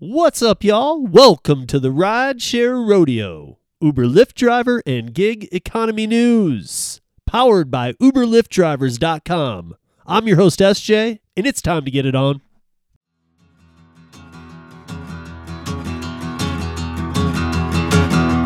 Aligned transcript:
What's 0.00 0.42
up, 0.42 0.62
y'all? 0.62 1.04
Welcome 1.04 1.66
to 1.66 1.80
the 1.80 1.88
Rideshare 1.88 2.88
Rodeo, 2.88 3.58
Uber 3.80 4.04
Lyft 4.04 4.34
driver 4.34 4.80
and 4.86 5.12
gig 5.12 5.48
economy 5.50 6.06
news, 6.06 7.00
powered 7.26 7.68
by 7.68 7.94
UberLyftDrivers.com. 7.94 9.74
I'm 10.06 10.28
your 10.28 10.36
host, 10.36 10.60
SJ, 10.60 11.18
and 11.36 11.48
it's 11.48 11.60
time 11.60 11.84
to 11.84 11.90
get 11.90 12.06
it 12.06 12.14
on. 12.14 12.40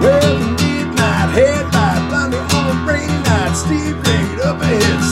Well, 0.01 0.33
on 0.33 0.97
night. 0.97 1.93
Laid 4.07 4.41
up 4.41 4.59
ahead, 4.63 5.05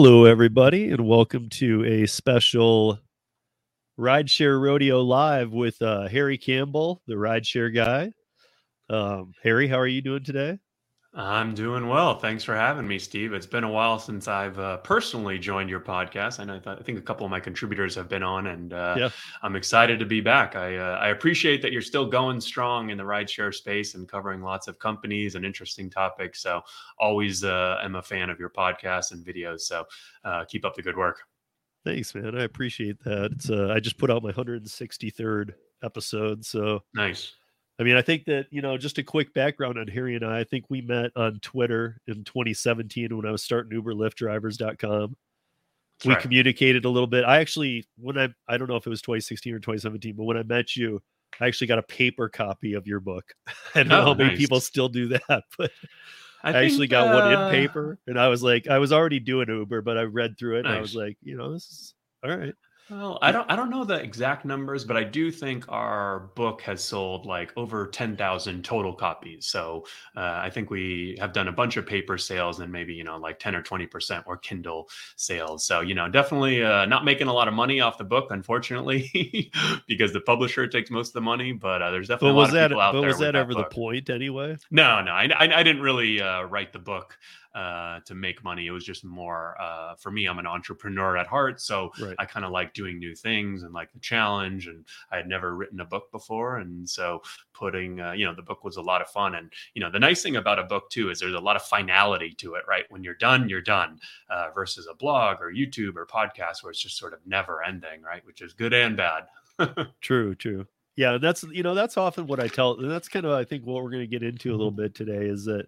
Hello, 0.00 0.26
everybody, 0.26 0.90
and 0.92 1.08
welcome 1.08 1.48
to 1.48 1.84
a 1.84 2.06
special 2.06 3.00
Rideshare 3.98 4.62
Rodeo 4.62 5.02
Live 5.02 5.50
with 5.50 5.82
uh, 5.82 6.06
Harry 6.06 6.38
Campbell, 6.38 7.02
the 7.08 7.14
Rideshare 7.14 7.74
guy. 7.74 8.12
Um, 8.88 9.32
Harry, 9.42 9.66
how 9.66 9.80
are 9.80 9.88
you 9.88 10.00
doing 10.00 10.22
today? 10.22 10.60
I'm 11.18 11.52
doing 11.52 11.88
well. 11.88 12.16
Thanks 12.16 12.44
for 12.44 12.54
having 12.54 12.86
me, 12.86 12.96
Steve. 12.96 13.32
It's 13.32 13.44
been 13.44 13.64
a 13.64 13.70
while 13.70 13.98
since 13.98 14.28
I've 14.28 14.56
uh, 14.56 14.76
personally 14.78 15.36
joined 15.36 15.68
your 15.68 15.80
podcast. 15.80 16.38
I 16.38 16.44
know 16.44 16.60
I 16.64 16.80
think 16.84 16.96
a 16.96 17.02
couple 17.02 17.26
of 17.26 17.30
my 17.32 17.40
contributors 17.40 17.96
have 17.96 18.08
been 18.08 18.22
on, 18.22 18.46
and 18.46 18.72
uh, 18.72 18.94
Yeah. 18.96 19.08
I'm 19.42 19.56
excited 19.56 19.98
to 19.98 20.06
be 20.06 20.20
back. 20.20 20.54
I 20.54 20.76
uh, 20.76 20.96
I 20.98 21.08
appreciate 21.08 21.60
that 21.62 21.72
you're 21.72 21.82
still 21.82 22.06
going 22.06 22.40
strong 22.40 22.90
in 22.90 22.98
the 22.98 23.02
rideshare 23.02 23.52
space 23.52 23.96
and 23.96 24.08
covering 24.08 24.42
lots 24.42 24.68
of 24.68 24.78
companies 24.78 25.34
and 25.34 25.44
interesting 25.44 25.90
topics. 25.90 26.40
So 26.40 26.62
always 27.00 27.42
uh, 27.42 27.80
am 27.82 27.96
a 27.96 28.02
fan 28.02 28.30
of 28.30 28.38
your 28.38 28.50
podcast 28.50 29.10
and 29.10 29.26
videos. 29.26 29.62
So 29.62 29.86
uh, 30.24 30.44
keep 30.44 30.64
up 30.64 30.76
the 30.76 30.82
good 30.82 30.96
work. 30.96 31.22
Thanks, 31.84 32.14
man. 32.14 32.38
I 32.38 32.44
appreciate 32.44 33.02
that. 33.02 33.32
It's 33.32 33.50
uh, 33.50 33.72
I 33.74 33.80
just 33.80 33.98
put 33.98 34.08
out 34.08 34.22
my 34.22 34.30
163rd 34.30 35.54
episode, 35.82 36.44
so 36.44 36.84
Nice. 36.94 37.32
I 37.80 37.84
mean, 37.84 37.96
I 37.96 38.02
think 38.02 38.24
that, 38.24 38.46
you 38.50 38.60
know, 38.60 38.76
just 38.76 38.98
a 38.98 39.04
quick 39.04 39.32
background 39.34 39.78
on 39.78 39.86
Harry 39.86 40.16
and 40.16 40.24
I. 40.24 40.40
I 40.40 40.44
think 40.44 40.64
we 40.68 40.80
met 40.80 41.10
on 41.14 41.38
Twitter 41.40 42.00
in 42.08 42.24
2017 42.24 43.16
when 43.16 43.24
I 43.24 43.30
was 43.30 43.42
starting 43.42 43.80
UberLyftDrivers.com. 43.80 45.16
That's 45.98 46.06
We 46.06 46.14
right. 46.14 46.22
communicated 46.22 46.84
a 46.84 46.88
little 46.90 47.06
bit. 47.06 47.24
I 47.24 47.38
actually, 47.38 47.86
when 47.96 48.18
I, 48.18 48.28
I 48.48 48.56
don't 48.56 48.68
know 48.68 48.76
if 48.76 48.86
it 48.86 48.90
was 48.90 49.02
2016 49.02 49.54
or 49.54 49.58
2017, 49.58 50.14
but 50.16 50.24
when 50.24 50.36
I 50.36 50.42
met 50.42 50.74
you, 50.76 51.00
I 51.40 51.46
actually 51.46 51.68
got 51.68 51.78
a 51.78 51.82
paper 51.84 52.28
copy 52.28 52.74
of 52.74 52.86
your 52.86 53.00
book. 53.00 53.24
I 53.74 53.80
don't 53.80 53.88
know 53.88 54.00
Oh, 54.00 54.04
how 54.06 54.14
many 54.14 54.30
nice. 54.30 54.38
people 54.38 54.60
still 54.60 54.88
do 54.88 55.08
that, 55.08 55.44
but 55.58 55.70
I, 56.42 56.52
think, 56.52 56.72
actually 56.72 56.86
got 56.88 57.14
one 57.14 57.32
in 57.32 57.38
uh, 57.38 57.50
paper. 57.50 57.98
And 58.06 58.18
I 58.18 58.28
was 58.28 58.42
like, 58.42 58.66
I 58.68 58.78
was 58.78 58.92
already 58.92 59.20
doing 59.20 59.48
Uber, 59.48 59.82
but 59.82 59.98
I 59.98 60.02
read 60.02 60.36
through 60.38 60.56
it 60.56 60.66
and 60.66 60.68
I 60.74 60.80
was 60.80 60.94
like, 60.96 61.16
you 61.22 61.36
know, 61.36 61.52
this 61.52 61.64
is 61.64 61.94
all 62.24 62.36
right. 62.36 62.54
Well, 62.90 63.18
I 63.20 63.32
don't 63.32 63.50
I 63.50 63.56
don't 63.56 63.68
know 63.68 63.84
the 63.84 63.96
exact 63.96 64.46
numbers, 64.46 64.84
but 64.84 64.96
I 64.96 65.04
do 65.04 65.30
think 65.30 65.66
our 65.68 66.20
book 66.34 66.62
has 66.62 66.82
sold 66.82 67.26
like 67.26 67.52
over 67.56 67.86
10,000 67.86 68.64
total 68.64 68.94
copies. 68.94 69.46
So 69.46 69.84
uh, 70.16 70.40
I 70.42 70.48
think 70.48 70.70
we 70.70 71.16
have 71.20 71.34
done 71.34 71.48
a 71.48 71.52
bunch 71.52 71.76
of 71.76 71.86
paper 71.86 72.16
sales 72.16 72.60
and 72.60 72.72
maybe, 72.72 72.94
you 72.94 73.04
know, 73.04 73.18
like 73.18 73.38
10 73.38 73.54
or 73.54 73.62
20% 73.62 74.24
were 74.26 74.38
Kindle 74.38 74.88
sales. 75.16 75.66
So, 75.66 75.80
you 75.80 75.94
know, 75.94 76.08
definitely 76.08 76.64
uh, 76.64 76.86
not 76.86 77.04
making 77.04 77.28
a 77.28 77.32
lot 77.32 77.46
of 77.46 77.52
money 77.52 77.80
off 77.80 77.98
the 77.98 78.04
book, 78.04 78.28
unfortunately, 78.30 79.50
because 79.86 80.14
the 80.14 80.22
publisher 80.22 80.66
takes 80.66 80.90
most 80.90 81.08
of 81.08 81.14
the 81.14 81.20
money. 81.20 81.52
But 81.52 81.82
uh, 81.82 81.90
there's 81.90 82.08
definitely 82.08 82.30
But 82.30 82.36
a 82.36 82.38
lot 82.38 82.42
was 82.44 82.52
that, 82.52 82.70
but 82.70 83.02
was 83.02 83.18
that 83.18 83.36
ever 83.36 83.54
the 83.54 83.64
point 83.64 84.08
anyway? 84.08 84.56
No, 84.70 85.02
no, 85.02 85.12
I, 85.12 85.28
I, 85.38 85.58
I 85.58 85.62
didn't 85.62 85.82
really 85.82 86.22
uh, 86.22 86.44
write 86.44 86.72
the 86.72 86.78
book 86.78 87.18
uh, 87.54 88.00
to 88.04 88.14
make 88.14 88.44
money. 88.44 88.66
It 88.66 88.70
was 88.70 88.84
just 88.84 89.04
more 89.04 89.56
uh, 89.60 89.94
for 89.96 90.10
me. 90.10 90.26
I'm 90.26 90.38
an 90.38 90.46
entrepreneur 90.46 91.16
at 91.16 91.26
heart, 91.26 91.60
so 91.60 91.90
Right. 91.96 92.18
I 92.18 92.24
kind 92.24 92.44
of 92.44 92.52
like 92.52 92.74
doing 92.74 92.98
new 92.98 93.14
things 93.14 93.62
and 93.62 93.72
like 93.72 93.92
the 93.92 93.98
challenge. 94.00 94.66
And 94.66 94.86
I 95.10 95.16
had 95.16 95.28
never 95.28 95.56
written 95.56 95.80
a 95.80 95.84
book 95.84 96.10
before, 96.12 96.58
and 96.58 96.88
so 96.88 97.22
putting, 97.54 98.00
uh, 98.00 98.12
you 98.12 98.24
know, 98.24 98.34
the 98.34 98.42
book 98.42 98.64
was 98.64 98.76
a 98.76 98.82
lot 98.82 99.00
of 99.00 99.08
fun. 99.08 99.34
And 99.34 99.52
you 99.74 99.80
know, 99.80 99.90
the 99.90 99.98
nice 99.98 100.22
thing 100.22 100.36
about 100.36 100.58
a 100.58 100.64
book 100.64 100.90
too 100.90 101.10
is 101.10 101.18
there's 101.20 101.34
a 101.34 101.38
lot 101.40 101.56
of 101.56 101.62
finality 101.62 102.30
to 102.34 102.54
it. 102.54 102.64
Right, 102.68 102.84
when 102.90 103.02
you're 103.02 103.14
done, 103.14 103.48
you're 103.48 103.60
done. 103.60 103.98
Uh, 104.30 104.50
versus 104.54 104.86
a 104.90 104.94
blog 104.94 105.40
or 105.40 105.52
YouTube 105.52 105.96
or 105.96 106.06
podcast 106.06 106.62
where 106.62 106.70
it's 106.70 106.80
just 106.82 106.98
sort 106.98 107.12
of 107.14 107.20
never 107.26 107.62
ending. 107.62 108.02
Right, 108.02 108.24
which 108.26 108.40
is 108.42 108.52
good 108.52 108.74
and 108.74 108.96
bad. 108.96 109.24
True, 110.00 110.34
true. 110.34 110.66
Yeah, 110.96 111.18
that's 111.18 111.44
you 111.44 111.62
know 111.62 111.74
that's 111.74 111.96
often 111.96 112.26
what 112.26 112.40
I 112.40 112.48
tell. 112.48 112.78
And 112.78 112.90
that's 112.90 113.08
kind 113.08 113.24
of 113.26 113.32
I 113.32 113.44
think 113.44 113.64
what 113.64 113.82
we're 113.82 113.90
going 113.90 114.02
to 114.02 114.06
get 114.06 114.22
into 114.22 114.50
a 114.50 114.56
little 114.56 114.72
Mm-hmm. 114.72 114.76
bit 114.76 114.94
today 114.94 115.26
is 115.26 115.44
that 115.44 115.66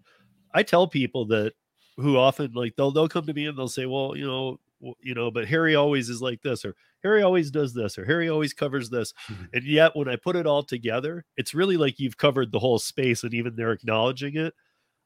I 0.52 0.62
tell 0.62 0.86
people 0.88 1.26
that 1.26 1.54
who 1.96 2.16
often 2.16 2.52
like 2.52 2.76
they'll 2.76 2.90
they'll 2.90 3.08
come 3.08 3.26
to 3.26 3.34
me 3.34 3.46
and 3.46 3.56
they'll 3.58 3.68
say, 3.68 3.86
well, 3.86 4.16
you 4.16 4.26
know, 4.26 4.60
you 5.00 5.14
know, 5.14 5.30
but 5.30 5.46
Harry 5.48 5.74
always 5.74 6.08
is 6.08 6.22
like 6.22 6.42
this, 6.42 6.64
or 6.64 6.74
Harry 7.02 7.22
always 7.22 7.50
does 7.50 7.74
this, 7.74 7.98
or 7.98 8.04
Harry 8.06 8.28
always 8.28 8.52
covers 8.54 8.90
this, 8.90 9.12
Mhm. 9.28 9.50
and 9.52 9.64
yet 9.64 9.94
when 9.96 10.08
I 10.08 10.16
put 10.16 10.36
it 10.36 10.46
all 10.46 10.62
together, 10.62 11.24
it's 11.36 11.54
really 11.54 11.76
like 11.76 11.98
you've 12.00 12.16
covered 12.18 12.52
the 12.52 12.58
whole 12.60 12.78
space, 12.78 13.24
and 13.24 13.34
even 13.34 13.56
they're 13.56 13.72
acknowledging 13.72 14.36
it. 14.36 14.54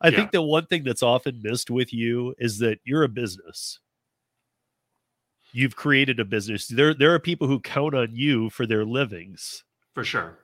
I 0.00 0.10
Yeah. 0.10 0.16
think 0.16 0.32
that 0.32 0.42
one 0.42 0.66
thing 0.66 0.84
that's 0.84 1.02
often 1.02 1.42
missed 1.42 1.70
with 1.70 1.92
you 1.92 2.34
is 2.38 2.58
that 2.58 2.80
you're 2.84 3.04
a 3.04 3.08
business. 3.08 3.80
You've 5.52 5.76
created 5.76 6.18
a 6.20 6.24
business. 6.24 6.66
There, 6.68 6.92
there 6.94 7.14
are 7.14 7.18
people 7.20 7.46
who 7.46 7.60
count 7.60 7.94
on 7.94 8.14
you 8.16 8.50
for 8.50 8.66
their 8.66 8.84
livings. 8.84 9.64
For 9.94 10.04
sure. 10.04 10.43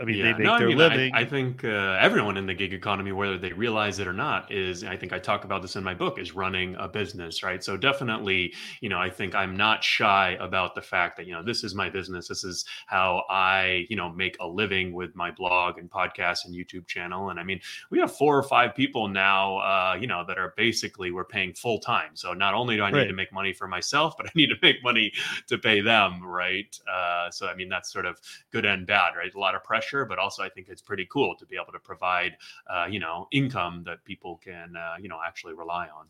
I 0.00 0.04
mean, 0.04 0.16
Yeah. 0.16 0.24
they 0.24 0.32
make 0.32 0.42
No, 0.44 0.52
I 0.54 0.58
their 0.58 0.68
mean, 0.68 0.80
I- 0.80 0.88
living. 0.88 1.14
I, 1.14 1.24
think 1.24 1.64
uh, 1.64 1.96
everyone 2.00 2.36
in 2.36 2.46
the 2.46 2.54
gig 2.54 2.72
economy, 2.72 3.12
whether 3.12 3.38
they 3.38 3.52
realize 3.52 3.98
it 3.98 4.06
or 4.06 4.12
not, 4.12 4.50
is 4.52 4.84
I 4.84 4.96
think 4.96 5.12
I 5.12 5.18
talk 5.18 5.44
about 5.44 5.62
this 5.62 5.76
in 5.76 5.84
my 5.84 5.94
book, 5.94 6.18
is 6.18 6.34
running 6.34 6.74
a 6.78 6.88
business, 6.88 7.42
right? 7.42 7.62
So 7.62 7.76
definitely, 7.76 8.54
you 8.80 8.88
know, 8.88 8.98
I 8.98 9.10
think 9.10 9.34
I'm 9.34 9.56
not 9.56 9.82
shy 9.84 10.36
about 10.40 10.74
the 10.74 10.82
fact 10.82 11.16
that 11.16 11.26
you 11.26 11.32
know 11.32 11.42
this 11.42 11.64
is 11.64 11.74
my 11.74 11.88
business. 11.90 12.28
This 12.28 12.44
is 12.44 12.64
how 12.86 13.24
I, 13.30 13.86
you 13.88 13.96
know, 13.96 14.10
make 14.10 14.36
a 14.40 14.46
living 14.46 14.92
with 14.92 15.14
my 15.16 15.30
blog 15.30 15.78
and 15.78 15.90
podcast 15.90 16.44
and 16.44 16.54
YouTube 16.54 16.86
channel. 16.86 17.30
And 17.30 17.38
I 17.40 17.44
mean, 17.44 17.60
we 17.90 17.98
have 18.00 18.14
four 18.14 18.36
or 18.36 18.42
five 18.42 18.74
people 18.74 19.08
now, 19.08 19.58
uh, 19.58 19.96
you 20.00 20.06
know, 20.06 20.24
that 20.26 20.38
are 20.38 20.54
basically 20.56 21.10
we're 21.10 21.24
paying 21.24 21.52
full 21.54 21.78
time. 21.78 22.10
So 22.14 22.32
not 22.32 22.54
only 22.54 22.76
do 22.76 22.82
I 22.82 22.90
need 22.90 22.98
Right. 22.98 23.06
to 23.08 23.12
make 23.14 23.32
money 23.32 23.52
for 23.52 23.68
myself, 23.68 24.16
but 24.16 24.26
I 24.26 24.30
need 24.34 24.48
to 24.48 24.56
make 24.62 24.82
money 24.82 25.12
to 25.46 25.58
pay 25.58 25.80
them, 25.80 26.22
right? 26.24 26.78
Uh, 26.92 27.30
so 27.30 27.46
I 27.46 27.54
mean, 27.54 27.68
that's 27.68 27.92
sort 27.92 28.06
of 28.06 28.20
good 28.50 28.64
and 28.64 28.86
bad, 28.86 29.12
right? 29.16 29.32
A 29.34 29.38
lot 29.38 29.54
of 29.54 29.62
pressure, 29.64 29.77
but 30.08 30.18
also 30.18 30.42
I 30.42 30.48
think 30.48 30.68
it's 30.68 30.82
pretty 30.82 31.06
cool 31.10 31.34
to 31.36 31.46
be 31.46 31.56
able 31.56 31.72
to 31.72 31.78
provide, 31.78 32.36
uh, 32.68 32.86
you 32.90 32.98
know, 32.98 33.28
income 33.32 33.82
that 33.86 34.04
people 34.04 34.36
can, 34.36 34.76
uh, 34.76 34.96
you 35.00 35.08
know, 35.08 35.18
actually 35.26 35.54
rely 35.54 35.88
on. 35.88 36.06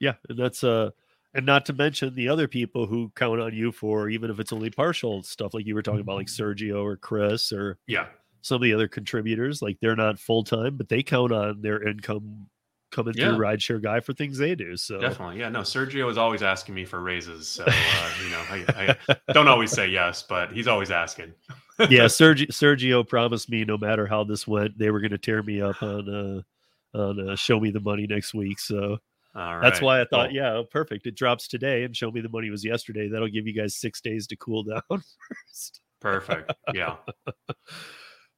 yeah, 0.00 0.14
and 0.28 0.38
that's 0.38 0.62
uh, 0.64 0.90
and 1.34 1.44
not 1.44 1.66
to 1.66 1.72
mention 1.72 2.14
the 2.14 2.28
other 2.28 2.48
people 2.48 2.86
who 2.86 3.10
count 3.14 3.40
on 3.40 3.52
you 3.54 3.72
for 3.72 4.08
even 4.08 4.30
if 4.30 4.38
it's 4.40 4.52
only 4.52 4.70
partial 4.70 5.22
stuff, 5.22 5.54
like 5.54 5.66
you 5.66 5.74
were 5.74 5.82
talking 5.82 6.00
about, 6.00 6.16
like 6.16 6.26
Sergio 6.28 6.82
or 6.82 6.96
Chris 6.96 7.52
or 7.52 7.78
Yeah, 7.86 8.06
some 8.42 8.56
of 8.56 8.62
the 8.62 8.72
other 8.74 8.88
contributors. 8.88 9.60
Like 9.60 9.78
they're 9.80 9.96
not 9.96 10.18
full 10.18 10.44
time, 10.44 10.76
but 10.76 10.88
they 10.88 11.02
count 11.02 11.32
on 11.32 11.60
their 11.60 11.86
income 11.86 12.46
coming 12.90 13.14
Yeah. 13.14 13.26
through 13.34 13.38
Rideshare 13.38 13.82
Guy 13.82 14.00
for 14.00 14.14
things 14.14 14.38
they 14.38 14.54
do. 14.54 14.76
So 14.76 15.00
definitely. 15.00 15.38
Yeah, 15.40 15.48
no, 15.50 15.60
Sergio 15.60 16.10
is 16.10 16.16
always 16.16 16.42
asking 16.42 16.74
me 16.74 16.84
for 16.84 17.00
raises, 17.00 17.48
so 17.48 17.64
uh, 17.66 18.10
you 18.24 18.30
know, 18.30 18.42
I, 18.50 18.96
I 19.08 19.14
don't 19.34 19.48
always 19.48 19.70
say 19.70 19.88
yes, 19.88 20.22
but 20.22 20.52
he's 20.52 20.66
always 20.68 20.90
asking. 20.90 21.34
Yeah, 21.80 22.04
Sergio, 22.04 22.48
Sergio 22.48 23.06
promised 23.06 23.50
me 23.50 23.64
no 23.64 23.78
matter 23.78 24.06
how 24.06 24.24
this 24.24 24.46
went, 24.46 24.78
they 24.78 24.90
were 24.90 25.00
going 25.00 25.12
to 25.12 25.18
tear 25.18 25.42
me 25.42 25.60
up 25.60 25.82
on 25.82 26.08
uh 26.08 26.98
on 26.98 27.30
uh, 27.30 27.36
show 27.36 27.60
me 27.60 27.70
the 27.70 27.80
money 27.80 28.06
next 28.06 28.34
week. 28.34 28.58
So 28.58 28.98
All 29.34 29.60
that's 29.60 29.80
why 29.80 30.00
I 30.00 30.04
thought, 30.06 30.32
yeah, 30.32 30.62
perfect. 30.70 31.06
It 31.06 31.16
drops 31.16 31.48
today, 31.48 31.84
and 31.84 31.96
show 31.96 32.10
me 32.10 32.20
the 32.20 32.28
money 32.28 32.50
was 32.50 32.64
yesterday. 32.64 33.08
That'll 33.08 33.28
give 33.28 33.46
you 33.46 33.54
guys 33.54 33.76
six 33.76 34.00
days 34.00 34.26
to 34.28 34.36
cool 34.36 34.62
down 34.64 34.82
first. 34.88 35.80
perfect. 36.00 36.52
Yeah, 36.74 36.96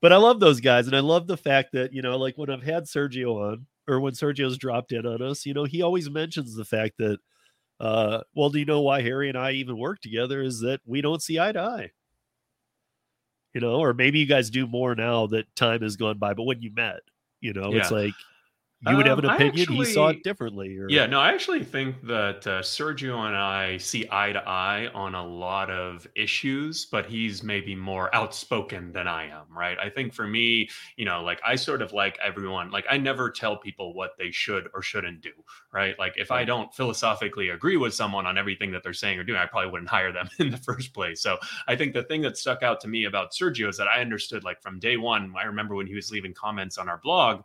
But 0.03 0.13
I 0.13 0.17
love 0.17 0.41
those 0.41 0.61
guys, 0.61 0.87
and 0.87 0.97
I 0.97 1.01
love 1.01 1.27
the 1.27 1.37
fact 1.37 1.73
that 1.73 1.93
you 1.93 2.03
know, 2.03 2.17
like 2.17 2.39
when 2.39 2.51
I've 2.51 2.63
had 2.63 2.85
Sergio 2.85 3.37
on, 3.53 3.67
or 3.87 4.01
when 4.01 4.15
Sergio's 4.15 4.57
dropped 4.57 4.93
in 4.93 5.07
on 5.07 5.21
us, 5.23 5.45
you 5.45 5.53
know, 5.53 5.65
he 5.65 5.83
always 5.83 6.09
mentions 6.09 6.55
the 6.57 6.65
fact 6.65 6.95
that, 6.99 7.19
uh, 7.81 8.21
well, 8.35 8.49
do 8.49 8.59
you 8.59 8.65
know 8.65 8.81
why 8.81 9.03
Harry 9.03 9.29
and 9.29 9.37
I 9.37 9.53
even 9.53 9.79
work 9.79 10.01
together? 10.01 10.43
Is 10.43 10.61
that 10.61 10.81
we 10.87 11.03
don't 11.03 11.23
see 11.23 11.39
eye 11.39 11.53
to 11.53 11.61
eye. 11.61 11.91
You 13.55 13.61
know, 13.61 13.77
or 13.81 13.93
maybe 13.93 14.21
you 14.21 14.27
guys 14.27 14.49
do 14.51 14.67
more 14.67 14.95
now 14.95 15.27
that 15.29 15.55
time 15.57 15.83
has 15.83 15.97
gone 15.97 16.19
by. 16.19 16.35
But 16.35 16.45
when 16.45 16.63
you 16.63 16.71
met, 16.73 17.01
you 17.41 17.53
know, 17.53 17.73
it's 17.75 17.91
like 17.91 18.15
you 18.83 18.97
would 18.97 19.07
have 19.07 19.19
an 19.19 19.27
Um, 19.27 19.35
opinion. 19.35 19.67
he 19.69 19.85
saw 19.85 20.09
it 20.09 20.23
differently. 20.23 20.77
Or, 20.79 20.89
Yeah, 20.89 21.07
no, 21.07 21.21
I 21.21 21.33
actually 21.33 21.65
think 21.65 22.01
that 22.07 22.47
uh, 22.47 22.61
Sergio 22.63 23.27
and 23.27 23.37
I 23.37 23.77
see 23.77 24.07
eye 24.11 24.33
to 24.33 24.43
eye 24.49 24.89
on 24.95 25.15
a 25.15 25.25
lot 25.27 25.71
of 25.71 26.07
issues, 26.15 26.87
but 26.87 27.05
he's 27.07 27.43
maybe 27.43 27.75
more 27.75 28.15
outspoken 28.15 28.93
than 28.93 29.07
I 29.07 29.27
am, 29.29 29.47
right? 29.51 29.79
I 29.79 29.91
think 29.91 30.15
for 30.15 30.27
me, 30.27 30.71
you 30.97 31.05
know, 31.05 31.23
like 31.23 31.41
I 31.47 31.57
sort 31.57 31.83
of 31.83 31.93
like 31.93 32.19
everyone, 32.23 32.71
like 32.71 32.87
I 32.89 32.97
never 32.97 33.31
tell 33.31 33.57
people 33.59 33.93
what 33.93 34.13
they 34.19 34.31
should 34.31 34.69
or 34.73 34.81
shouldn't 34.83 35.21
do, 35.21 35.33
right? 35.73 35.99
Like 35.99 36.15
if 36.17 36.31
I 36.31 36.45
don't 36.45 36.75
philosophically 36.75 37.51
agree 37.51 37.77
with 37.77 37.93
someone 37.93 38.27
on 38.27 38.39
everything 38.39 38.71
that 38.73 38.83
they're 38.83 38.95
saying 38.95 39.19
or 39.19 39.25
doing, 39.25 39.39
I 39.41 39.47
probably 39.47 39.71
wouldn't 39.71 39.91
hire 39.91 40.13
them 40.13 40.29
in 40.39 40.51
the 40.51 40.57
first 40.57 40.95
place. 40.95 41.21
So 41.21 41.39
I 41.69 41.77
think 41.77 41.93
the 41.93 42.05
thing 42.05 42.23
that 42.23 42.39
stuck 42.39 42.63
out 42.63 42.81
to 42.81 42.89
me 42.89 43.05
about 43.05 43.33
Sergio 43.33 43.69
is 43.69 43.77
that 43.77 43.89
I 43.89 44.01
understood, 44.01 44.43
like 44.43 44.63
from 44.63 44.79
day 44.79 44.97
one, 44.97 45.35
I 45.39 45.45
remember 45.45 45.75
when 45.75 45.87
he 45.87 45.95
was 45.95 46.11
leaving 46.11 46.33
comments 46.33 46.79
on 46.79 46.89
our 46.89 46.99
blog 47.03 47.43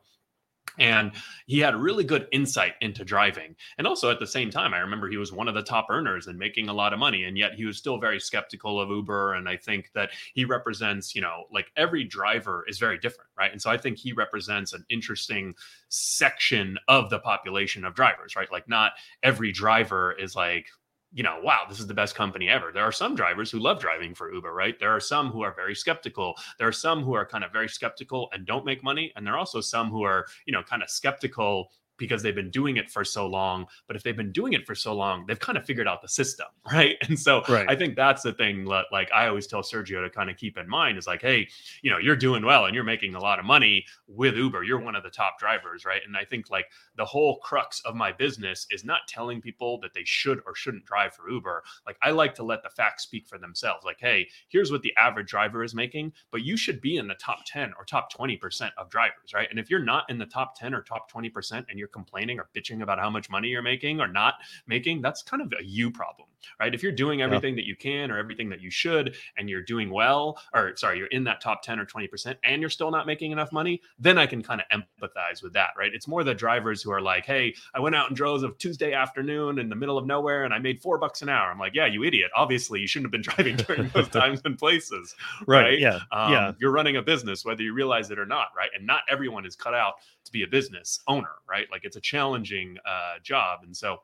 and 0.78 1.12
he 1.46 1.60
had 1.60 1.76
really 1.76 2.04
good 2.04 2.28
insight 2.32 2.74
into 2.82 3.06
driving. 3.06 3.56
And 3.78 3.88
also 3.88 4.12
at 4.12 4.20
the 4.20 4.28
same 4.28 4.50
time 4.50 4.74
i 4.74 4.80
remember 4.80 5.08
he 5.08 5.18
was 5.18 5.32
one 5.32 5.48
of 5.48 5.56
the 5.56 5.64
top 5.64 5.88
earners 5.90 6.28
and 6.28 6.38
making 6.38 6.70
a 6.70 6.74
lot 6.74 6.94
of 6.94 7.00
money 7.00 7.24
and 7.24 7.38
yet 7.38 7.54
he 7.54 7.66
was 7.66 7.78
still 7.78 7.98
very 7.98 8.20
skeptical 8.20 8.80
of 8.80 8.90
uber. 8.90 9.34
And 9.34 9.48
i 9.48 9.58
think 9.58 9.92
that 9.94 10.12
he 10.34 10.46
represents 10.46 11.16
you 11.16 11.22
know 11.22 11.46
like 11.52 11.68
every 11.78 12.04
driver 12.04 12.66
is 12.68 12.78
very 12.78 12.98
different 12.98 13.30
right? 13.38 13.52
And 13.52 13.62
so 13.62 13.70
i 13.70 13.78
think 13.78 13.98
he 13.98 14.14
represents 14.14 14.74
an 14.74 14.86
interesting 14.90 15.56
section 15.90 16.78
of 16.88 17.10
the 17.10 17.20
population 17.20 17.86
of 17.86 17.96
drivers 17.96 18.36
right? 18.36 18.52
Like 18.52 18.68
not 18.68 18.94
every 19.24 19.52
driver 19.52 20.14
is 20.14 20.36
like 20.36 20.68
you 21.16 21.24
know, 21.24 21.40
wow, 21.42 21.62
this 21.70 21.80
is 21.80 21.88
the 21.88 21.94
best 21.94 22.14
company 22.14 22.50
ever. 22.50 22.74
There 22.74 22.84
are 22.84 22.92
some 22.92 23.16
drivers 23.16 23.50
who 23.50 23.58
love 23.58 23.80
driving 23.80 24.14
for 24.14 24.34
Uber, 24.34 24.54
right? 24.54 24.78
There 24.78 24.94
are 24.94 25.00
some 25.00 25.32
who 25.32 25.44
are 25.44 25.56
very 25.56 25.74
skeptical. 25.74 26.36
There 26.60 26.68
are 26.68 26.74
some 26.74 27.04
who 27.04 27.14
are 27.14 27.26
kind 27.26 27.46
of 27.46 27.54
very 27.54 27.70
skeptical 27.70 28.30
and 28.34 28.46
don't 28.46 28.66
make 28.66 28.84
money. 28.84 29.14
And 29.16 29.26
there 29.26 29.34
are 29.34 29.40
also 29.40 29.62
some 29.62 29.90
who 29.90 30.04
are, 30.04 30.26
you 30.46 30.52
know, 30.52 30.62
kind 30.62 30.84
of 30.84 30.90
skeptical 30.90 31.70
because 31.98 32.22
they've 32.24 32.36
been 32.36 32.52
doing 32.52 32.78
it 32.78 32.90
for 32.90 33.04
so 33.06 33.28
long. 33.28 33.68
But 33.88 33.96
if 33.96 34.04
they've 34.04 34.16
been 34.16 34.32
doing 34.32 34.54
it 34.54 34.66
for 34.66 34.76
so 34.76 34.94
long, 34.94 35.26
they've 35.26 35.40
kind 35.40 35.58
of 35.58 35.66
figured 35.66 35.88
out 35.88 36.02
the 36.02 36.08
system, 36.08 36.48
right? 36.72 36.98
And 37.02 37.20
so 37.20 37.44
Right. 37.48 37.70
I 37.70 37.76
think 37.76 37.96
that's 37.96 38.24
the 38.24 38.34
thing 38.34 38.66
that, 38.66 38.86
like, 38.92 39.12
I 39.12 39.28
always 39.28 39.48
tell 39.48 39.62
Sergio 39.62 40.04
to 40.04 40.10
kind 40.10 40.30
of 40.30 40.38
keep 40.38 40.58
in 40.58 40.68
mind 40.68 40.98
is 40.98 41.08
like, 41.08 41.22
hey, 41.22 41.48
you 41.82 41.92
know, 41.92 41.98
you're 41.98 42.16
doing 42.16 42.44
well 42.46 42.66
and 42.66 42.76
you're 42.76 42.84
making 42.84 43.16
a 43.16 43.20
lot 43.20 43.40
of 43.40 43.46
money 43.46 43.86
with 44.08 44.36
Uber. 44.36 44.64
You're 44.64 44.80
one 44.80 44.96
of 44.96 45.04
the 45.04 45.10
top 45.10 45.40
drivers, 45.40 45.86
right? 45.86 46.02
And 46.06 46.16
I 46.18 46.26
think 46.26 46.50
like 46.50 46.68
the 46.96 47.06
whole 47.06 47.40
crux 47.40 47.82
of 47.82 47.96
my 47.96 48.12
business 48.12 48.68
is 48.72 48.84
not 48.84 49.02
telling 49.08 49.42
people 49.42 49.80
that 49.82 49.94
they 49.94 50.04
should 50.04 50.42
or 50.46 50.56
shouldn't 50.56 50.86
drive 50.86 51.14
for 51.14 51.30
Uber. 51.30 51.64
Like 51.86 51.98
I 52.02 52.12
like 52.12 52.36
to 52.36 52.44
let 52.44 52.64
the 52.64 52.70
facts 52.70 53.04
speak 53.04 53.28
for 53.28 53.38
themselves. 53.38 53.86
Like, 53.86 54.00
hey, 54.00 54.30
here's 54.48 54.72
what 54.72 54.82
the 54.82 54.94
average 54.98 55.30
driver 55.30 55.64
is 55.64 55.76
making, 55.76 56.14
but 56.32 56.44
you 56.44 56.58
should 56.58 56.82
be 56.82 56.98
in 56.98 57.08
the 57.08 57.16
top 57.16 57.40
10 57.46 57.74
or 57.78 57.86
top 57.86 58.12
20% 58.12 58.72
of 58.78 58.90
drivers, 58.90 59.34
right? 59.34 59.50
And 59.50 59.60
if 59.60 59.70
you're 59.70 59.84
not 59.84 60.10
in 60.10 60.18
the 60.18 60.26
top 60.26 60.56
10 60.58 60.74
or 60.74 60.82
top 60.82 61.12
20% 61.12 61.66
and 61.70 61.78
you're 61.80 61.85
complaining 61.88 62.40
or 62.40 62.50
bitching 62.56 62.82
about 62.82 63.00
how 63.00 63.10
much 63.10 63.30
money 63.30 63.50
you're 63.50 63.62
making 63.62 64.00
or 64.00 64.08
not 64.08 64.36
making, 64.68 65.02
that's 65.02 65.22
kind 65.24 65.42
of 65.42 65.54
a 65.60 65.64
you 65.64 65.92
problem, 65.92 66.28
right? 66.60 66.74
If 66.74 66.84
you're 66.84 66.92
doing 66.92 67.22
everything 67.22 67.56
that 67.56 67.66
you 67.66 67.76
can 67.76 68.12
or 68.12 68.18
everything 68.18 68.50
that 68.50 68.62
you 68.62 68.70
should 68.70 69.16
and 69.38 69.50
you're 69.50 69.62
doing 69.62 69.90
well, 69.90 70.40
or 70.54 70.76
sorry, 70.76 70.98
you're 70.98 71.08
in 71.08 71.24
that 71.26 71.42
top 71.42 71.62
10 71.62 71.80
or 71.80 71.86
20% 71.86 72.36
and 72.44 72.62
you're 72.62 72.70
still 72.70 72.92
not 72.92 73.08
making 73.08 73.32
enough 73.32 73.52
money, 73.52 73.82
then 74.00 74.18
I 74.18 74.26
can 74.26 74.42
kind 74.44 74.62
of 74.62 74.82
empathize 75.02 75.42
with 75.42 75.54
that, 75.54 75.70
right? 75.78 75.94
It's 75.94 76.08
more 76.08 76.24
the 76.24 76.34
drivers 76.34 76.82
who 76.82 76.92
are 76.92 77.02
like, 77.02 77.26
hey, 77.26 77.54
I 77.74 77.80
went 77.80 77.96
out 77.96 78.08
and 78.08 78.16
drove 78.16 78.44
a 78.44 78.52
Tuesday 78.54 78.94
afternoon 78.94 79.60
in 79.60 79.70
the 79.70 79.76
middle 79.76 79.98
of 79.98 80.06
nowhere 80.06 80.44
and 80.44 80.54
I 80.54 80.60
made 80.60 80.82
four 80.82 80.98
bucks 80.98 81.22
an 81.22 81.30
hour. 81.30 81.50
I'm 81.50 81.60
like, 81.60 81.76
yeah, 81.76 81.86
you 81.86 82.04
idiot. 82.04 82.32
Obviously, 82.36 82.82
you 82.82 82.88
shouldn't 82.88 83.08
have 83.08 83.12
been 83.12 83.22
driving 83.36 83.56
during 83.56 83.90
those 83.90 84.08
times 84.10 84.42
and 84.46 84.58
places. 84.58 85.16
right. 85.46 85.62
right? 85.62 85.80
Yeah. 85.80 86.00
Um, 86.12 86.32
yeah. 86.32 86.52
You're 86.60 86.72
running 86.72 86.98
a 86.98 87.02
business, 87.02 87.46
whether 87.46 87.64
you 87.64 87.74
realize 87.74 88.12
it 88.12 88.20
or 88.20 88.26
not, 88.26 88.48
right? 88.58 88.70
And 88.76 88.86
not 88.86 89.02
everyone 89.10 89.46
is 89.46 89.56
cut 89.56 89.74
out 89.74 89.96
to 90.26 90.32
be 90.32 90.44
a 90.44 90.48
business 90.48 91.00
owner, 91.08 91.30
right? 91.50 91.68
Like 91.72 91.84
it's 91.84 91.96
a 91.96 92.02
challenging 92.02 92.78
uh, 92.86 93.20
job. 93.24 93.60
And 93.64 93.76
so 93.76 94.00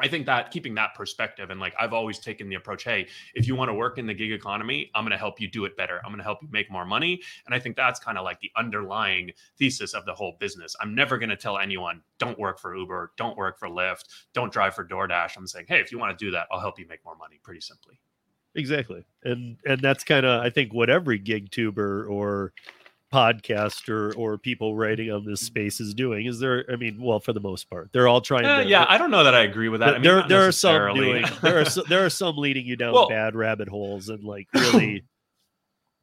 I 0.00 0.08
think 0.08 0.26
that 0.26 0.50
keeping 0.50 0.74
that 0.74 0.94
perspective 0.94 1.50
and 1.50 1.60
like 1.60 1.74
I've 1.78 1.92
always 1.92 2.18
taken 2.18 2.48
the 2.48 2.56
approach, 2.56 2.82
hey, 2.82 3.06
if 3.34 3.46
you 3.46 3.54
want 3.54 3.68
to 3.68 3.74
work 3.74 3.96
in 3.96 4.06
the 4.06 4.14
gig 4.14 4.32
economy, 4.32 4.90
I'm 4.94 5.04
going 5.04 5.12
to 5.12 5.16
help 5.16 5.40
you 5.40 5.48
do 5.48 5.64
it 5.66 5.76
better. 5.76 6.00
I'm 6.04 6.10
going 6.10 6.18
to 6.18 6.24
help 6.24 6.42
you 6.42 6.48
make 6.50 6.70
more 6.70 6.84
money. 6.84 7.22
And 7.46 7.54
I 7.54 7.60
think 7.60 7.76
that's 7.76 8.00
kind 8.00 8.18
of 8.18 8.24
like 8.24 8.40
the 8.40 8.50
underlying 8.56 9.30
thesis 9.56 9.94
of 9.94 10.04
the 10.04 10.12
whole 10.12 10.36
business. 10.40 10.74
I'm 10.80 10.94
never 10.96 11.16
going 11.16 11.30
to 11.30 11.36
tell 11.36 11.58
anyone, 11.58 12.02
don't 12.18 12.38
work 12.38 12.58
for 12.58 12.76
Uber, 12.76 13.12
don't 13.16 13.36
work 13.36 13.58
for 13.58 13.68
Lyft, 13.68 14.04
don't 14.32 14.52
drive 14.52 14.74
for 14.74 14.84
DoorDash. 14.84 15.36
I'm 15.36 15.46
saying, 15.46 15.66
hey, 15.68 15.80
if 15.80 15.92
you 15.92 15.98
want 15.98 16.16
to 16.18 16.24
do 16.24 16.32
that, 16.32 16.48
I'll 16.50 16.60
help 16.60 16.78
you 16.78 16.86
make 16.88 17.04
more 17.04 17.16
money 17.16 17.38
pretty 17.42 17.60
simply. 17.60 18.00
Exactly. 18.56 19.04
And 19.24 19.56
and 19.66 19.80
that's 19.80 20.04
kind 20.04 20.24
of 20.24 20.40
I 20.40 20.50
think 20.50 20.72
what 20.72 20.88
every 20.88 21.18
gig 21.18 21.50
tuber 21.50 22.06
or 22.06 22.52
podcaster 23.14 24.12
or 24.16 24.34
or 24.34 24.38
people 24.38 24.74
writing 24.76 25.10
on 25.10 25.24
this 25.24 25.40
space 25.40 25.80
is 25.80 25.94
doing 25.94 26.26
is 26.26 26.38
there 26.40 26.64
I 26.70 26.76
mean, 26.76 27.00
well, 27.00 27.20
for 27.20 27.32
the 27.32 27.40
most 27.40 27.68
part, 27.70 27.90
they're 27.92 28.08
all 28.08 28.20
trying 28.20 28.44
Uh, 28.44 28.62
to 28.62 28.68
yeah, 28.68 28.84
I 28.88 28.98
don't 28.98 29.10
know 29.10 29.24
that 29.24 29.34
I 29.34 29.40
agree 29.42 29.68
with 29.68 29.80
that. 29.80 29.90
I 29.90 29.92
mean, 29.94 30.02
there 30.02 30.26
there 30.28 30.46
are 30.48 30.52
some 30.52 30.94
doing 30.94 31.24
there 31.42 31.60
are 31.60 31.64
so, 31.76 31.82
there 31.88 32.04
are 32.04 32.10
some 32.10 32.36
leading 32.36 32.66
you 32.66 32.76
down 32.76 32.92
Well- 32.92 33.08
bad 33.08 33.34
rabbit 33.34 33.68
holes 33.68 34.08
and 34.08 34.24
like 34.24 34.48
really 34.54 35.04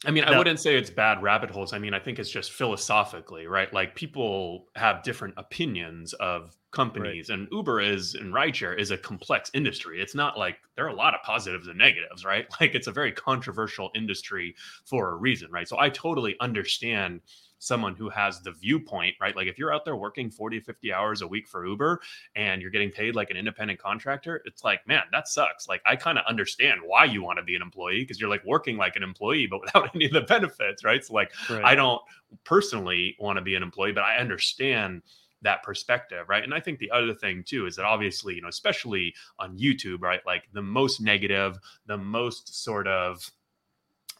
I 0.03 0.09
mean, 0.09 0.23
I 0.23 0.35
wouldn't 0.35 0.59
say 0.59 0.75
it's 0.75 0.89
bad 0.89 1.21
rabbit 1.21 1.51
holes. 1.51 1.73
I 1.73 1.77
mean, 1.77 1.93
I 1.93 1.99
think 1.99 2.17
it's 2.17 2.29
just 2.29 2.51
philosophically, 2.51 3.45
right? 3.45 3.71
Like 3.71 3.93
people 3.93 4.65
have 4.75 5.03
different 5.03 5.35
opinions 5.37 6.13
of 6.13 6.57
companies, 6.71 7.29
and 7.29 7.47
Uber 7.51 7.81
is 7.81 8.15
and 8.15 8.33
rideshare 8.33 8.77
is 8.77 8.89
a 8.89 8.97
complex 8.97 9.51
industry. 9.53 10.01
It's 10.01 10.15
not 10.15 10.39
like 10.39 10.57
there 10.75 10.85
are 10.85 10.89
a 10.89 10.95
lot 10.95 11.13
of 11.13 11.21
positives 11.21 11.67
and 11.67 11.77
negatives, 11.77 12.25
right? 12.25 12.47
Like 12.61 12.73
it's 12.73 12.87
a 12.87 12.91
very 12.91 13.11
controversial 13.11 13.91
industry 13.95 14.55
for 14.85 15.11
a 15.11 15.15
reason, 15.15 15.51
right? 15.51 15.67
So 15.67 15.79
I 15.79 15.89
totally 15.89 16.35
understand 16.39 17.21
someone 17.61 17.93
who 17.93 18.09
has 18.09 18.41
the 18.41 18.51
viewpoint, 18.51 19.15
right? 19.21 19.35
Like 19.35 19.45
if 19.45 19.59
you're 19.59 19.71
out 19.71 19.85
there 19.85 19.95
working 19.95 20.31
40 20.31 20.59
50 20.59 20.91
hours 20.91 21.21
a 21.21 21.27
week 21.27 21.47
for 21.47 21.65
Uber 21.65 22.01
and 22.35 22.59
you're 22.59 22.71
getting 22.71 22.89
paid 22.89 23.15
like 23.15 23.29
an 23.29 23.37
independent 23.37 23.79
contractor, 23.79 24.41
it's 24.45 24.63
like, 24.63 24.85
man, 24.87 25.03
that 25.11 25.27
sucks. 25.27 25.69
Like 25.69 25.79
I 25.85 25.95
kind 25.95 26.17
of 26.17 26.25
understand 26.27 26.81
why 26.83 27.05
you 27.05 27.21
want 27.21 27.37
to 27.37 27.43
be 27.43 27.55
an 27.55 27.61
employee 27.61 27.99
because 27.99 28.19
you're 28.19 28.31
like 28.31 28.43
working 28.45 28.77
like 28.77 28.95
an 28.95 29.03
employee, 29.03 29.45
but 29.45 29.61
without 29.65 29.95
any 29.95 30.05
of 30.05 30.11
the 30.11 30.21
benefits, 30.21 30.83
right? 30.83 31.05
So 31.05 31.13
like 31.13 31.31
right. 31.51 31.63
I 31.63 31.75
don't 31.75 32.01
personally 32.45 33.15
want 33.19 33.37
to 33.37 33.43
be 33.43 33.53
an 33.53 33.61
employee, 33.61 33.91
but 33.91 34.03
I 34.03 34.17
understand 34.17 35.03
that 35.43 35.61
perspective, 35.61 36.27
right? 36.29 36.43
And 36.43 36.55
I 36.55 36.59
think 36.59 36.79
the 36.79 36.89
other 36.89 37.13
thing 37.13 37.43
too 37.43 37.67
is 37.67 37.75
that 37.75 37.85
obviously, 37.85 38.33
you 38.35 38.41
know, 38.41 38.47
especially 38.47 39.13
on 39.37 39.55
YouTube, 39.55 40.01
right? 40.01 40.21
Like 40.25 40.45
the 40.51 40.63
most 40.63 40.99
negative, 40.99 41.59
the 41.85 41.97
most 41.97 42.63
sort 42.63 42.87
of 42.87 43.29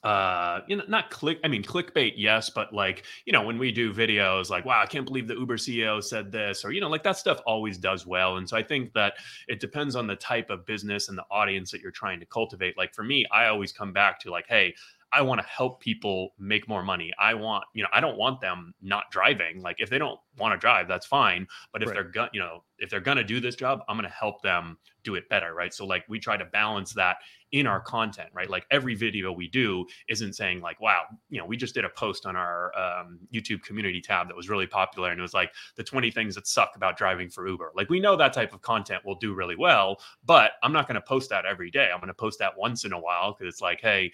uh 0.04 0.62
you 0.68 0.76
know 0.76 0.84
not 0.88 1.12
click 1.12 1.40
i 1.44 1.48
mean 1.48 1.62
clickbait 1.62 2.14
yes 2.18 2.50
but 2.50 2.74
like 2.74 3.04
you 3.26 3.34
know 3.34 3.44
when 3.44 3.60
we 3.60 3.72
do 3.72 3.94
videos 3.94 4.50
like 4.50 4.66
wow 4.66 4.82
i 4.82 4.86
can't 4.86 5.06
believe 5.06 5.28
the 5.28 5.36
uber 5.36 5.58
ceo 5.58 6.04
said 6.04 6.32
this 6.32 6.66
or 6.66 6.72
you 6.72 6.82
know 6.82 6.90
like 6.90 7.04
that 7.04 7.18
stuff 7.18 7.40
always 7.46 7.78
does 7.78 8.08
well 8.08 8.38
and 8.38 8.50
so 8.50 8.58
i 8.58 8.64
think 8.64 8.92
that 8.94 9.14
it 9.48 9.60
depends 9.60 9.96
on 9.96 10.08
the 10.08 10.16
type 10.16 10.50
of 10.50 10.66
business 10.66 11.10
and 11.10 11.18
the 11.18 11.26
audience 11.30 11.70
that 11.70 11.82
you're 11.82 11.92
trying 11.92 12.20
to 12.20 12.26
cultivate. 12.26 12.76
Like 12.78 12.96
for 12.96 13.04
me 13.04 13.26
i 13.32 13.46
always 13.46 13.72
come 13.72 13.94
back 13.94 14.20
to 14.22 14.32
like 14.32 14.48
hey 14.48 14.74
I 15.14 15.22
want 15.22 15.42
to 15.42 15.48
help 15.48 15.82
people 15.82 16.34
make 16.40 16.68
more 16.68 16.84
money. 16.84 17.12
I 17.20 17.34
want, 17.34 17.66
you 17.74 17.84
know, 17.84 17.90
I 17.92 18.00
don't 18.00 18.18
want 18.18 18.42
them 18.42 18.74
not 18.82 19.12
driving. 19.12 19.62
Like 19.62 19.78
if 19.80 19.90
they 19.90 19.98
don't 19.98 20.20
want 20.38 20.54
to 20.54 20.58
drive, 20.58 20.88
that's 20.88 21.06
fine. 21.06 21.48
But 21.74 21.84
if 21.84 21.90
Right. 21.90 21.96
they're 21.96 22.04
gonna, 22.12 22.30
you 22.34 22.40
know, 22.40 22.64
if 22.80 22.90
they're 22.90 23.00
going 23.00 23.18
to 23.18 23.24
do 23.24 23.40
this 23.40 23.56
job, 23.56 23.82
I'm 23.88 23.96
going 23.96 24.10
to 24.10 24.16
help 24.16 24.42
them 24.42 24.78
do 25.04 25.16
it 25.16 25.30
better, 25.30 25.54
right? 25.54 25.74
So 25.74 25.86
like 25.86 26.04
we 26.10 26.20
try 26.20 26.36
to 26.38 26.46
balance 26.46 26.94
that 26.94 27.18
in 27.52 27.68
our 27.68 27.80
content, 27.80 28.30
right? 28.34 28.50
Like 28.50 28.66
every 28.72 28.96
video 28.96 29.32
we 29.32 29.48
do 29.48 29.86
isn't 30.08 30.34
saying 30.34 30.62
like, 30.62 30.80
wow, 30.82 31.04
you 31.30 31.40
know, 31.40 31.46
we 31.46 31.58
just 31.58 31.76
did 31.76 31.86
a 31.86 31.90
post 31.90 32.26
on 32.26 32.36
our 32.36 32.72
um, 32.78 33.20
YouTube 33.34 33.62
community 33.62 34.02
tab 34.02 34.28
that 34.28 34.36
was 34.36 34.50
really 34.50 34.66
popular 34.68 35.10
and 35.12 35.20
it 35.20 35.22
was 35.22 35.34
like 35.34 35.52
the 35.76 35.84
20 35.84 36.10
things 36.12 36.34
that 36.36 36.48
suck 36.48 36.72
about 36.76 36.98
driving 36.98 37.30
for 37.30 37.48
Uber. 37.48 37.72
Like 37.76 37.90
we 37.90 38.00
know 38.00 38.16
that 38.16 38.34
type 38.34 38.54
of 38.54 38.62
content 38.62 39.06
will 39.06 39.16
do 39.16 39.34
really 39.34 39.56
well, 39.56 40.00
but 40.26 40.54
I'm 40.64 40.74
not 40.74 40.88
going 40.88 40.96
to 40.96 41.02
post 41.02 41.30
that 41.30 41.46
every 41.46 41.70
day. 41.70 41.90
I'm 41.94 42.00
going 42.00 42.08
to 42.08 42.14
post 42.16 42.40
that 42.40 42.58
once 42.58 42.84
in 42.86 42.94
a 42.94 43.00
while 43.00 43.34
because 43.34 43.54
it's 43.54 43.62
like, 43.62 43.82
hey, 43.82 44.12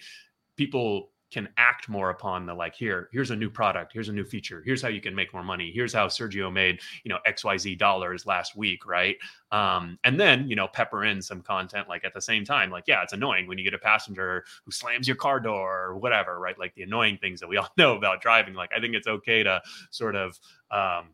people 0.58 1.10
can 1.30 1.48
act 1.58 1.88
more 1.88 2.10
upon 2.10 2.46
the 2.46 2.54
like 2.54 2.74
here 2.74 3.08
here's 3.12 3.30
a 3.30 3.36
new 3.36 3.50
product 3.50 3.92
here's 3.92 4.08
a 4.08 4.12
new 4.12 4.24
feature 4.24 4.62
here's 4.64 4.80
how 4.80 4.88
you 4.88 5.00
can 5.00 5.14
make 5.14 5.32
more 5.34 5.44
money 5.44 5.70
here's 5.74 5.92
how 5.92 6.06
sergio 6.06 6.50
made 6.50 6.80
you 7.04 7.10
know 7.10 7.18
xyz 7.28 7.76
dollars 7.78 8.24
last 8.24 8.56
week 8.56 8.86
right? 8.86 9.16
Um 9.52 9.98
and 10.04 10.18
then 10.18 10.48
you 10.48 10.56
know 10.56 10.68
pepper 10.68 11.04
in 11.04 11.20
some 11.20 11.42
content 11.42 11.88
like 11.88 12.04
at 12.04 12.14
the 12.14 12.20
same 12.20 12.44
time 12.44 12.70
like 12.70 12.84
yeah 12.86 13.02
it's 13.02 13.12
annoying 13.12 13.46
when 13.46 13.58
you 13.58 13.64
get 13.64 13.74
a 13.74 13.78
passenger 13.78 14.44
who 14.64 14.70
slams 14.70 15.06
your 15.06 15.16
car 15.16 15.38
door 15.38 15.84
or 15.84 15.98
whatever 15.98 16.38
right? 16.40 16.58
Like 16.58 16.74
the 16.74 16.82
annoying 16.82 17.18
things 17.18 17.40
that 17.40 17.48
we 17.48 17.56
all 17.56 17.68
know 17.76 17.96
about 17.96 18.22
driving. 18.22 18.54
Like 18.54 18.70
i 18.74 18.80
think 18.80 18.94
it's 18.94 19.06
okay 19.06 19.42
to 19.42 19.60
sort 19.90 20.16
of 20.16 20.38
um 20.70 21.08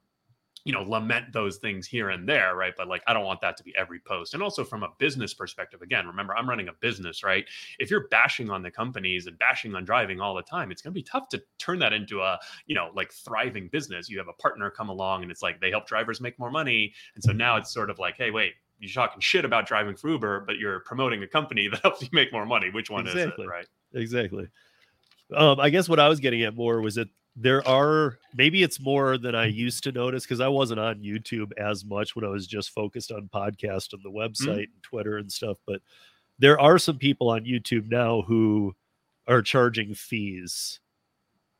you 0.64 0.72
know 0.72 0.82
lament 0.82 1.32
those 1.32 1.58
things 1.58 1.86
here 1.86 2.10
and 2.10 2.28
there 2.28 2.56
right? 2.56 2.72
But 2.76 2.88
like 2.88 3.02
i 3.06 3.12
don't 3.12 3.24
want 3.24 3.40
that 3.42 3.56
to 3.58 3.62
be 3.62 3.74
every 3.76 4.00
post. 4.00 4.34
And 4.34 4.42
also 4.42 4.64
from 4.64 4.82
a 4.82 4.88
business 4.98 5.34
perspective 5.34 5.82
again 5.82 6.06
remember 6.06 6.34
i'm 6.34 6.48
running 6.48 6.68
a 6.68 6.72
business 6.80 7.22
right? 7.22 7.44
If 7.78 7.90
you're 7.90 8.08
bashing 8.08 8.50
on 8.50 8.62
the 8.62 8.70
companies 8.70 9.26
and 9.26 9.38
bashing 9.38 9.74
on 9.74 9.84
driving 9.84 10.20
all 10.20 10.34
the 10.34 10.42
time 10.42 10.70
it's 10.70 10.82
going 10.82 10.92
to 10.92 10.98
be 10.98 11.02
tough 11.02 11.28
to 11.30 11.42
turn 11.58 11.78
that 11.80 11.92
into 11.92 12.20
a 12.20 12.38
you 12.66 12.74
know 12.74 12.90
like 12.94 13.12
thriving 13.12 13.68
business. 13.68 14.08
You 14.08 14.18
have 14.18 14.28
a 14.28 14.32
partner 14.34 14.70
come 14.70 14.88
along 14.88 15.22
and 15.22 15.30
it's 15.30 15.42
like 15.42 15.60
they 15.60 15.70
help 15.70 15.86
drivers 15.86 16.20
make 16.20 16.38
more 16.38 16.50
money. 16.50 16.92
And 17.14 17.22
so 17.22 17.32
now 17.32 17.56
it's 17.56 17.72
sort 17.72 17.90
of 17.90 17.98
like 17.98 18.16
hey 18.16 18.30
wait 18.30 18.54
you're 18.78 18.90
talking 18.90 19.20
shit 19.20 19.44
about 19.44 19.66
driving 19.66 19.96
for 19.96 20.08
uber 20.10 20.40
but 20.40 20.58
you're 20.58 20.80
promoting 20.80 21.22
a 21.22 21.28
company 21.28 21.68
that 21.72 21.80
helps 21.80 22.02
you 22.02 22.08
make 22.12 22.32
more 22.32 22.46
money. 22.46 22.70
Which 22.70 22.90
one 22.90 23.06
is 23.06 23.14
Exactly. 23.14 23.44
it 23.44 23.48
right? 23.48 23.66
Exactly. 23.94 24.48
Um, 25.34 25.58
I 25.58 25.70
guess 25.70 25.88
what 25.88 26.00
I 26.00 26.08
was 26.08 26.20
getting 26.20 26.42
at 26.42 26.54
more 26.54 26.80
was 26.80 26.96
that 26.96 27.08
there 27.36 27.66
are 27.66 28.18
maybe 28.34 28.62
it's 28.62 28.80
more 28.80 29.18
than 29.18 29.34
I 29.34 29.46
used 29.46 29.84
to 29.84 29.92
notice 29.92 30.24
because 30.24 30.40
I 30.40 30.48
wasn't 30.48 30.80
on 30.80 31.02
YouTube 31.02 31.52
as 31.58 31.84
much 31.84 32.14
when 32.14 32.24
I 32.24 32.28
was 32.28 32.46
just 32.46 32.70
focused 32.70 33.10
on 33.10 33.28
podcast 33.32 33.92
and 33.92 34.02
the 34.02 34.10
mm-hmm. 34.10 34.18
website 34.18 34.64
and 34.64 34.82
Twitter 34.82 35.16
and 35.16 35.30
stuff. 35.30 35.58
But 35.66 35.80
there 36.38 36.60
are 36.60 36.78
some 36.78 36.98
people 36.98 37.30
on 37.30 37.44
YouTube 37.44 37.90
now 37.90 38.22
who 38.22 38.74
are 39.26 39.42
charging 39.42 39.94
fees, 39.94 40.78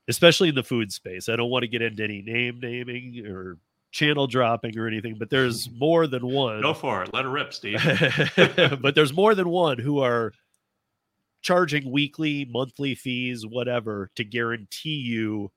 especially 0.08 0.50
in 0.50 0.54
the 0.54 0.62
food 0.62 0.92
space. 0.92 1.28
I 1.28 1.36
don't 1.36 1.50
want 1.50 1.62
to 1.62 1.68
get 1.68 1.82
into 1.82 2.04
any 2.04 2.22
name 2.22 2.60
naming 2.60 3.26
or 3.26 3.58
channel 3.90 4.26
dropping 4.26 4.78
or 4.78 4.86
anything, 4.86 5.16
but 5.18 5.30
there's 5.30 5.68
more 5.70 6.06
than 6.06 6.26
one. 6.26 6.60
Go 6.62 6.74
for 6.74 7.02
it. 7.02 7.12
Let 7.12 7.24
it 7.24 7.28
rip, 7.28 7.52
Steve. 7.52 7.80
but 8.80 8.94
there's 8.94 9.12
more 9.12 9.34
than 9.34 9.48
one 9.48 9.78
who 9.78 10.00
are 10.00 10.32
charging 11.42 11.90
weekly, 11.90 12.44
monthly 12.44 12.94
fees, 12.94 13.44
whatever, 13.46 14.10
to 14.16 14.24
guarantee 14.24 14.96
you 14.96 15.50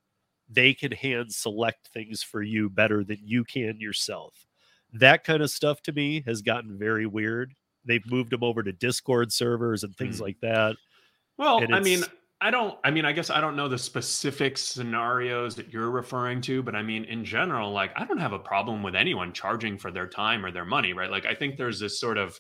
they 0.50 0.74
can 0.74 0.92
hand 0.92 1.34
select 1.34 1.88
things 1.88 2.24
for 2.24 2.42
you 2.42 2.70
better 2.70 3.04
than 3.04 3.18
you 3.24 3.44
can 3.44 3.80
yourself. 3.80 4.46
That 4.94 5.24
kind 5.24 5.44
of 5.44 5.50
stuff 5.50 5.82
to 5.84 5.92
me 5.92 6.24
has 6.26 6.42
gotten 6.42 6.78
very 6.78 7.06
weird. 7.06 7.54
They've 7.86 8.06
moved 8.06 8.32
them 8.32 8.44
over 8.44 8.64
to 8.64 8.72
Discord 8.72 9.32
servers 9.34 9.84
and 9.84 9.96
things 9.96 10.18
Mm. 10.18 10.22
like 10.22 10.40
that. 10.42 10.76
Well, 11.38 11.62
I 11.74 11.80
mean, 11.80 12.04
I 12.40 12.52
don't, 12.52 12.78
I 12.84 12.92
mean, 12.92 13.04
I 13.06 13.12
guess 13.12 13.30
I 13.30 13.42
don't 13.42 13.56
know 13.56 13.68
the 13.68 13.78
specific 13.78 14.58
scenarios 14.58 15.56
that 15.56 15.74
you're 15.74 15.92
referring 15.92 16.42
to, 16.42 16.64
but 16.64 16.76
I 16.76 16.84
mean, 16.84 17.04
in 17.06 17.26
general, 17.26 17.72
like, 17.72 17.92
I 17.96 18.06
don't 18.06 18.20
have 18.20 18.34
a 18.34 18.40
problem 18.40 18.84
with 18.84 18.96
anyone 18.96 19.34
charging 19.34 19.78
for 19.78 19.92
their 19.92 20.08
time 20.08 20.46
or 20.46 20.52
their 20.52 20.66
money, 20.66 20.94
right? 20.94 21.10
Like, 21.12 21.26
I 21.26 21.34
think 21.36 21.58
there's 21.58 21.80
this 21.80 22.00
sort 22.00 22.18
of, 22.18 22.40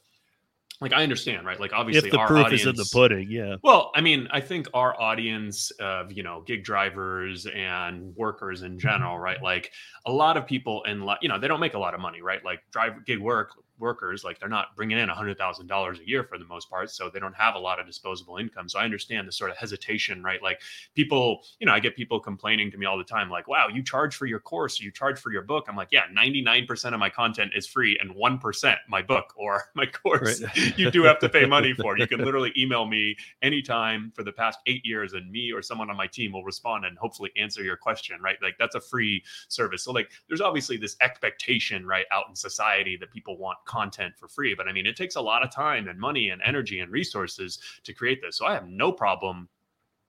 like, 0.79 0.93
I 0.93 1.01
understand, 1.01 1.45
right? 1.45 1.59
Like, 1.59 1.73
obviously, 1.73 2.09
if 2.09 2.13
the 2.13 2.19
our 2.19 2.27
proof 2.27 2.45
audience, 2.45 2.61
is 2.61 2.67
in 2.67 2.75
the 2.75 2.87
pudding, 2.91 3.31
yeah. 3.31 3.55
Well, 3.63 3.91
I 3.95 4.01
mean, 4.01 4.27
I 4.31 4.41
think 4.41 4.67
our 4.73 4.99
audience 4.99 5.71
of, 5.79 6.11
you 6.11 6.21
know, 6.21 6.43
gig 6.45 6.63
drivers 6.63 7.47
and 7.47 8.15
workers 8.15 8.61
in 8.61 8.73
mm-hmm. 8.73 8.79
general, 8.79 9.17
right? 9.17 9.41
Like 9.41 9.71
a 10.05 10.11
lot 10.11 10.37
of 10.37 10.45
people 10.45 10.83
in, 10.83 11.07
you 11.21 11.29
know, 11.29 11.39
they 11.39 11.47
don't 11.47 11.59
make 11.59 11.73
a 11.73 11.79
lot 11.79 11.95
of 11.95 11.99
money, 11.99 12.21
right? 12.21 12.43
Like 12.45 12.59
drive 12.71 13.05
gig 13.05 13.19
work 13.19 13.51
workers, 13.79 14.23
like 14.23 14.39
they're 14.39 14.49
not 14.49 14.75
bringing 14.75 14.97
in 14.97 15.09
a 15.09 15.15
hundred 15.15 15.37
thousand 15.37 15.67
dollars 15.67 15.99
a 15.99 16.07
year 16.07 16.23
for 16.23 16.37
the 16.37 16.45
most 16.45 16.69
part. 16.69 16.89
So 16.91 17.09
they 17.09 17.19
don't 17.19 17.35
have 17.35 17.55
a 17.55 17.59
lot 17.59 17.79
of 17.79 17.85
disposable 17.85 18.37
income. 18.37 18.69
So 18.69 18.79
I 18.79 18.83
understand 18.83 19.27
the 19.27 19.31
sort 19.31 19.51
of 19.51 19.57
hesitation, 19.57 20.23
right? 20.23 20.41
Like 20.41 20.61
people, 20.95 21.41
you 21.59 21.65
know, 21.65 21.73
I 21.73 21.79
get 21.79 21.95
people 21.95 22.19
complaining 22.19 22.71
to 22.71 22.77
me 22.77 22.85
all 22.85 22.97
the 22.97 23.03
time, 23.03 23.29
like, 23.29 23.47
wow, 23.47 23.67
you 23.67 23.83
charge 23.83 24.15
for 24.15 24.25
your 24.25 24.39
course, 24.39 24.79
you 24.79 24.91
charge 24.91 25.19
for 25.19 25.31
your 25.31 25.43
book. 25.43 25.65
I'm 25.67 25.75
like, 25.75 25.89
yeah, 25.91 26.03
99% 26.15 26.93
of 26.93 26.99
my 26.99 27.09
content 27.09 27.51
is 27.55 27.67
free 27.67 27.97
and 28.01 28.15
1% 28.15 28.75
my 28.89 29.01
book 29.01 29.33
or 29.35 29.65
my 29.75 29.85
course 29.85 30.41
Right. 30.41 30.41
you 30.77 30.91
do 30.91 31.03
have 31.03 31.19
to 31.19 31.29
pay 31.29 31.45
money 31.45 31.73
for. 31.81 31.97
You 31.97 32.07
can 32.07 32.23
literally 32.23 32.53
email 32.57 32.85
me 32.85 33.15
anytime 33.41 34.11
for 34.15 34.23
the 34.23 34.31
past 34.31 34.59
eight 34.65 34.85
years, 34.85 35.13
and 35.13 35.31
me 35.31 35.51
or 35.51 35.61
someone 35.61 35.89
on 35.89 35.97
my 35.97 36.07
team 36.07 36.31
will 36.31 36.43
respond 36.43 36.85
and 36.85 36.97
hopefully 36.97 37.31
answer 37.37 37.63
your 37.63 37.77
question, 37.77 38.19
right? 38.21 38.37
Like 38.41 38.55
that's 38.59 38.75
a 38.75 38.81
free 38.81 39.23
service. 39.47 39.83
So 39.83 39.91
like 39.91 40.11
there's 40.27 40.41
obviously 40.41 40.77
this 40.77 40.95
expectation, 41.01 41.85
right, 41.85 42.05
out 42.11 42.25
in 42.29 42.35
society 42.35 42.97
that 42.97 43.11
people 43.11 43.37
want 43.37 43.57
content 43.67 44.15
for 44.17 44.27
free. 44.27 44.55
But 44.55 44.67
I 44.67 44.73
mean, 44.73 44.87
it 44.87 44.95
takes 44.95 45.15
a 45.15 45.21
lot 45.21 45.43
of 45.43 45.51
time 45.51 45.87
and 45.87 45.99
money 45.99 46.29
and 46.29 46.41
energy 46.43 46.79
and 46.79 46.91
resources 46.91 47.59
to 47.83 47.93
create 47.93 48.21
this. 48.21 48.37
So 48.37 48.45
I 48.45 48.53
have 48.53 48.67
no 48.67 48.91
problem 48.91 49.49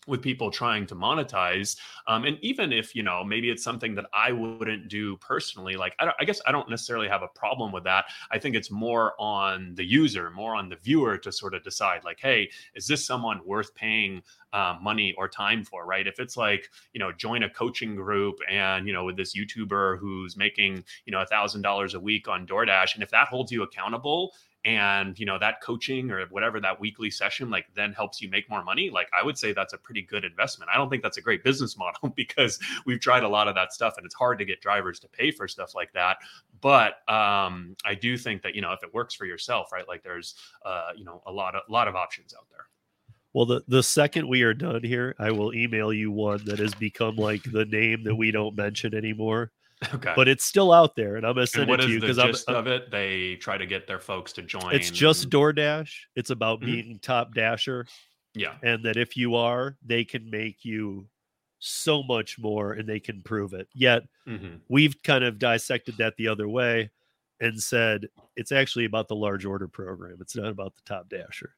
with 0.09 0.23
people 0.23 0.51
trying 0.51 0.87
to 0.87 0.95
monetize 0.95 1.77
um, 2.07 2.25
and 2.25 2.39
even 2.43 2.73
if 2.73 2.95
you 2.95 3.03
know 3.03 3.23
maybe 3.23 3.51
it's 3.51 3.63
something 3.63 3.95
that 3.95 4.07
i 4.13 4.33
wouldn't 4.33 4.89
do 4.89 5.17
personally 5.19 5.77
like 5.77 5.95
I, 5.99 6.11
I 6.21 6.25
guess 6.25 6.41
i 6.47 6.53
don't 6.53 6.69
necessarily 6.69 7.09
have 7.09 7.23
a 7.23 7.29
problem 7.29 7.73
with 7.73 7.85
that. 7.85 8.07
I 8.31 8.39
think 8.39 8.57
it's 8.57 8.71
more 8.71 9.15
on 9.19 9.75
the 9.75 9.85
user 9.85 10.31
more 10.31 10.55
on 10.55 10.69
the 10.69 10.77
viewer 10.77 11.17
to 11.19 11.33
sort 11.33 11.55
of 11.55 11.63
decide 11.63 12.05
like 12.05 12.19
hey 12.21 12.51
is 12.75 12.87
this 12.87 13.07
someone 13.07 13.41
worth 13.45 13.75
paying 13.75 14.23
uh, 14.53 14.77
money 14.81 15.15
or 15.19 15.29
time 15.29 15.63
for? 15.63 15.85
Right? 15.85 16.07
If 16.07 16.19
it's 16.19 16.37
like 16.37 16.71
you 16.93 17.01
know 17.01 17.13
join 17.13 17.43
a 17.43 17.51
coaching 17.51 17.95
group 17.95 18.39
and 18.51 18.87
you 18.87 18.93
know 18.93 19.05
with 19.05 19.17
this 19.17 19.37
youtuber 19.37 19.99
who's 19.99 20.37
making 20.37 20.85
you 21.05 21.13
know 21.13 21.21
a 21.21 21.27
thousand 21.27 21.63
dollars 21.63 21.95
a 21.95 22.01
week 22.01 22.29
on 22.29 22.47
doordash 22.47 22.95
and 22.95 23.03
if 23.03 23.11
that 23.11 23.29
holds 23.29 23.53
you 23.53 23.63
accountable 23.63 24.35
and 24.65 25.19
you 25.19 25.25
know 25.25 25.39
that 25.39 25.63
coaching 25.63 26.11
or 26.11 26.25
whatever 26.27 26.61
that 26.61 26.81
weekly 26.81 27.11
session 27.11 27.49
like 27.49 27.67
then 27.75 27.93
helps 27.93 28.21
you 28.21 28.29
make 28.29 28.51
more 28.51 28.65
money 28.65 28.91
like 28.91 29.09
i 29.19 29.25
would 29.25 29.39
say 29.39 29.53
that's 29.53 29.73
a 29.73 29.79
pretty 29.79 30.03
good 30.03 30.25
investment. 30.25 30.71
I 30.73 30.77
don't 30.77 30.91
think 30.91 31.03
that's 31.03 31.17
a 31.17 31.23
great 31.23 31.45
business 31.45 31.77
model 31.85 32.13
because 32.17 32.59
we've 32.85 33.01
tried 33.01 33.23
a 33.23 33.29
lot 33.29 33.49
of 33.49 33.55
that 33.55 33.73
stuff 33.73 33.95
and 33.97 34.05
it's 34.05 34.15
hard 34.15 34.39
to 34.39 34.45
get 34.45 34.61
drivers 34.61 34.99
to 35.01 35.09
pay 35.09 35.31
for 35.31 35.47
stuff 35.47 35.75
like 35.75 35.93
that. 35.93 36.19
But 36.61 37.09
um 37.09 37.77
i 37.85 37.95
do 37.95 38.17
think 38.19 38.43
that 38.43 38.55
you 38.55 38.61
know 38.61 38.73
if 38.73 38.83
it 38.83 38.93
works 38.93 39.15
for 39.15 39.27
yourself 39.27 39.73
right 39.73 39.87
like 39.87 40.03
there's 40.03 40.35
uh 40.65 40.91
you 40.97 41.05
know 41.05 41.23
a 41.27 41.33
lot 41.33 41.55
of 41.55 41.63
a 41.69 41.73
lot 41.73 41.89
of 41.89 41.95
options 41.97 42.35
out 42.37 42.47
there. 42.51 42.67
Well, 43.35 43.47
the, 43.47 43.63
the 43.69 43.83
second 43.83 44.27
we 44.27 44.43
are 44.43 44.55
done 44.55 44.83
here, 44.83 45.15
I 45.19 45.31
will 45.31 45.55
email 45.55 45.93
you 45.93 46.11
one 46.11 46.45
that 46.47 46.59
has 46.59 46.75
become 46.75 47.17
like 47.17 47.43
the 47.45 47.67
name 47.67 48.03
that 48.05 48.15
we 48.17 48.31
don't 48.31 48.57
mention 48.57 48.95
anymore, 48.95 49.53
okay 49.95 50.13
but 50.17 50.29
it's 50.29 50.45
still 50.45 50.73
out 50.73 50.97
there, 50.97 51.17
and 51.17 51.27
I'm 51.27 51.35
gonna 51.35 51.47
send 51.47 51.71
it 51.71 51.81
to 51.81 51.91
you 51.93 52.01
because 52.01 52.19
I'm, 52.19 52.35
of 52.49 52.67
it 52.67 52.91
they 52.91 53.37
try 53.37 53.57
to 53.59 53.67
get 53.67 53.87
their 53.87 54.01
folks 54.01 54.33
to 54.35 54.43
join 54.43 54.75
it's 54.75 54.91
just 54.91 55.31
DoorDash. 55.31 55.91
It's 56.17 56.31
about 56.31 56.61
Mhm. 56.61 56.65
being 56.67 56.99
top 57.01 57.35
dasher, 57.35 57.87
yeah 58.35 58.57
and 58.63 58.85
that 58.85 58.97
if 58.97 59.17
you 59.17 59.35
are, 59.35 59.77
they 59.85 60.05
can 60.05 60.29
make 60.31 60.65
you 60.65 61.09
so 61.61 62.03
much 62.03 62.39
more, 62.39 62.73
and 62.73 62.89
they 62.89 63.01
can 63.01 63.23
prove 63.23 63.55
it. 63.55 63.69
Yet 63.75 64.05
hmm 64.27 64.57
we've 64.69 65.03
kind 65.03 65.25
of 65.25 65.39
dissected 65.39 65.97
that 65.99 66.15
the 66.17 66.29
other 66.29 66.49
way 66.49 66.91
and 67.41 67.63
said 67.63 68.07
it's 68.37 68.53
actually 68.53 68.85
about 68.85 69.09
the 69.09 69.17
large 69.17 69.45
order 69.45 69.69
program. 69.69 70.19
It's 70.21 70.37
not 70.37 70.49
about 70.49 70.75
the 70.77 70.83
top 70.85 71.09
dasher. 71.09 71.55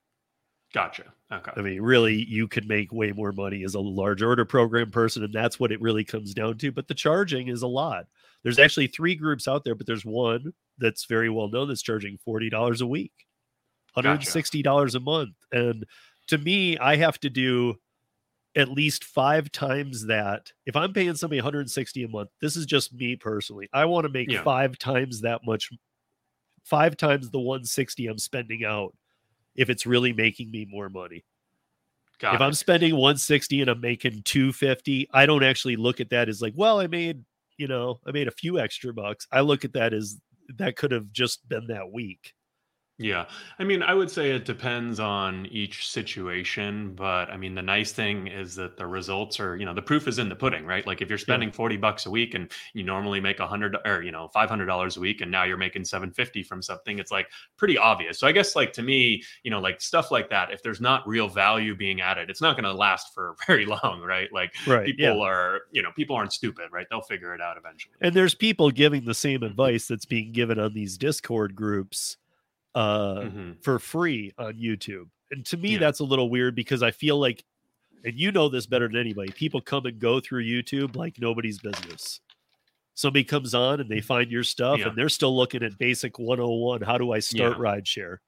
Gotcha 0.73 1.13
okay 1.33 1.53
I 1.57 1.61
mean, 1.63 1.81
really, 1.81 2.25
you 2.29 2.49
could 2.49 2.67
make 2.69 2.93
way 2.93 3.13
more 3.13 3.33
money 3.33 3.63
as 3.65 3.75
a 3.75 3.81
large 3.81 4.21
order 4.23 4.45
program 4.45 4.91
person, 4.91 5.23
and 5.23 5.33
that's 5.33 5.61
what 5.61 5.71
it 5.73 5.81
really 5.81 6.05
comes 6.05 6.35
down 6.35 6.59
to. 6.59 6.73
But 6.73 6.89
the 6.89 6.95
charging 6.95 7.49
is 7.49 7.63
a 7.63 7.69
lot. 7.69 8.07
There's 8.43 8.59
actually 8.59 8.89
three 8.89 9.15
groups 9.15 9.47
out 9.47 9.63
there, 9.65 9.75
but 9.77 9.87
there's 9.87 10.05
one 10.05 10.53
that's 10.79 11.05
very 11.05 11.29
well 11.31 11.49
known 11.49 11.69
that's 11.69 11.83
charging 11.83 12.19
forty 12.25 12.51
dollars 12.51 12.81
a 12.81 12.87
week, 12.87 13.13
hundred 13.95 14.11
and 14.13 14.27
sixty 14.27 14.63
dollars 14.63 14.95
a 14.97 15.01
month. 15.01 15.37
And 15.53 15.87
to 16.29 16.39
me, 16.39 16.77
I 16.79 16.97
have 16.97 17.19
to 17.21 17.31
do 17.31 17.77
at 18.57 18.69
least 18.69 19.05
five 19.05 19.53
times 19.53 20.07
that. 20.07 20.51
If 20.67 20.75
I'm 20.75 20.93
paying 20.93 21.15
somebody 21.15 21.39
160 21.39 22.03
a 22.03 22.09
month, 22.09 22.31
this 22.41 22.57
is 22.57 22.67
just 22.67 22.93
me 22.93 23.15
personally. 23.15 23.69
I 23.73 23.85
want 23.85 24.05
to 24.07 24.13
make 24.13 24.29
Yeah. 24.31 24.43
five 24.43 24.77
times 24.79 25.21
that 25.21 25.43
much, 25.47 25.71
five 26.65 26.97
times 26.97 27.31
the 27.31 27.39
160 27.39 28.09
I'm 28.09 28.19
spending 28.19 28.65
out 28.65 28.95
if 29.55 29.71
it's 29.71 29.87
really 29.87 30.13
making 30.13 30.51
me 30.51 30.67
more 30.69 30.89
money 30.89 31.25
Got 32.21 32.35
if 32.35 32.41
it. 32.41 32.45
I'm 32.45 32.53
spending 32.53 32.93
160 32.93 33.63
and 33.63 33.71
I'm 33.71 33.81
making 33.81 34.23
250, 34.25 35.09
I 35.13 35.25
don't 35.25 35.43
actually 35.43 35.77
look 35.77 36.01
at 36.01 36.11
that 36.11 36.29
as 36.29 36.43
like, 36.43 36.53
well, 36.55 36.79
I 36.79 36.87
made, 36.87 37.25
you 37.57 37.67
know, 37.67 37.99
I 38.07 38.13
made 38.13 38.29
a 38.29 38.33
few 38.33 38.59
extra 38.59 38.93
bucks. 38.93 39.27
I 39.33 39.41
look 39.41 39.65
at 39.65 39.73
that 39.73 39.95
as 39.95 40.21
that 40.57 40.77
could 40.77 40.93
have 40.93 41.11
just 41.13 41.49
been 41.49 41.67
that 41.69 41.91
week. 41.91 42.35
Yeah. 43.03 43.25
I 43.59 43.65
mean, 43.65 43.83
I 43.83 43.95
would 43.95 44.11
say 44.11 44.33
it 44.33 44.45
depends 44.45 45.01
on 45.01 45.47
each 45.47 45.89
situation, 45.89 46.93
but 46.95 47.31
I 47.31 47.39
mean, 47.39 47.55
the 47.55 47.63
nice 47.63 47.93
thing 47.93 48.27
is 48.27 48.55
that 48.57 48.77
the 48.77 48.87
results 48.87 49.41
are, 49.41 49.57
you 49.57 49.65
know, 49.65 49.73
the 49.73 49.81
proof 49.81 50.07
is 50.07 50.19
in 50.19 50.29
the 50.29 50.37
pudding, 50.37 50.67
right? 50.67 50.87
Like 50.87 51.01
if 51.01 51.09
you're 51.09 51.17
spending 51.17 51.51
40 51.51 51.79
bucks 51.79 52.05
a 52.05 52.11
week 52.11 52.35
and 52.35 52.53
you 52.75 52.83
normally 52.85 53.19
make 53.19 53.41
a 53.41 53.47
hundred 53.47 53.75
or, 53.87 54.03
you 54.03 54.13
know, 54.13 54.29
$500 54.35 54.97
a 54.99 55.01
week 55.01 55.23
and 55.23 55.31
now 55.31 55.45
you're 55.45 55.57
making 55.57 55.83
750 55.87 56.43
from 56.43 56.61
something, 56.61 56.99
it's 56.99 57.11
like 57.11 57.29
pretty 57.57 57.79
obvious. 57.79 58.19
So 58.19 58.27
I 58.27 58.33
guess 58.33 58.55
like 58.55 58.75
to 58.75 58.83
me, 58.83 59.23
you 59.45 59.51
know, 59.51 59.61
like 59.61 59.81
stuff 59.81 60.11
like 60.11 60.29
that, 60.29 60.53
if 60.53 60.63
there's 60.63 60.83
not 60.83 61.09
real 61.09 61.27
value 61.27 61.75
being 61.75 62.03
added, 62.03 62.29
it's 62.29 62.43
not 62.43 62.55
going 62.55 62.65
to 62.65 62.75
last 62.75 63.15
for 63.15 63.35
very 63.47 63.65
long, 63.65 64.03
right? 64.03 64.29
Like 64.31 64.53
Right. 64.67 64.85
people 64.85 65.05
yeah. 65.21 65.25
are, 65.25 65.61
you 65.73 65.81
know, 65.81 65.91
people 65.97 66.17
aren't 66.17 66.35
stupid, 66.35 66.67
right? 66.71 66.87
They'll 66.91 67.01
figure 67.01 67.35
it 67.35 67.41
out 67.41 67.57
eventually. 67.57 67.95
And 68.03 68.15
there's 68.15 68.35
people 68.35 68.71
giving 68.71 69.07
the 69.07 69.15
same 69.15 69.41
Mhm. 69.41 69.47
advice 69.47 69.87
that's 69.89 70.05
being 70.05 70.33
given 70.33 70.59
on 70.59 70.75
these 70.75 70.99
Discord 70.99 71.55
groups 71.55 72.19
uh 72.75 73.15
Mhm. 73.23 73.63
for 73.65 73.79
free 73.79 74.33
on 74.39 74.55
YouTube. 74.55 75.09
And 75.31 75.45
to 75.47 75.57
me 75.57 75.73
Yeah. 75.73 75.79
that's 75.79 76.01
a 76.01 76.05
little 76.05 76.31
weird 76.31 76.55
because 76.55 76.83
I 76.83 76.91
feel 76.91 77.19
like 77.19 77.45
and 78.05 78.19
you 78.19 78.33
know 78.33 78.49
this 78.49 78.67
better 78.67 78.89
than 78.89 78.97
anybody. 78.97 79.31
People 79.33 79.61
come 79.61 79.85
and 79.87 79.99
go 79.99 80.21
through 80.21 80.43
YouTube 80.45 80.97
like 80.97 81.19
nobody's 81.21 81.59
business. 81.59 82.21
Somebody 82.95 83.25
comes 83.25 83.55
on 83.55 83.81
and 83.81 83.91
they 83.91 84.01
find 84.01 84.31
your 84.31 84.43
stuff 84.43 84.79
Yeah. 84.79 84.89
and 84.89 84.97
they're 84.97 85.09
still 85.11 85.37
looking 85.37 85.63
at 85.63 85.77
basic 85.79 86.19
101. 86.19 86.81
How 86.83 86.97
do 86.99 87.13
I 87.13 87.19
start 87.19 87.57
Yeah. 87.59 87.63
rideshare? 87.63 88.19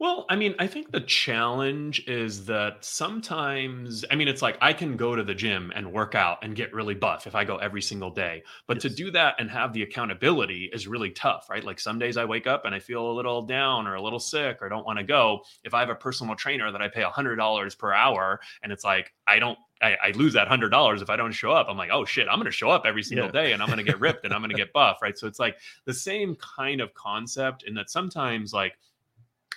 Well, 0.00 0.24
I 0.30 0.36
mean, 0.36 0.54
I 0.58 0.66
think 0.66 0.92
the 0.92 1.02
challenge 1.02 2.08
is 2.08 2.46
that 2.46 2.82
sometimes, 2.82 4.02
I 4.10 4.14
mean, 4.14 4.28
it's 4.28 4.40
like 4.40 4.56
I 4.62 4.72
can 4.72 4.96
go 4.96 5.14
to 5.14 5.22
the 5.22 5.34
gym 5.34 5.70
and 5.74 5.92
work 5.92 6.14
out 6.14 6.38
and 6.42 6.56
get 6.56 6.72
really 6.72 6.94
buff 6.94 7.26
if 7.26 7.34
I 7.34 7.44
go 7.44 7.58
every 7.58 7.82
single 7.82 8.08
day. 8.10 8.42
But 8.66 8.80
to 8.80 8.88
do 8.88 9.10
that 9.10 9.34
and 9.38 9.50
have 9.50 9.74
the 9.74 9.82
accountability 9.82 10.70
is 10.72 10.88
really 10.88 11.10
tough, 11.10 11.50
right? 11.50 11.62
Like 11.62 11.78
some 11.78 11.98
days 11.98 12.16
I 12.16 12.24
wake 12.24 12.46
up 12.46 12.64
and 12.64 12.74
I 12.74 12.78
feel 12.78 13.10
a 13.10 13.12
little 13.12 13.42
down 13.42 13.86
or 13.86 13.94
a 13.94 14.00
little 14.02 14.18
sick 14.18 14.62
or 14.62 14.70
don't 14.70 14.86
want 14.86 14.98
to 14.98 15.04
go. 15.04 15.42
If 15.64 15.74
I 15.74 15.80
have 15.80 15.90
a 15.90 15.94
personal 15.94 16.34
trainer 16.34 16.72
that 16.72 16.80
I 16.80 16.88
pay 16.88 17.02
$100 17.02 17.76
per 17.78 17.92
hour 17.92 18.40
and 18.62 18.72
it's 18.72 18.84
like, 18.84 19.12
I 19.26 19.38
don't, 19.38 19.58
I, 19.82 19.96
I 20.02 20.10
lose 20.12 20.32
that 20.32 20.48
hundred 20.48 20.70
dollars 20.70 21.02
if 21.02 21.10
I 21.10 21.16
don't 21.16 21.32
show 21.32 21.52
up. 21.52 21.66
I'm 21.68 21.76
like, 21.76 21.90
oh 21.92 22.06
shit, 22.06 22.26
I'm 22.26 22.36
going 22.38 22.46
to 22.46 22.50
show 22.50 22.70
up 22.70 22.86
every 22.86 23.02
single 23.02 23.26
Yeah. 23.26 23.32
day 23.32 23.52
and 23.52 23.62
I'm 23.62 23.68
going 23.68 23.78
to 23.78 23.84
get 23.84 24.00
ripped 24.00 24.24
and 24.24 24.32
I'm 24.32 24.40
going 24.40 24.50
to 24.50 24.54
get 24.54 24.72
buff, 24.72 25.00
right? 25.02 25.16
So 25.18 25.26
it's 25.26 25.38
like 25.38 25.58
the 25.84 25.94
same 25.94 26.36
kind 26.36 26.80
of 26.80 26.94
concept 26.94 27.64
in 27.64 27.74
that 27.74 27.90
sometimes 27.90 28.54
like 28.54 28.78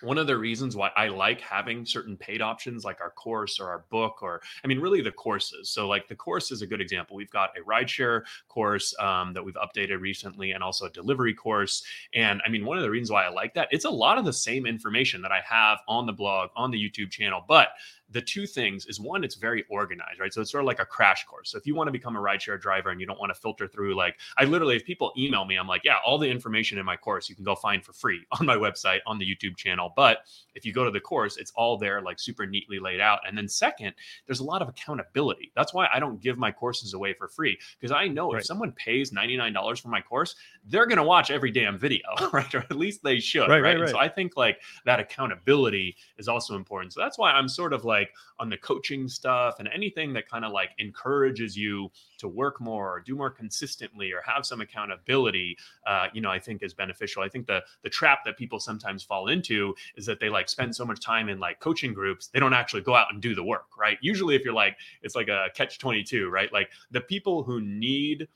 one 0.03 0.17
of 0.17 0.27
the 0.27 0.37
reasons 0.37 0.75
why 0.75 0.91
I 0.95 1.07
like 1.07 1.41
having 1.41 1.85
certain 1.85 2.17
paid 2.17 2.41
options 2.41 2.83
like 2.83 3.01
our 3.01 3.11
course 3.11 3.59
or 3.59 3.69
our 3.69 3.85
book, 3.89 4.21
or 4.21 4.41
I 4.63 4.67
mean, 4.67 4.79
really 4.79 5.01
the 5.01 5.11
courses. 5.11 5.69
So, 5.69 5.87
like 5.87 6.07
the 6.07 6.15
course 6.15 6.51
is 6.51 6.61
a 6.61 6.67
good 6.67 6.81
example. 6.81 7.15
We've 7.15 7.29
got 7.31 7.51
a 7.57 7.61
rideshare 7.61 8.23
course 8.47 8.95
um, 8.99 9.33
that 9.33 9.43
we've 9.43 9.55
updated 9.55 10.01
recently 10.01 10.51
and 10.51 10.63
also 10.63 10.85
a 10.85 10.89
delivery 10.89 11.33
course. 11.33 11.83
And 12.13 12.41
I 12.45 12.49
mean, 12.49 12.65
one 12.65 12.77
of 12.77 12.83
the 12.83 12.89
reasons 12.89 13.11
why 13.11 13.25
I 13.25 13.29
like 13.29 13.53
that, 13.55 13.67
it's 13.71 13.85
a 13.85 13.89
lot 13.89 14.17
of 14.17 14.25
the 14.25 14.33
same 14.33 14.65
information 14.65 15.21
that 15.21 15.31
I 15.31 15.41
have 15.47 15.79
on 15.87 16.05
the 16.05 16.13
blog, 16.13 16.49
on 16.55 16.71
the 16.71 16.77
YouTube 16.77 17.11
channel, 17.11 17.43
but 17.47 17.69
the 18.13 18.21
two 18.21 18.45
things 18.45 18.85
is 18.85 18.99
one, 18.99 19.23
it's 19.23 19.35
very 19.35 19.65
organized, 19.69 20.19
right? 20.19 20.31
So 20.31 20.39
it's 20.41 20.51
sort 20.51 20.63
of 20.63 20.67
like 20.67 20.79
a 20.79 20.85
crash 20.85 21.25
course. 21.25 21.51
So 21.51 21.57
if 21.57 21.65
you 21.65 21.73
want 21.73 21.87
to 21.87 21.91
become 21.91 22.15
a 22.15 22.19
rideshare 22.19 22.61
driver 22.61 22.91
and 22.91 23.01
you 23.01 23.07
don't 23.07 23.19
want 23.19 23.33
to 23.33 23.39
filter 23.39 23.67
through, 23.67 23.95
like 23.95 24.19
I 24.37 24.45
literally, 24.45 24.75
if 24.75 24.85
people 24.85 25.11
email 25.17 25.45
me, 25.45 25.57
I'm 25.57 25.67
like, 25.67 25.81
yeah, 25.83 25.97
all 26.05 26.19
the 26.19 26.29
information 26.29 26.77
in 26.77 26.85
my 26.85 26.95
course 26.95 27.27
you 27.27 27.35
can 27.35 27.43
go 27.43 27.55
find 27.55 27.83
for 27.83 27.91
free 27.91 28.25
on 28.39 28.45
my 28.45 28.55
website, 28.55 28.99
on 29.07 29.17
the 29.17 29.25
YouTube 29.25 29.57
channel. 29.57 29.91
But 29.95 30.19
if 30.53 30.63
you 30.63 30.73
go 30.73 30.83
to 30.83 30.91
the 30.91 30.99
course, 30.99 31.37
it's 31.37 31.51
all 31.55 31.75
there, 31.77 32.01
like 32.01 32.19
super 32.19 32.45
neatly 32.45 32.79
laid 32.79 32.99
out. 32.99 33.19
And 33.27 33.35
then 33.35 33.47
second, 33.47 33.93
there's 34.27 34.41
a 34.41 34.43
lot 34.43 34.61
of 34.61 34.69
accountability. 34.69 35.51
That's 35.55 35.73
why 35.73 35.89
I 35.91 35.99
don't 35.99 36.21
give 36.21 36.37
my 36.37 36.51
courses 36.51 36.93
away 36.93 37.13
for 37.13 37.27
free 37.27 37.57
because 37.79 37.91
I 37.91 38.07
know 38.07 38.31
right. 38.31 38.41
if 38.41 38.45
someone 38.45 38.73
pays 38.73 39.09
$99 39.09 39.81
for 39.81 39.87
my 39.87 40.01
course, 40.01 40.35
they're 40.67 40.85
going 40.85 40.97
to 40.97 41.03
watch 41.03 41.31
every 41.31 41.49
damn 41.49 41.79
video, 41.79 42.03
right? 42.31 42.53
Or 42.53 42.59
at 42.59 42.77
least 42.77 43.01
they 43.03 43.19
should, 43.19 43.49
right? 43.49 43.61
right? 43.61 43.79
right. 43.79 43.89
So 43.89 43.97
I 43.97 44.07
think 44.07 44.37
like 44.37 44.61
that 44.85 44.99
accountability 44.99 45.95
is 46.19 46.27
also 46.27 46.55
important. 46.55 46.93
So 46.93 47.01
that's 47.01 47.17
why 47.17 47.31
I'm 47.31 47.49
sort 47.49 47.73
of 47.73 47.85
like, 47.85 48.02
like 48.03 48.13
on 48.39 48.49
the 48.49 48.57
coaching 48.57 49.07
stuff 49.07 49.59
and 49.59 49.69
anything 49.73 50.13
that 50.13 50.27
kind 50.27 50.43
of 50.43 50.51
like 50.51 50.71
encourages 50.77 51.55
you 51.57 51.89
to 52.17 52.27
work 52.27 52.59
more 52.59 52.95
or 52.95 52.99
do 52.99 53.15
more 53.15 53.29
consistently 53.29 54.11
or 54.11 54.21
have 54.25 54.45
some 54.45 54.61
accountability 54.61 55.57
uh, 55.87 56.07
you 56.13 56.21
know 56.21 56.29
i 56.29 56.39
think 56.39 56.63
is 56.63 56.73
beneficial. 56.73 57.23
I 57.23 57.29
think 57.29 57.47
the 57.47 57.61
the 57.83 57.89
trap 57.89 58.19
that 58.25 58.37
people 58.37 58.59
sometimes 58.59 59.03
fall 59.03 59.27
into 59.27 59.75
is 59.95 60.05
that 60.05 60.19
they 60.19 60.29
like 60.29 60.49
spend 60.49 60.75
so 60.75 60.85
much 60.85 60.99
time 60.99 61.29
in 61.29 61.39
like 61.39 61.59
coaching 61.59 61.93
groups 61.93 62.27
they 62.27 62.39
don't 62.39 62.53
actually 62.53 62.81
go 62.81 62.95
out 62.95 63.07
and 63.11 63.21
do 63.21 63.35
the 63.35 63.43
work 63.43 63.67
right? 63.77 63.97
Usually 64.01 64.35
if 64.35 64.43
you're 64.43 64.53
like 64.53 64.77
it's 65.01 65.15
like 65.15 65.29
a 65.29 65.47
catch 65.55 65.79
22 65.79 66.29
right? 66.29 66.51
Like 66.51 66.69
the 66.91 67.01
people 67.01 67.43
who 67.43 67.61
need 67.61 68.27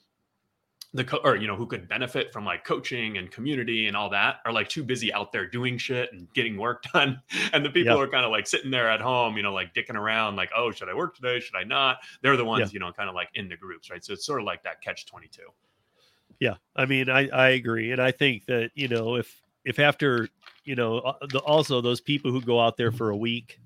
the 0.94 1.04
co- 1.04 1.20
or 1.24 1.36
you 1.36 1.48
know 1.48 1.56
who 1.56 1.66
could 1.66 1.88
benefit 1.88 2.32
from 2.32 2.46
like 2.46 2.64
coaching 2.64 3.18
and 3.18 3.30
community 3.30 3.88
and 3.88 3.98
all 3.98 4.10
that 4.10 4.38
are 4.46 4.54
like 4.54 4.70
too 4.70 4.84
busy 4.84 5.14
out 5.14 5.32
there 5.32 5.46
doing 5.46 5.78
shit 5.78 6.12
and 6.14 6.32
getting 6.34 6.58
work 6.58 6.84
done. 6.94 7.22
And 7.54 7.66
the 7.66 7.70
people 7.70 8.00
are 8.00 8.08
kind 8.08 8.26
of 8.26 8.32
like 8.32 8.48
sitting 8.48 8.72
there 8.72 8.90
at 8.90 9.02
home 9.02 9.38
you 9.38 9.44
know 9.44 9.54
like 9.54 9.74
dicking 9.74 9.96
around 9.96 10.36
like 10.36 10.50
oh 10.56 10.72
should 10.72 10.90
i 10.90 10.94
work 10.94 11.16
today? 11.16 11.40
Should 11.40 11.56
i 11.56 11.64
not? 11.64 11.98
They're 12.22 12.38
the 12.38 12.46
ones 12.46 12.72
yeah. 12.72 12.74
you 12.74 12.80
know 12.80 12.92
kind 12.92 13.10
of 13.10 13.16
like 13.16 13.30
in 13.36 13.50
the 13.50 13.58
groups 13.58 13.90
right? 13.90 14.04
So 14.04 14.14
it's 14.14 14.26
sort 14.26 14.40
of 14.40 14.46
like 14.46 14.64
that 14.64 14.82
catch 14.82 15.06
22 15.06 15.42
yeah. 16.40 16.56
I 16.76 16.86
mean 16.86 17.10
i 17.10 17.28
i 17.30 17.50
agree. 17.50 17.92
And 17.92 18.02
i 18.02 18.12
think 18.12 18.46
that 18.46 18.72
you 18.76 18.88
know 18.88 19.16
if 19.16 19.42
if 19.66 19.80
after 19.80 20.30
you 20.64 20.76
know 20.76 21.16
the, 21.32 21.40
also 21.40 21.82
those 21.82 22.00
people 22.02 22.32
who 22.32 22.42
go 22.42 22.60
out 22.60 22.78
there 22.78 22.92
for 22.92 23.10
a 23.10 23.18
week 23.18 23.60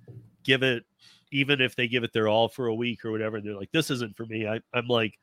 give 0.43 0.63
it 0.63 0.83
even 1.31 1.61
if 1.61 1.75
they 1.75 1.87
give 1.87 2.03
it 2.03 2.11
their 2.11 2.27
all 2.27 2.49
for 2.49 2.67
a 2.67 2.75
week 2.75 3.05
or 3.05 3.11
whatever 3.11 3.39
they're 3.39 3.55
like 3.55 3.71
this 3.71 3.91
isn't 3.91 4.17
for 4.17 4.25
me. 4.25 4.47
I, 4.47 4.59
i'm 4.73 4.87
like 4.87 5.17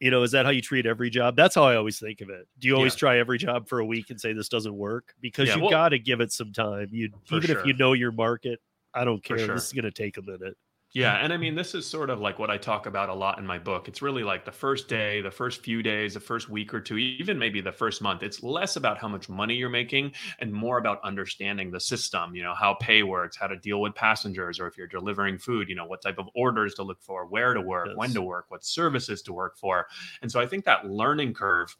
you 0.00 0.10
know 0.10 0.22
is 0.22 0.32
that 0.32 0.44
how 0.44 0.50
you 0.50 0.62
treat 0.62 0.86
every 0.86 1.10
job 1.10 1.36
that's 1.36 1.54
how 1.54 1.62
i 1.62 1.76
always 1.76 1.98
think 1.98 2.20
of 2.20 2.30
it 2.30 2.48
do 2.58 2.68
you 2.68 2.74
always 2.74 2.94
yeah. 2.94 2.98
try 2.98 3.18
every 3.18 3.38
job 3.38 3.68
for 3.68 3.78
a 3.80 3.86
week 3.86 4.10
and 4.10 4.20
say 4.20 4.32
this 4.32 4.48
doesn't 4.48 4.74
work 4.74 5.14
because 5.20 5.48
yeah, 5.48 5.56
you 5.56 5.60
well, 5.62 5.70
got 5.70 5.90
to 5.90 5.98
give 5.98 6.20
it 6.20 6.32
some 6.32 6.52
time 6.52 6.88
you 6.90 7.10
even 7.30 7.42
sure. 7.42 7.58
if 7.58 7.66
you 7.66 7.74
know 7.74 7.92
your 7.92 8.12
market 8.12 8.58
i 8.94 9.04
don't 9.04 9.22
care 9.22 9.38
sure. 9.38 9.54
this 9.54 9.66
is 9.66 9.72
going 9.72 9.84
to 9.84 9.90
take 9.90 10.16
a 10.16 10.22
minute 10.22 10.56
yeah. 10.92 11.14
Mm-hmm. 11.14 11.24
And 11.24 11.32
I 11.32 11.36
mean, 11.36 11.54
this 11.54 11.74
is 11.74 11.86
sort 11.86 12.10
of 12.10 12.20
like 12.20 12.38
what 12.38 12.50
I 12.50 12.56
talk 12.56 12.86
about 12.86 13.08
a 13.08 13.14
lot 13.14 13.38
in 13.38 13.46
my 13.46 13.58
book. 13.58 13.86
It's 13.86 14.02
really 14.02 14.24
like 14.24 14.44
the 14.44 14.52
first 14.52 14.88
day, 14.88 15.20
the 15.20 15.30
first 15.30 15.62
few 15.62 15.82
days, 15.82 16.14
the 16.14 16.20
first 16.20 16.48
week 16.48 16.74
or 16.74 16.80
two, 16.80 16.98
even 16.98 17.38
maybe 17.38 17.60
the 17.60 17.72
first 17.72 18.02
month. 18.02 18.22
It's 18.22 18.42
less 18.42 18.76
about 18.76 18.98
how 18.98 19.06
much 19.06 19.28
money 19.28 19.54
you're 19.54 19.68
making 19.68 20.12
and 20.40 20.52
more 20.52 20.78
about 20.78 21.00
understanding 21.04 21.70
the 21.70 21.80
system, 21.80 22.34
you 22.34 22.42
know, 22.42 22.54
how 22.54 22.74
pay 22.74 23.02
works, 23.02 23.36
how 23.36 23.46
to 23.46 23.56
deal 23.56 23.80
with 23.80 23.94
passengers, 23.94 24.58
or 24.58 24.66
if 24.66 24.76
you're 24.76 24.88
delivering 24.88 25.38
food, 25.38 25.68
you 25.68 25.76
know, 25.76 25.86
what 25.86 26.02
type 26.02 26.18
of 26.18 26.28
orders 26.34 26.74
to 26.74 26.82
look 26.82 27.00
for, 27.00 27.24
where 27.26 27.54
to 27.54 27.60
work, 27.60 27.86
yes. 27.88 27.96
when 27.96 28.12
to 28.12 28.22
work, 28.22 28.46
what 28.48 28.64
services 28.64 29.22
to 29.22 29.32
work 29.32 29.56
for. 29.56 29.86
And 30.22 30.30
so 30.30 30.40
I 30.40 30.46
think 30.46 30.64
that 30.64 30.86
learning 30.86 31.34
curve 31.34 31.76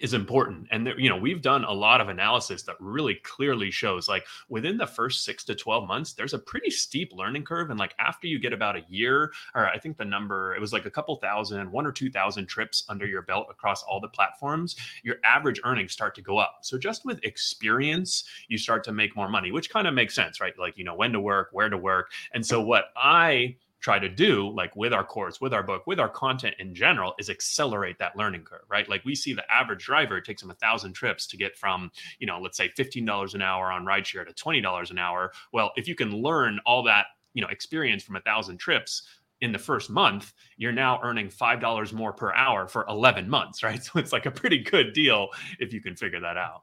is 0.00 0.14
important. 0.14 0.66
And 0.70 0.86
there, 0.86 0.98
you 0.98 1.08
know 1.08 1.16
we've 1.16 1.42
done 1.42 1.64
a 1.64 1.72
lot 1.72 2.00
of 2.00 2.08
analysis 2.08 2.62
that 2.64 2.76
really 2.80 3.16
clearly 3.16 3.70
shows 3.70 4.08
like 4.08 4.26
within 4.48 4.76
the 4.76 4.86
first 4.86 5.24
6 5.24 5.44
to 5.44 5.54
12 5.54 5.88
months 5.88 6.12
there's 6.12 6.34
a 6.34 6.38
pretty 6.38 6.70
steep 6.70 7.12
learning 7.12 7.44
curve. 7.44 7.70
And 7.70 7.78
like 7.78 7.94
after 7.98 8.26
you 8.26 8.38
get 8.38 8.52
about 8.52 8.76
a 8.76 8.84
year 8.88 9.32
or 9.54 9.66
i 9.68 9.78
think 9.78 9.96
the 9.96 10.04
number 10.04 10.54
it 10.54 10.60
was 10.60 10.72
like 10.72 10.86
a 10.86 10.90
couple 10.90 11.16
thousand 11.16 11.70
one 11.70 11.86
or 11.86 11.92
two 11.92 12.10
thousand 12.10 12.46
trips 12.46 12.84
under 12.88 13.06
your 13.06 13.22
belt 13.22 13.46
across 13.50 13.82
all 13.82 14.00
the 14.00 14.08
platforms 14.08 14.76
your 15.02 15.16
average 15.24 15.60
earnings 15.64 15.92
start 15.92 16.14
to 16.14 16.22
go 16.22 16.38
up. 16.38 16.58
So 16.62 16.78
just 16.78 17.04
with 17.04 17.22
experience 17.24 18.24
you 18.48 18.58
start 18.58 18.84
to 18.84 18.92
make 18.92 19.16
more 19.16 19.28
money 19.28 19.52
which 19.52 19.70
kind 19.70 19.86
of 19.86 19.94
makes 19.94 20.14
sense 20.14 20.40
right? 20.40 20.54
Like 20.58 20.76
you 20.76 20.84
know 20.84 20.94
when 20.94 21.12
to 21.12 21.20
work 21.20 21.48
where 21.52 21.68
to 21.68 21.78
work. 21.78 22.10
And 22.32 22.44
so 22.44 22.60
what 22.60 22.86
i 22.96 23.56
try 23.86 24.00
to 24.00 24.08
do 24.08 24.50
like 24.50 24.74
with 24.74 24.92
our 24.92 25.04
course 25.04 25.40
with 25.40 25.54
our 25.54 25.62
book 25.62 25.86
with 25.86 26.00
our 26.00 26.08
content 26.08 26.56
in 26.58 26.74
general 26.74 27.14
is 27.20 27.30
accelerate 27.30 27.96
that 28.00 28.16
learning 28.16 28.42
curve 28.42 28.64
right 28.68 28.88
like 28.88 29.04
we 29.04 29.14
see 29.14 29.32
the 29.32 29.48
average 29.48 29.84
driver 29.84 30.16
it 30.16 30.24
takes 30.24 30.42
them 30.42 30.50
a 30.50 30.54
thousand 30.54 30.92
trips 30.92 31.24
to 31.24 31.36
get 31.36 31.56
from 31.56 31.88
you 32.18 32.26
know 32.26 32.40
let's 32.40 32.56
say 32.56 32.68
$15 32.76 33.34
an 33.34 33.42
hour 33.42 33.70
on 33.70 33.84
rideshare 33.84 34.26
to 34.26 34.32
$20 34.32 34.90
an 34.90 34.98
hour 34.98 35.30
well 35.52 35.70
if 35.76 35.86
you 35.86 35.94
can 35.94 36.10
learn 36.10 36.58
all 36.66 36.82
that 36.82 37.06
you 37.32 37.40
know 37.40 37.46
experience 37.46 38.02
from 38.02 38.16
a 38.16 38.20
thousand 38.22 38.56
trips 38.56 39.02
in 39.42 39.52
the 39.52 39.58
first 39.58 39.90
month, 39.90 40.32
you're 40.56 40.72
now 40.72 40.98
earning 41.02 41.28
$5 41.28 41.92
more 41.92 42.14
per 42.14 42.32
hour 42.32 42.66
for 42.66 42.86
11 42.88 43.28
months, 43.28 43.62
right? 43.62 43.84
So 43.84 43.98
it's 43.98 44.10
like 44.10 44.24
a 44.24 44.30
pretty 44.30 44.60
good 44.60 44.94
deal 44.94 45.28
if 45.58 45.74
you 45.74 45.82
can 45.82 45.94
figure 45.94 46.20
that 46.20 46.38
out. 46.38 46.62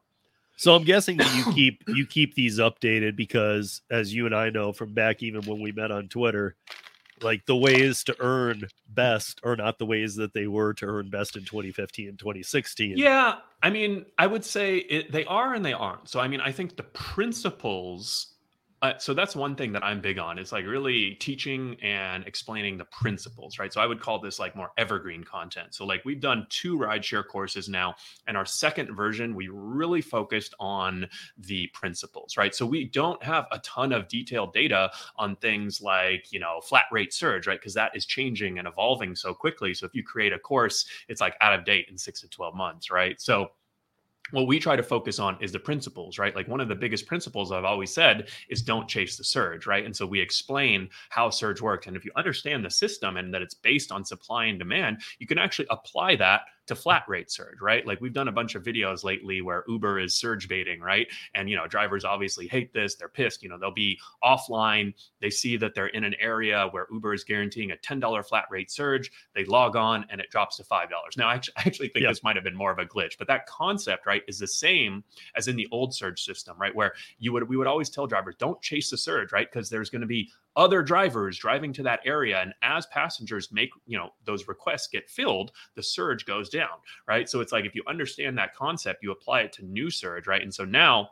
So 0.55 0.75
I'm 0.75 0.83
guessing 0.83 1.17
that 1.17 1.35
you 1.35 1.53
keep 1.53 1.83
you 1.87 2.07
keep 2.07 2.33
these 2.33 2.57
updated 2.57 3.15
because 3.15 3.81
as 3.91 4.11
you 4.11 4.25
and 4.25 4.35
I 4.35 4.49
know 4.49 4.73
from 4.73 4.95
back 4.95 5.21
even 5.21 5.43
when 5.43 5.61
we 5.61 5.71
met 5.71 5.91
on 5.91 6.07
Twitter, 6.07 6.55
like 7.21 7.45
the 7.45 7.55
ways 7.55 8.03
to 8.05 8.15
earn 8.19 8.67
best 8.89 9.39
are 9.43 9.55
not 9.55 9.77
the 9.77 9.85
ways 9.85 10.15
that 10.15 10.33
they 10.33 10.47
were 10.47 10.73
to 10.73 10.85
earn 10.85 11.09
best 11.09 11.35
in 11.35 11.43
2015 11.45 12.09
and 12.09 12.19
2016 12.19 12.97
yeah 12.97 13.35
i 13.61 13.69
mean 13.69 14.05
i 14.17 14.27
would 14.27 14.43
say 14.43 14.77
it, 14.77 15.11
they 15.11 15.25
are 15.25 15.53
and 15.53 15.65
they 15.65 15.73
aren't. 15.73 16.09
So 16.09 16.19
i 16.19 16.27
mean 16.27 16.41
i 16.41 16.51
think 16.51 16.75
the 16.75 16.83
principles 16.83 18.32
uh, 18.83 18.97
so 18.97 19.13
that's 19.13 19.33
one 19.33 19.55
thing 19.55 19.71
that 19.71 19.81
I'm 19.81 20.01
big 20.01 20.19
on. 20.19 20.37
It's 20.37 20.51
like 20.51 20.65
really 20.65 21.11
teaching 21.15 21.77
and 21.81 22.27
explaining 22.27 22.77
the 22.77 22.83
principles, 22.83 23.57
right? 23.57 23.71
So 23.71 23.79
I 23.79 23.85
would 23.85 24.01
call 24.01 24.19
this 24.19 24.39
like 24.39 24.57
more 24.57 24.71
evergreen 24.77 25.23
content. 25.23 25.73
So 25.73 25.85
like 25.85 26.03
we've 26.03 26.19
done 26.19 26.45
two 26.49 26.77
rideshare 26.77 27.25
courses 27.25 27.69
now, 27.69 27.95
and 28.27 28.35
our 28.35 28.45
second 28.45 28.93
version 28.93 29.35
we 29.35 29.47
really 29.47 30.01
focused 30.01 30.53
on 30.59 31.07
the 31.37 31.67
principles, 31.67 32.35
right? 32.35 32.53
So 32.53 32.65
we 32.65 32.83
don't 32.83 33.23
have 33.23 33.45
a 33.53 33.59
ton 33.59 33.93
of 33.93 34.09
detailed 34.09 34.51
data 34.51 34.91
on 35.15 35.37
things 35.37 35.81
like 35.81 36.33
you 36.33 36.41
know 36.41 36.59
flat 36.59 36.85
rate 36.91 37.13
surge, 37.13 37.47
right? 37.47 37.61
Because 37.61 37.73
that 37.75 37.95
is 37.95 38.05
changing 38.05 38.59
and 38.59 38.67
evolving 38.67 39.15
so 39.15 39.33
quickly. 39.33 39.73
So 39.73 39.85
if 39.85 39.95
you 39.95 40.03
create 40.03 40.33
a 40.33 40.39
course, 40.39 40.85
it's 41.07 41.21
like 41.21 41.37
out 41.39 41.57
of 41.57 41.63
date 41.63 41.85
in 41.89 41.97
six 41.97 42.19
to 42.19 42.27
twelve 42.27 42.53
months, 42.53 42.91
right? 42.91 43.19
So 43.21 43.51
what 44.31 44.47
we 44.47 44.59
try 44.59 44.75
to 44.75 44.83
focus 44.83 45.19
on 45.19 45.37
is 45.41 45.51
the 45.51 45.59
principles, 45.59 46.17
right? 46.17 46.35
Like 46.35 46.47
one 46.47 46.61
of 46.61 46.67
the 46.67 46.75
biggest 46.75 47.05
principles 47.05 47.51
I've 47.51 47.65
always 47.65 47.93
said 47.93 48.29
is 48.49 48.61
don't 48.61 48.87
chase 48.87 49.17
the 49.17 49.23
surge, 49.23 49.67
right? 49.67 49.85
And 49.85 49.95
so 49.95 50.05
we 50.05 50.19
explain 50.19 50.89
how 51.09 51.29
surge 51.29 51.61
works. 51.61 51.87
And 51.87 51.95
if 51.95 52.05
you 52.05 52.11
understand 52.15 52.65
the 52.65 52.69
system 52.69 53.17
and 53.17 53.33
that 53.33 53.41
it's 53.41 53.53
based 53.53 53.91
on 53.91 54.05
supply 54.05 54.45
and 54.45 54.57
demand, 54.57 55.01
you 55.19 55.27
can 55.27 55.37
actually 55.37 55.67
apply 55.69 56.15
that 56.15 56.41
to 56.67 56.75
flat 56.75 57.03
rate 57.07 57.29
surge, 57.29 57.61
right? 57.61 57.85
Like 57.85 57.99
we've 58.01 58.13
done 58.13 58.27
a 58.27 58.31
bunch 58.31 58.55
of 58.55 58.63
videos 58.63 59.03
lately 59.03 59.41
where 59.41 59.63
Uber 59.67 59.99
is 59.99 60.15
surge 60.15 60.47
baiting, 60.47 60.79
right? 60.79 61.07
And 61.35 61.49
you 61.49 61.55
know, 61.55 61.67
drivers 61.67 62.05
obviously 62.05 62.47
hate 62.47 62.73
this. 62.73 62.95
They're 62.95 63.09
pissed. 63.09 63.43
You 63.43 63.49
know, 63.49 63.57
they'll 63.57 63.71
be 63.71 63.99
offline. 64.23 64.93
They 65.21 65.29
see 65.29 65.57
that 65.57 65.75
they're 65.75 65.87
in 65.87 66.03
an 66.03 66.15
area 66.19 66.67
where 66.71 66.87
Uber 66.91 67.13
is 67.13 67.23
guaranteeing 67.23 67.71
a 67.71 67.75
$10 67.75 68.25
flat 68.25 68.45
rate 68.49 68.71
surge. 68.71 69.11
They 69.35 69.45
log 69.45 69.75
on 69.75 70.05
and 70.09 70.21
it 70.21 70.29
drops 70.29 70.57
to 70.57 70.63
$5. 70.63 70.87
Now, 71.17 71.27
I 71.27 71.35
actually 71.57 71.89
think 71.89 72.05
this 72.05 72.23
might 72.23 72.35
have 72.35 72.43
been 72.43 72.55
more 72.55 72.71
of 72.71 72.79
a 72.79 72.85
glitch, 72.85 73.17
but 73.17 73.27
that 73.27 73.45
concept, 73.45 74.05
right, 74.05 74.23
is 74.27 74.39
the 74.39 74.47
same 74.47 75.03
as 75.35 75.47
in 75.47 75.55
the 75.55 75.67
old 75.71 75.93
surge 75.93 76.23
system, 76.23 76.57
right? 76.57 76.73
Where 76.73 76.93
you 77.19 77.33
would 77.33 77.47
we 77.47 77.57
would 77.57 77.67
always 77.67 77.89
tell 77.89 78.07
drivers, 78.07 78.35
don't 78.37 78.61
chase 78.61 78.89
the 78.89 78.97
surge, 78.97 79.31
right? 79.31 79.49
Because 79.51 79.69
there's 79.69 79.89
going 79.89 80.01
to 80.01 80.07
be 80.07 80.29
other 80.55 80.83
drivers 80.83 81.37
driving 81.37 81.73
to 81.73 81.83
that 81.83 81.99
area 82.05 82.39
and 82.41 82.53
as 82.61 82.85
passengers 82.87 83.51
make 83.51 83.69
you 83.85 83.97
know 83.97 84.09
those 84.25 84.47
requests 84.47 84.87
get 84.87 85.09
filled 85.09 85.51
the 85.75 85.83
surge 85.83 86.25
goes 86.25 86.49
down 86.49 86.77
right? 87.07 87.29
So 87.29 87.41
it's 87.41 87.51
like 87.51 87.65
if 87.65 87.75
you 87.75 87.83
understand 87.87 88.37
that 88.37 88.55
concept 88.55 89.03
you 89.03 89.11
apply 89.11 89.41
it 89.41 89.53
to 89.53 89.65
new 89.65 89.89
surge 89.89 90.27
right? 90.27 90.41
And 90.41 90.53
so 90.53 90.65
now 90.65 91.09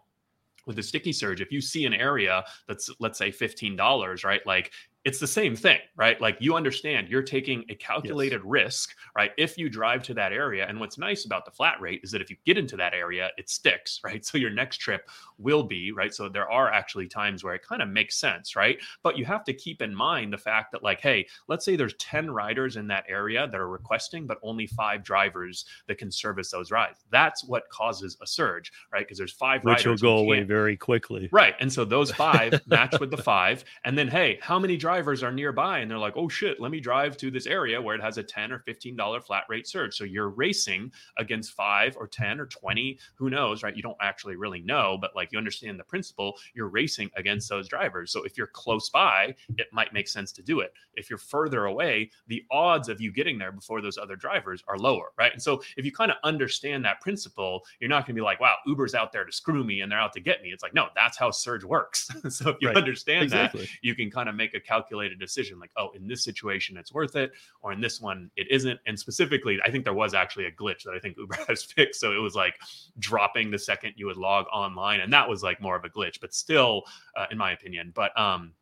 with 0.68 0.76
the 0.76 0.84
sticky 0.84 1.12
surge 1.12 1.42
if 1.42 1.52
you 1.52 1.60
see 1.60 1.86
an 1.86 1.94
area 1.94 2.44
that's 2.68 2.90
let's 3.00 3.18
say 3.18 3.32
$15 3.32 4.24
right 4.24 4.46
like 4.46 4.72
it's 5.04 5.20
the 5.20 5.28
same 5.28 5.56
thing, 5.56 5.80
right? 5.96 6.20
Like 6.22 6.38
you 6.40 6.56
understand 6.56 7.10
you're 7.10 7.24
taking 7.24 7.66
a 7.70 7.76
calculated 7.76 8.42
yes. 8.44 8.46
risk, 8.46 8.96
right? 9.16 9.32
If 9.38 9.58
you 9.58 9.68
drive 9.70 10.04
to 10.04 10.14
that 10.14 10.32
area. 10.32 10.68
And 10.68 10.80
what's 10.80 10.98
nice 10.98 11.26
about 11.26 11.46
the 11.46 11.52
flat 11.52 11.82
rate 11.82 12.02
is 12.04 12.12
that 12.12 12.22
if 12.22 12.30
you 12.30 12.38
get 12.46 12.58
into 12.58 12.78
that 12.78 12.94
area, 12.94 13.30
it 13.38 13.50
sticks, 13.50 14.00
right? 14.06 14.24
So 14.24 14.38
your 14.38 14.52
next 14.52 14.78
trip 14.78 15.10
will 15.40 15.64
be, 15.64 15.92
right? 15.92 16.14
So 16.14 16.30
there 16.30 16.50
are 16.52 16.72
actually 16.72 17.08
times 17.08 17.44
where 17.44 17.56
it 17.56 17.64
kind 17.64 17.82
of 17.82 17.90
makes 17.90 18.16
sense, 18.16 18.56
right? 18.56 18.78
But 19.02 19.18
you 19.18 19.26
have 19.26 19.44
to 19.46 19.54
keep 19.54 19.82
in 19.82 19.96
mind 19.96 20.32
the 20.32 20.38
fact 20.38 20.72
that, 20.74 20.84
like, 20.84 21.02
hey, 21.02 21.26
let's 21.48 21.66
say 21.66 21.76
there's 21.76 21.96
10 21.96 22.30
riders 22.30 22.78
in 22.78 22.88
that 22.88 23.06
area 23.10 23.48
that 23.48 23.60
are 23.60 23.70
requesting, 23.70 24.28
but 24.28 24.38
only 24.44 24.68
five 24.68 25.04
drivers 25.04 25.66
that 25.88 25.98
can 25.98 26.12
service 26.12 26.52
those 26.52 26.70
rides. 26.70 27.00
That's 27.10 27.44
what 27.44 27.68
causes 27.70 28.18
a 28.22 28.28
surge, 28.28 28.72
right? 28.94 29.02
Because 29.02 29.18
there's 29.18 29.34
five 29.34 29.64
Which 29.64 29.86
riders. 29.86 30.04
will 30.04 30.16
go 30.16 30.18
away 30.20 30.44
very 30.44 30.78
quickly. 30.78 31.28
Right. 31.32 31.56
And 31.60 31.72
so 31.72 31.86
those 31.86 32.12
five 32.12 32.62
match 32.68 33.00
with 33.00 33.10
the 33.10 33.18
five. 33.18 33.64
And 33.84 33.98
then, 33.98 34.08
hey, 34.08 34.38
how 34.42 34.60
many 34.60 34.78
drivers? 34.78 34.91
Drivers 34.92 35.24
are 35.24 35.32
nearby 35.32 35.80
and 35.80 35.90
they're 35.90 35.98
like, 35.98 36.18
oh 36.18 36.28
shit, 36.28 36.60
let 36.60 36.70
me 36.70 36.82
drive 36.82 37.16
to 37.16 37.32
this 37.32 37.48
area 37.48 37.82
where 37.82 37.96
it 37.96 38.02
has 38.02 38.18
a 38.18 38.24
10 38.24 38.52
or 38.52 38.60
$15 38.60 39.24
flat 39.24 39.44
rate 39.48 39.66
surge. 39.66 39.96
So 39.96 40.04
you're 40.04 40.28
racing 40.28 40.92
against 41.18 41.54
five 41.54 41.96
or 41.96 42.08
10 42.08 42.42
or 42.42 42.46
20, 42.46 43.00
who 43.16 43.30
knows, 43.30 43.64
right? 43.64 43.74
You 43.74 43.84
don't 43.84 43.96
actually 44.02 44.36
really 44.36 44.60
know, 44.60 44.98
but 45.00 45.16
like 45.16 45.32
you 45.32 45.38
understand 45.38 45.80
the 45.80 45.86
principle, 45.86 46.36
you're 46.54 46.68
racing 46.68 47.10
against 47.16 47.48
those 47.48 47.70
drivers. 47.70 48.12
So 48.12 48.24
if 48.24 48.38
you're 48.38 48.48
close 48.48 48.90
by, 48.90 49.34
it 49.58 49.68
might 49.72 49.94
make 49.94 50.10
sense 50.10 50.34
to 50.34 50.42
do 50.42 50.60
it. 50.60 50.74
If 50.96 51.10
you're 51.10 51.18
further 51.18 51.68
away, 51.68 52.12
the 52.28 52.44
odds 52.52 52.90
of 52.90 53.00
you 53.00 53.14
getting 53.14 53.38
there 53.38 53.54
before 53.54 53.80
those 53.80 53.98
other 53.98 54.18
drivers 54.18 54.62
are 54.68 54.78
lower, 54.78 55.14
right? 55.18 55.32
And 55.32 55.42
so 55.42 55.64
if 55.78 55.86
you 55.86 55.94
kind 55.94 56.12
of 56.12 56.18
understand 56.26 56.84
that 56.84 57.00
principle, 57.00 57.64
you're 57.80 57.90
not 57.90 58.06
going 58.06 58.14
to 58.14 58.20
be 58.20 58.26
like, 58.26 58.42
wow, 58.42 58.56
Uber's 58.66 58.94
out 58.94 59.14
there 59.14 59.24
to 59.24 59.32
screw 59.32 59.64
me 59.64 59.80
and 59.80 59.90
they're 59.90 60.00
out 60.00 60.12
to 60.14 60.20
get 60.20 60.42
me. 60.42 60.50
It's 60.50 60.64
like, 60.64 60.74
no, 60.74 60.88
that's 60.96 61.18
how 61.18 61.32
surge 61.32 61.64
works. 61.64 62.10
so 62.30 62.50
if 62.50 62.58
you 62.60 62.68
right. 62.68 62.76
understand 62.76 63.24
exactly. 63.24 63.62
that, 63.62 63.70
you 63.82 63.96
can 63.96 64.12
kind 64.12 64.28
of 64.28 64.36
make 64.36 64.54
a 64.54 64.60
calculation 64.60 64.81
calculated 64.82 65.20
decision 65.20 65.60
like 65.60 65.72
oh 65.78 65.90
in 65.96 66.08
this 66.08 66.24
situation 66.24 66.78
it's 66.78 66.94
worth 66.94 67.16
it 67.16 67.32
or 67.62 67.72
in 67.72 67.80
this 67.80 68.02
one 68.02 68.30
it 68.36 68.48
isn't 68.50 68.80
and 68.88 68.98
specifically 68.98 69.60
i 69.66 69.70
think 69.70 69.84
there 69.84 69.94
was 69.94 70.14
actually 70.14 70.46
a 70.46 70.52
glitch 70.52 70.84
that 70.84 70.94
i 70.96 71.00
think 71.00 71.16
uber 71.20 71.38
has 71.48 71.64
fixed 71.64 72.00
so 72.00 72.12
it 72.12 72.18
was 72.18 72.36
like 72.36 72.56
dropping 73.00 73.52
the 73.52 73.60
second 73.60 73.94
you 73.96 74.06
would 74.06 74.18
log 74.18 74.46
online 74.52 75.02
and 75.02 75.14
that 75.14 75.28
was 75.28 75.44
like 75.44 75.62
more 75.62 75.76
of 75.76 75.86
a 75.86 75.90
glitch 75.90 76.20
but 76.20 76.34
still 76.34 76.84
uh, 77.16 77.26
in 77.32 77.38
my 77.38 77.52
opinion 77.52 77.92
but 77.96 78.18
um 78.20 78.54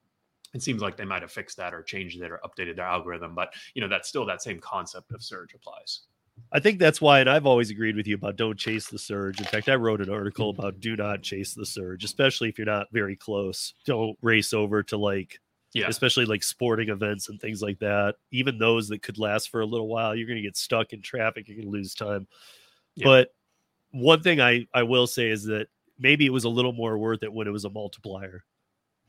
it 0.53 0.63
seems 0.63 0.81
like 0.81 0.97
they 0.97 1.05
might 1.05 1.21
have 1.21 1.31
fixed 1.31 1.57
that 1.57 1.73
or 1.73 1.83
changed 1.83 2.19
it 2.21 2.31
or 2.31 2.41
updated 2.43 2.75
their 2.75 2.85
algorithm 2.85 3.33
but 3.35 3.53
you 3.73 3.81
know 3.81 3.87
that's 3.87 4.09
still 4.09 4.25
that 4.25 4.41
same 4.41 4.59
concept 4.59 5.11
of 5.11 5.23
surge 5.23 5.53
applies 5.53 6.01
I 6.51 6.59
think 6.59 6.79
that's 6.79 7.01
why, 7.01 7.19
and 7.19 7.29
I've 7.29 7.45
always 7.45 7.69
agreed 7.69 7.95
with 7.95 8.07
you 8.07 8.15
about 8.15 8.35
don't 8.35 8.57
chase 8.57 8.87
the 8.87 8.97
surge. 8.97 9.39
In 9.39 9.45
fact, 9.45 9.69
I 9.69 9.75
wrote 9.75 10.01
an 10.01 10.09
article 10.09 10.49
about 10.49 10.79
do 10.79 10.95
not 10.95 11.21
chase 11.21 11.53
the 11.53 11.65
surge, 11.65 12.03
especially 12.03 12.49
if 12.49 12.57
you're 12.57 12.65
not 12.65 12.87
very 12.91 13.15
close. 13.15 13.73
Don't 13.85 14.17
race 14.21 14.53
over 14.53 14.81
to 14.83 14.97
like 14.97 15.39
yeah. 15.73 15.87
Especially 15.87 16.25
like 16.25 16.43
sporting 16.43 16.89
events 16.89 17.29
and 17.29 17.39
things 17.39 17.61
like 17.61 17.79
that. 17.79 18.15
Even 18.31 18.57
those 18.57 18.87
that 18.89 19.01
could 19.01 19.19
last 19.19 19.49
for 19.49 19.61
a 19.61 19.65
little 19.65 19.87
while, 19.87 20.15
you're 20.15 20.27
going 20.27 20.37
to 20.37 20.43
get 20.43 20.57
stuck 20.57 20.93
in 20.93 21.01
traffic. 21.01 21.47
You're 21.47 21.57
going 21.57 21.67
to 21.67 21.71
lose 21.71 21.93
time. 21.93 22.27
Yeah. 22.95 23.05
But 23.05 23.33
one 23.91 24.21
thing 24.21 24.41
I, 24.41 24.67
I 24.73 24.83
will 24.83 25.07
say 25.07 25.29
is 25.29 25.43
that 25.45 25.67
maybe 25.99 26.25
it 26.25 26.33
was 26.33 26.45
a 26.45 26.49
little 26.49 26.73
more 26.73 26.97
worth 26.97 27.23
it 27.23 27.31
when 27.31 27.47
it 27.47 27.51
was 27.51 27.65
a 27.65 27.69
multiplier 27.69 28.43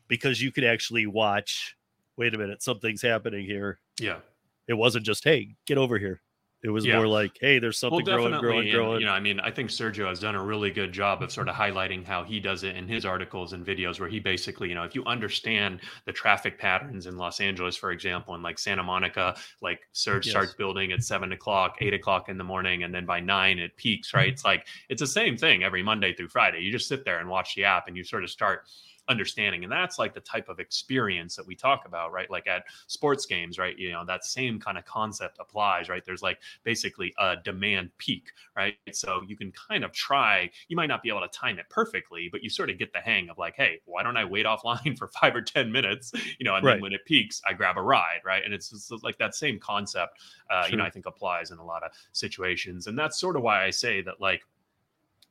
because 0.09 0.43
you 0.43 0.53
could 0.53 0.65
actually 0.65 1.07
watch, 1.07 1.77
wait 2.17 2.35
a 2.35 2.39
minute, 2.39 2.63
something's 2.63 3.03
happening 3.03 3.47
here. 3.47 3.79
Yeah. 3.99 4.19
It 4.67 4.75
wasn't 4.75 5.07
just, 5.07 5.25
hey, 5.25 5.57
get 5.67 5.79
over 5.79 5.99
here. 5.99 6.21
It 6.63 6.69
was 6.69 6.85
yeah. 6.85 6.97
more 6.97 7.07
like, 7.07 7.39
hey, 7.41 7.59
there's 7.59 7.79
something 7.79 8.05
well, 8.05 8.17
growing, 8.17 8.41
growing, 8.41 8.69
and, 8.69 8.71
growing. 8.71 9.01
You 9.01 9.07
know, 9.07 9.13
I 9.13 9.21
mean, 9.21 9.41
I 9.41 9.51
think 9.51 9.71
Sergio 9.71 10.07
has 10.09 10.21
done 10.21 10.35
a 10.35 10.45
really 10.45 10.71
good 10.71 10.93
job 10.93 11.23
of 11.23 11.33
sort 11.33 11.49
of 11.49 11.55
highlighting 11.55 12.05
how 12.05 12.23
he 12.23 12.39
does 12.39 12.65
it 12.65 12.77
in 12.77 12.87
his 12.87 13.07
articles 13.07 13.55
and 13.55 13.65
videos, 13.65 13.99
where 13.99 14.11
he 14.11 14.21
basically, 14.21 14.69
you 14.69 14.75
know, 14.75 14.83
if 14.83 14.95
you 14.95 15.03
understand 15.07 15.81
the 16.05 16.13
traffic 16.13 16.59
patterns 16.59 17.07
in 17.07 17.17
Los 17.17 17.41
Angeles, 17.41 17.77
for 17.77 17.93
example, 17.93 18.35
and 18.35 18.43
like 18.43 18.59
Santa 18.59 18.83
Monica, 18.83 19.37
like 19.63 19.81
surge 19.93 20.27
yes. 20.27 20.33
starts 20.33 20.53
building 20.53 20.93
at 20.93 21.03
seven 21.03 21.33
o'clock, 21.33 21.77
eight 21.81 21.95
o'clock 21.95 22.29
in 22.29 22.37
the 22.37 22.45
morning, 22.45 22.83
and 22.83 22.95
then 22.95 23.07
by 23.07 23.21
nine 23.21 23.59
it 23.59 23.75
peaks, 23.77 24.13
right? 24.13 24.27
Mm-hmm. 24.27 24.33
It's 24.35 24.45
like 24.45 24.67
it's 24.91 25.01
the 25.01 25.07
same 25.07 25.39
thing 25.39 25.65
every 25.65 25.83
Monday 25.83 26.13
through 26.13 26.29
Friday. 26.29 26.61
You 26.61 26.71
just 26.71 26.89
sit 26.89 27.07
there 27.07 27.21
and 27.21 27.29
watch 27.29 27.55
the 27.55 27.65
app, 27.65 27.89
and 27.89 27.97
you 27.97 28.05
sort 28.05 28.23
of 28.23 28.29
start 28.29 28.65
understanding 29.11 29.65
and 29.65 29.73
that's 29.73 29.99
like 29.99 30.15
the 30.15 30.21
type 30.21 30.49
of 30.49 30.61
experience 30.61 31.35
that 31.35 31.47
we 31.47 31.57
talk 31.57 31.83
about 31.85 32.13
right? 32.13 32.31
Like 32.31 32.47
at 32.47 32.63
sports 32.87 33.27
games 33.27 33.59
right 33.59 33.77
you 33.77 33.91
know 33.91 34.05
that 34.07 34.25
same 34.25 34.61
kind 34.61 34.79
of 34.79 34.85
concept 34.85 35.39
applies 35.41 35.89
right? 35.89 36.03
There's 36.07 36.23
like 36.23 36.39
basically 36.63 37.13
a 37.19 37.37
demand 37.45 37.91
peak 37.99 38.31
right? 38.57 38.77
So 38.93 39.23
you 39.27 39.37
can 39.37 39.53
kind 39.53 39.85
of 39.85 39.93
try 39.93 40.49
you 40.69 40.77
might 40.77 40.87
not 40.87 41.03
be 41.03 41.09
able 41.09 41.23
to 41.23 41.29
time 41.29 41.59
it 41.59 41.69
perfectly 41.69 42.29
but 42.31 42.43
you 42.43 42.49
sort 42.49 42.71
of 42.71 42.79
get 42.79 42.93
the 42.93 43.01
hang 43.01 43.29
of 43.29 43.37
like 43.37 43.57
hey 43.57 43.81
why 43.85 44.03
don't 44.03 44.17
i 44.17 44.25
wait 44.25 44.47
offline 44.51 44.97
for 44.97 45.09
five 45.09 45.35
or 45.35 45.43
ten 45.43 45.71
minutes 45.73 46.13
you 46.39 46.45
know 46.45 46.55
and 46.55 46.65
right. 46.65 46.75
then 46.75 46.83
when 46.83 46.93
it 46.93 47.05
peaks 47.05 47.43
i 47.49 47.53
grab 47.53 47.77
a 47.77 47.83
ride 47.83 48.21
right? 48.25 48.45
And 48.45 48.55
it's, 48.55 48.73
it's 48.73 48.91
like 49.03 49.19
that 49.19 49.35
same 49.35 49.59
concept 49.59 50.21
uh, 50.51 50.67
you 50.71 50.77
know 50.77 50.85
i 50.85 50.91
think 50.91 51.07
applies 51.07 51.51
in 51.51 51.59
a 51.59 51.65
lot 51.65 51.83
of 51.83 51.91
situations 52.13 52.87
and 52.87 52.97
that's 52.97 53.19
sort 53.19 53.35
of 53.35 53.43
why 53.43 53.65
i 53.65 53.71
say 53.71 54.01
that 54.03 54.21
like 54.21 54.43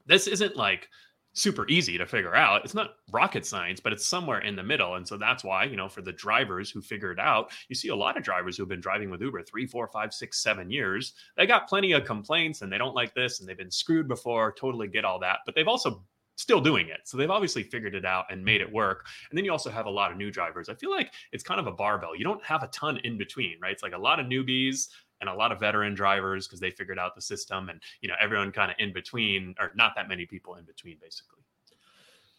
this 0.05 0.27
isn't 0.27 0.57
like 0.57 0.89
super 1.33 1.67
easy 1.67 1.97
to 1.97 2.05
figure 2.05 2.35
out. 2.35 2.63
It's 2.65 2.73
not 2.73 2.95
rocket 3.11 3.45
science, 3.45 3.79
but 3.79 3.93
it's 3.93 4.05
somewhere 4.05 4.39
in 4.39 4.55
the 4.55 4.63
middle. 4.63 4.95
And 4.95 5.07
so 5.07 5.17
that's 5.17 5.43
why, 5.43 5.65
you 5.65 5.75
know, 5.75 5.87
for 5.87 6.01
the 6.01 6.11
drivers 6.11 6.69
who 6.69 6.81
figure 6.81 7.11
it 7.11 7.19
out, 7.19 7.51
you 7.67 7.75
see 7.75 7.89
a 7.89 7.95
lot 7.95 8.17
of 8.17 8.23
drivers 8.23 8.57
who've 8.57 8.67
been 8.67 8.81
driving 8.81 9.09
with 9.09 9.21
Uber 9.21 9.43
three, 9.43 9.65
four, 9.65 9.87
five, 9.87 10.13
six, 10.13 10.41
seven 10.41 10.69
years. 10.71 11.13
They 11.37 11.45
got 11.45 11.69
plenty 11.69 11.93
of 11.93 12.05
complaints 12.05 12.61
and 12.61 12.71
they 12.71 12.77
don't 12.77 12.95
like 12.95 13.13
this 13.13 13.39
and 13.39 13.47
they've 13.47 13.57
been 13.57 13.71
screwed 13.71 14.07
before. 14.07 14.53
Totally 14.53 14.87
get 14.87 15.05
all 15.05 15.19
that. 15.19 15.39
But 15.45 15.55
they've 15.55 15.67
also 15.67 16.03
still 16.35 16.61
doing 16.61 16.87
it. 16.87 17.01
So 17.03 17.17
they've 17.17 17.29
obviously 17.29 17.63
figured 17.63 17.95
it 17.95 18.05
out 18.05 18.25
and 18.31 18.43
made 18.43 18.61
it 18.61 18.71
work. 18.71 19.05
And 19.29 19.37
then 19.37 19.43
you 19.43 19.51
also 19.51 19.69
have 19.69 19.87
a 19.87 19.89
lot 19.91 20.09
of 20.09 20.17
new 20.17 20.31
drivers. 20.31 20.69
I 20.69 20.73
feel 20.73 20.89
like 20.89 21.11
it's 21.33 21.43
kind 21.43 21.59
of 21.59 21.67
a 21.67 21.71
barbell. 21.71 22.15
You 22.15 22.23
don't 22.23 22.43
have 22.45 22.63
a 22.63 22.67
ton 22.67 22.97
in 23.03 23.17
between, 23.17 23.57
right? 23.61 23.73
It's 23.73 23.83
like 23.83 23.93
a 23.93 23.97
lot 23.97 24.21
of 24.21 24.25
newbies, 24.25 24.87
and 25.21 25.29
a 25.29 25.33
lot 25.33 25.51
of 25.51 25.59
veteran 25.59 25.93
drivers 25.93 26.47
because 26.47 26.59
they 26.59 26.71
figured 26.71 26.99
out 26.99 27.15
the 27.15 27.21
system 27.21 27.69
and 27.69 27.81
you 28.01 28.07
know 28.07 28.15
everyone 28.21 28.51
kind 28.51 28.71
of 28.71 28.77
in 28.79 28.93
between 28.93 29.55
or 29.59 29.71
not 29.75 29.93
that 29.95 30.07
many 30.07 30.25
people 30.25 30.55
in 30.55 30.65
between 30.65 30.97
basically. 31.01 31.39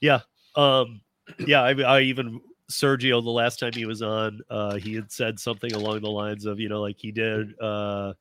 Yeah 0.01 0.21
um 0.57 1.01
yeah 1.39 1.63
i, 1.63 1.71
I 1.71 2.01
even 2.01 2.41
sergio 2.71 3.23
the 3.23 3.31
last 3.31 3.61
time 3.61 3.73
he 3.73 3.85
was 3.85 4.03
on 4.03 4.41
uh 4.51 4.77
he 4.77 4.95
had 4.95 5.13
said 5.13 5.39
something 5.39 5.73
along 5.73 6.01
the 6.01 6.11
lines 6.11 6.45
of 6.45 6.59
you 6.59 6.69
know 6.69 6.81
like 6.81 6.99
he 6.99 7.13
did 7.13 7.59
uh 7.61 8.13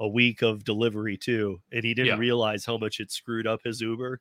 a 0.00 0.08
week 0.08 0.42
of 0.42 0.64
delivery 0.64 1.16
too 1.16 1.60
and 1.72 1.84
he 1.84 1.94
didn't 1.94 2.08
yeah. 2.08 2.18
realize 2.18 2.64
how 2.64 2.76
much 2.76 3.00
it 3.00 3.10
screwed 3.10 3.46
up 3.46 3.60
his 3.64 3.80
uber. 3.80 4.20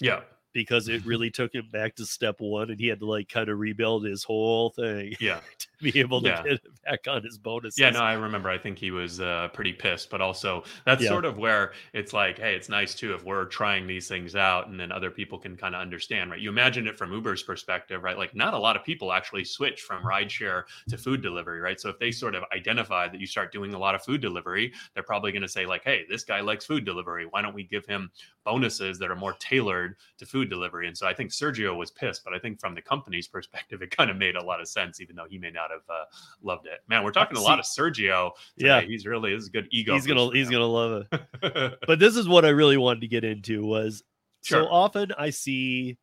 Yeah 0.00 0.20
because 0.56 0.88
it 0.88 1.04
really 1.04 1.28
took 1.28 1.54
him 1.54 1.68
back 1.70 1.94
to 1.94 2.06
step 2.06 2.36
one 2.40 2.70
and 2.70 2.80
he 2.80 2.86
had 2.86 2.98
to 2.98 3.04
like 3.04 3.28
kind 3.28 3.50
of 3.50 3.58
rebuild 3.58 4.06
his 4.06 4.24
whole 4.24 4.70
thing. 4.70 5.14
Yeah. 5.26 5.40
to 5.58 5.92
be 5.92 5.98
able 6.00 6.22
to 6.22 6.28
yeah. 6.28 6.42
get 6.42 6.60
back 6.84 7.06
on 7.08 7.22
his 7.22 7.36
bonus. 7.36 7.78
Yeah, 7.78 7.90
no, 7.90 8.00
I 8.00 8.14
remember. 8.14 8.48
I 8.48 8.56
think 8.56 8.78
he 8.78 8.90
was 8.90 9.20
uh, 9.20 9.48
pretty 9.52 9.72
pissed, 9.72 10.08
but 10.08 10.20
also 10.20 10.62
that's 10.84 11.02
yeah. 11.02 11.08
sort 11.08 11.24
of 11.24 11.36
where 11.36 11.72
it's 11.92 12.12
like, 12.12 12.38
hey, 12.38 12.54
it's 12.54 12.68
nice 12.68 12.94
too 12.94 13.12
if 13.12 13.24
we're 13.24 13.44
trying 13.46 13.86
these 13.86 14.08
things 14.08 14.36
out 14.36 14.68
and 14.68 14.78
then 14.78 14.92
other 14.92 15.10
people 15.10 15.38
can 15.38 15.56
kind 15.56 15.74
of 15.74 15.80
understand, 15.82 16.30
right? 16.30 16.40
You 16.40 16.48
imagine 16.48 16.86
it 16.86 16.96
from 16.96 17.12
Uber's 17.12 17.42
perspective, 17.42 18.02
right? 18.02 18.16
Like, 18.16 18.34
not 18.34 18.54
a 18.54 18.58
lot 18.58 18.76
of 18.76 18.84
people 18.84 19.12
actually 19.12 19.44
switch 19.44 19.82
from 19.82 20.02
rideshare 20.02 20.62
to 20.88 20.96
food 20.96 21.20
delivery, 21.20 21.60
right? 21.60 21.78
So 21.78 21.90
if 21.90 21.98
they 21.98 22.12
sort 22.12 22.34
of 22.34 22.44
identify 22.54 23.08
that 23.08 23.20
you 23.20 23.26
start 23.26 23.52
doing 23.52 23.74
a 23.74 23.78
lot 23.78 23.94
of 23.94 24.02
food 24.02 24.20
delivery, 24.20 24.72
they're 24.94 25.02
probably 25.02 25.32
going 25.32 25.42
to 25.42 25.48
say, 25.48 25.66
like, 25.66 25.82
hey, 25.84 26.04
this 26.08 26.24
guy 26.24 26.40
likes 26.40 26.64
food 26.64 26.84
delivery. 26.84 27.26
Why 27.28 27.42
don't 27.42 27.54
we 27.54 27.64
give 27.64 27.84
him 27.84 28.10
bonuses 28.46 28.98
that 28.98 29.10
are 29.10 29.16
more 29.16 29.34
tailored 29.34 29.96
to 30.18 30.24
food 30.24 30.45
delivery. 30.46 30.88
And 30.88 30.96
so 30.96 31.06
I 31.06 31.14
think 31.14 31.30
Sergio 31.30 31.76
was 31.76 31.90
pissed, 31.90 32.22
but 32.24 32.34
I 32.34 32.38
think 32.38 32.60
from 32.60 32.74
the 32.74 32.82
company's 32.82 33.28
perspective, 33.36 33.82
it 33.82 33.96
kind 33.96 34.10
of 34.10 34.16
made 34.16 34.36
a 34.36 34.42
lot 34.42 34.60
of 34.60 34.68
sense, 34.68 35.00
even 35.00 35.16
though 35.16 35.26
he 35.28 35.38
may 35.38 35.50
not 35.50 35.70
have 35.70 35.82
uh, 35.88 36.04
loved 36.42 36.66
it. 36.66 36.80
Man, 36.88 37.04
we're 37.04 37.12
talking 37.12 37.36
a 37.36 37.40
lot 37.40 37.58
of 37.58 37.64
Sergio. 37.64 38.32
Today. 38.58 38.68
Yeah, 38.68 38.80
he's 38.80 39.06
really 39.06 39.32
is 39.32 39.48
a 39.48 39.50
good 39.50 39.68
ego. 39.70 39.94
He's 39.94 40.06
gonna 40.06 40.30
he's 40.32 40.50
gonna 40.50 40.66
love 40.66 41.06
it. 41.10 41.78
but 41.86 41.98
this 41.98 42.16
is 42.16 42.28
what 42.28 42.44
I 42.44 42.50
really 42.50 42.76
wanted 42.76 43.00
to 43.00 43.08
get 43.08 43.24
into 43.24 43.64
was 43.64 44.02
sure. 44.42 44.62
so 44.62 44.68
often 44.68 45.12
I 45.18 45.30
see 45.30 45.98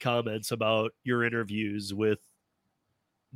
comments 0.00 0.50
about 0.50 0.92
your 1.04 1.24
interviews 1.24 1.92
with 1.92 2.18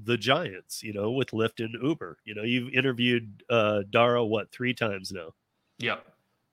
the 0.02 0.16
giants, 0.16 0.82
you 0.82 0.92
know, 0.92 1.12
with 1.12 1.30
Lyft 1.30 1.64
and 1.64 1.74
Uber. 1.82 2.18
You 2.24 2.34
know, 2.34 2.42
you've 2.42 2.72
interviewed 2.72 3.42
uh 3.48 3.82
Dara 3.90 4.24
what 4.24 4.50
three 4.50 4.74
times 4.74 5.12
now. 5.12 5.34
yeah 5.78 5.98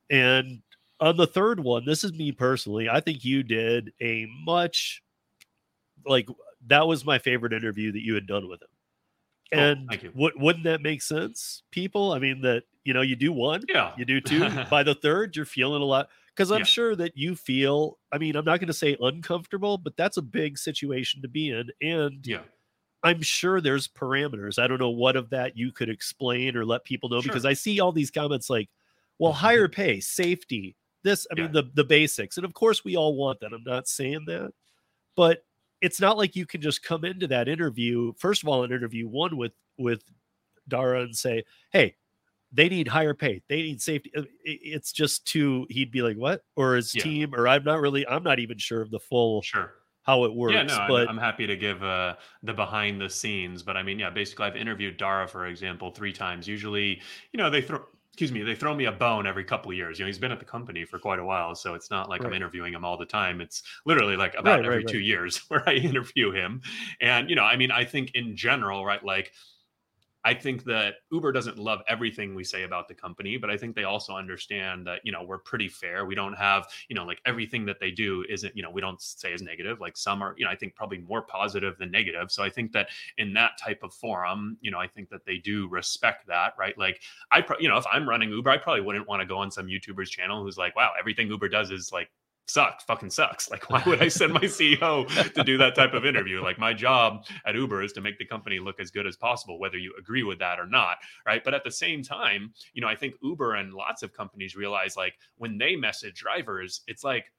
And 0.10 0.62
on 1.02 1.18
the 1.18 1.28
third 1.28 1.60
one, 1.60 1.84
this 1.84 2.04
is 2.04 2.14
me 2.14 2.32
personally. 2.32 2.88
I 2.88 3.00
think 3.00 3.26
you 3.26 3.44
did 3.44 3.92
a 4.00 4.28
much 4.46 5.02
like 6.06 6.30
that 6.68 6.88
was 6.88 7.04
my 7.04 7.18
favorite 7.18 7.54
interview 7.54 7.92
that 7.92 8.04
you 8.04 8.14
had 8.14 8.28
done 8.28 8.48
with 8.48 8.62
him. 8.62 8.68
Oh, 9.54 9.58
and 9.58 9.90
oh, 9.92 10.08
w- 10.10 10.34
wouldn't 10.38 10.64
that 10.66 10.82
make 10.82 11.02
sense, 11.02 11.64
people? 11.72 12.14
I 12.14 12.20
mean, 12.20 12.42
that 12.42 12.64
you 12.84 12.94
know, 12.94 13.02
you 13.02 13.16
do 13.16 13.34
one, 13.34 13.64
yeah, 13.68 13.94
you 13.98 14.06
do 14.06 14.22
two. 14.22 14.48
by 14.70 14.84
the 14.84 14.96
third, 14.96 15.36
you're 15.36 15.46
feeling 15.46 15.82
a 15.82 15.86
lot 15.86 16.10
because 16.36 16.52
I'm 16.52 16.60
yeah. 16.60 16.66
sure 16.66 16.96
that 16.96 17.18
you 17.18 17.36
feel. 17.36 17.98
I 18.12 18.20
mean, 18.20 18.36
I'm 18.36 18.46
not 18.46 18.60
going 18.60 18.68
to 18.68 18.74
say 18.74 18.96
uncomfortable, 19.02 19.78
but 19.78 19.98
that's 19.98 20.18
a 20.18 20.22
big 20.22 20.58
situation 20.58 21.24
to 21.24 21.28
be 21.28 21.50
in, 21.50 21.70
and 21.82 22.26
yeah. 22.26 22.42
I'm 23.04 23.24
sure 23.24 23.60
there's 23.60 23.88
parameters. 23.88 24.60
I 24.60 24.68
don't 24.68 24.80
know 24.80 24.92
what 24.92 25.16
of 25.16 25.32
that 25.32 25.58
you 25.58 25.72
could 25.72 25.90
explain 25.90 26.56
or 26.56 26.64
let 26.64 26.84
people 26.84 27.10
know 27.10 27.22
sure. 27.22 27.30
because 27.30 27.46
I 27.46 27.54
see 27.54 27.80
all 27.80 27.92
these 27.92 28.12
comments 28.12 28.50
like, 28.50 28.70
well, 29.18 29.34
higher 29.34 29.68
pay, 29.68 30.00
safety, 30.00 30.76
this 31.04 31.28
i 31.32 31.36
mean 31.36 31.52
the 31.52 31.64
the 31.74 31.84
basics 31.84 32.38
and 32.38 32.46
of 32.46 32.54
course 32.54 32.84
we 32.84 32.96
all 32.96 33.16
want 33.16 33.40
that 33.40 33.54
i'm 33.54 33.64
not 33.64 33.88
saying 33.88 34.24
that 34.26 34.52
but 35.16 35.44
it's 35.82 36.00
not 36.00 36.18
like 36.18 36.36
you 36.36 36.46
can 36.46 36.62
just 36.62 36.84
come 36.84 37.04
into 37.06 37.28
that 37.28 37.48
interview 37.48 38.14
first 38.18 38.44
of 38.44 38.50
all 38.50 38.64
an 38.64 38.72
interview 38.72 39.08
one 39.08 39.38
with 39.38 39.54
with 39.78 40.04
dara 40.68 41.02
and 41.02 41.16
say 41.16 41.44
hey 41.72 41.96
they 42.52 42.70
need 42.70 42.88
higher 42.88 43.14
pay 43.14 43.42
they 43.50 43.62
need 43.62 43.82
safety 43.82 44.12
Uh, 44.16 44.24
it's 44.44 44.92
just 44.92 45.26
too 45.26 45.66
he'd 45.70 45.92
be 45.92 46.02
like 46.02 46.18
what 46.18 46.44
or 46.56 46.76
his 46.76 46.94
Yeah. 46.94 47.04
team 47.04 47.34
or 47.34 47.48
i'm 47.48 47.64
not 47.64 47.80
really 47.82 48.08
i'm 48.08 48.24
not 48.24 48.40
even 48.40 48.58
sure 48.58 48.82
of 48.82 48.92
the 48.92 49.00
full 49.00 49.42
Sure. 49.42 49.74
how 50.04 50.26
it 50.26 50.34
works 50.34 50.54
Yeah, 50.54 50.64
no, 50.64 50.74
I'm, 50.76 50.90
but 50.90 51.10
I'm 51.10 51.18
happy 51.18 51.48
to 51.48 51.56
give 51.56 51.82
uh, 51.84 52.16
the 52.44 52.54
behind 52.54 53.00
the 53.00 53.10
scenes. 53.10 53.62
But 53.64 53.78
I 53.78 53.84
mean, 53.84 54.00
yeah, 54.00 54.10
basically, 54.10 54.46
I've 54.48 54.56
interviewed 54.56 54.98
Dara, 54.98 55.28
for 55.28 55.46
example, 55.46 55.92
three 55.92 56.12
times. 56.12 56.48
Usually, 56.48 57.00
you 57.32 57.38
know, 57.38 57.50
they 57.52 57.62
throw. 57.62 57.86
Excuse 58.13 58.34
me, 58.34 58.43
they 58.43 58.56
throw 58.56 58.76
me 58.76 58.86
a 58.86 58.91
bone 58.91 59.26
every 59.26 59.45
couple 59.45 59.71
of 59.71 59.78
years. 59.78 59.97
You 59.97 60.04
know, 60.04 60.08
he's 60.08 60.19
been 60.19 60.34
at 60.34 60.39
the 60.39 60.45
company 60.45 60.84
for 60.84 61.00
quite 61.00 61.19
a 61.19 61.24
while, 61.24 61.56
so 61.56 61.76
it's 61.76 61.89
not 61.89 62.10
like 62.10 62.26
I'm 62.26 62.34
interviewing 62.34 62.74
him 62.74 62.84
all 62.84 62.97
the 62.97 63.06
time. 63.06 63.39
It's 63.39 63.63
literally 63.86 64.17
like 64.17 64.36
about 64.36 64.65
Right, 64.65 64.65
every 64.65 64.84
right, 64.84 64.86
two 64.86 65.00
right. 65.00 65.00
years 65.00 65.38
where 65.47 65.67
I 65.67 65.76
interview 65.76 66.32
him. 66.32 66.62
And 67.00 67.30
you 67.30 67.36
know, 67.38 67.43
I 67.45 67.56
mean, 67.56 67.71
I 67.71 67.86
think 67.86 68.12
in 68.13 68.36
general, 68.36 68.86
right, 68.86 69.04
like 69.04 69.32
I 70.23 70.34
think 70.34 70.63
that 70.65 70.95
Uber 71.12 71.31
doesn't 71.31 71.57
love 71.57 71.81
everything 71.88 72.36
we 72.36 72.43
say 72.43 72.63
about 72.63 72.88
the 72.88 72.93
company, 72.93 73.38
but 73.38 73.49
I 73.49 73.57
think 73.57 73.75
they 73.75 73.86
also 73.86 74.15
understand 74.15 74.86
that, 74.86 75.01
you 75.03 75.12
know, 75.12 75.23
we're 75.23 75.39
pretty 75.39 75.67
fair. 75.67 76.05
We 76.05 76.15
don't 76.15 76.34
have, 76.34 76.67
you 76.89 76.95
know, 76.95 77.05
like 77.05 77.19
everything 77.25 77.65
that 77.65 77.79
they 77.79 77.91
do 77.91 78.23
isn't, 78.29 78.55
you 78.55 78.62
know, 78.62 78.69
we 78.69 78.81
don't 78.81 79.01
say 79.01 79.34
is 79.34 79.41
negative. 79.41 79.79
Like 79.79 79.97
some 79.97 80.21
are, 80.21 80.36
you 80.38 80.45
know, 80.45 80.51
I 80.51 80.55
think 80.55 80.75
probably 80.75 80.99
more 80.99 81.23
positive 81.23 81.77
than 81.79 81.89
negative. 81.89 82.31
So 82.31 82.43
I 82.43 82.49
think 82.49 82.71
that 82.73 82.89
in 83.17 83.34
that 83.34 83.57
type 83.57 83.81
of 83.84 83.93
forum, 83.93 84.57
you 84.62 84.69
know, 84.69 84.79
I 84.79 84.88
think 84.88 85.10
that 85.10 85.25
they 85.25 85.38
do 85.38 85.67
respect 85.69 86.27
that, 86.27 86.53
right? 86.57 86.77
Like 86.77 87.01
I, 87.31 87.41
pro- 87.41 87.60
you 87.60 87.69
know, 87.69 87.77
if 87.77 87.86
I'm 87.91 88.07
running 88.07 88.29
Uber, 88.29 88.49
I 88.49 88.57
probably 88.57 88.81
wouldn't 88.81 89.07
want 89.07 89.21
to 89.21 89.25
go 89.25 89.38
on 89.38 89.49
some 89.49 89.67
YouTuber's 89.67 90.10
channel 90.10 90.43
who's 90.43 90.57
like, 90.57 90.75
wow, 90.75 90.91
everything 90.99 91.27
Uber 91.29 91.49
does 91.49 91.71
is 91.71 91.91
like, 91.91 92.10
sucks 92.47 92.84
fucking 92.84 93.10
sucks. 93.10 93.49
Like 93.49 93.69
why 93.69 93.82
would 93.86 94.01
i 94.01 94.08
send 94.19 94.34
my 94.34 94.41
ceo 94.41 95.08
to 95.34 95.43
do 95.43 95.58
that 95.58 95.73
type 95.75 95.93
of 95.93 96.06
interview? 96.06 96.41
Like 96.43 96.60
my 96.60 96.73
job 96.73 97.25
at 97.45 97.56
uber 97.56 97.82
is 97.82 97.93
to 97.93 98.01
make 98.01 98.17
the 98.17 98.25
company 98.25 98.60
look 98.60 98.80
as 98.80 98.91
good 98.91 99.08
as 99.08 99.15
possible 99.15 99.60
whether 99.60 99.77
you 99.77 99.93
agree 99.97 100.23
with 100.23 100.39
that 100.39 100.60
or 100.60 100.67
not 100.67 100.97
right? 101.25 101.43
But 101.43 101.54
at 101.54 101.63
the 101.63 101.71
same 101.71 102.04
time 102.04 102.51
you 102.73 102.82
know 102.82 102.88
i 102.88 102.95
think 102.95 103.15
uber 103.23 103.56
and 103.56 103.73
lots 103.73 104.04
of 104.04 104.12
companies 104.13 104.56
realize 104.56 104.97
like 104.97 105.13
when 105.38 105.58
they 105.58 105.75
message 105.75 106.15
drivers 106.19 106.82
it's 106.88 107.04
like 107.04 107.32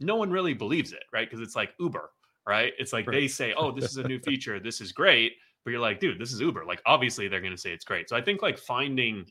no 0.00 0.16
one 0.16 0.30
really 0.30 0.54
believes 0.54 0.92
it 0.92 1.04
right? 1.12 1.28
Because 1.30 1.40
it's 1.46 1.56
like 1.56 1.70
uber 1.80 2.10
right? 2.46 2.72
It's 2.78 2.92
like 2.92 3.06
Right. 3.06 3.20
they 3.20 3.28
say 3.28 3.54
oh 3.56 3.70
this 3.70 3.90
is 3.90 3.96
a 3.98 4.02
new 4.08 4.18
feature. 4.28 4.58
This 4.60 4.80
is 4.80 4.92
great. 4.92 5.32
But 5.64 5.70
you're 5.70 5.80
like 5.80 6.00
dude 6.00 6.18
this 6.18 6.32
is 6.32 6.40
uber. 6.40 6.64
Like 6.64 6.82
obviously 6.86 7.28
they're 7.28 7.40
going 7.40 7.52
to 7.54 7.58
say 7.60 7.70
it's 7.72 7.84
great. 7.84 8.08
So 8.08 8.16
i 8.16 8.20
think 8.20 8.42
like 8.42 8.58
finding 8.58 9.24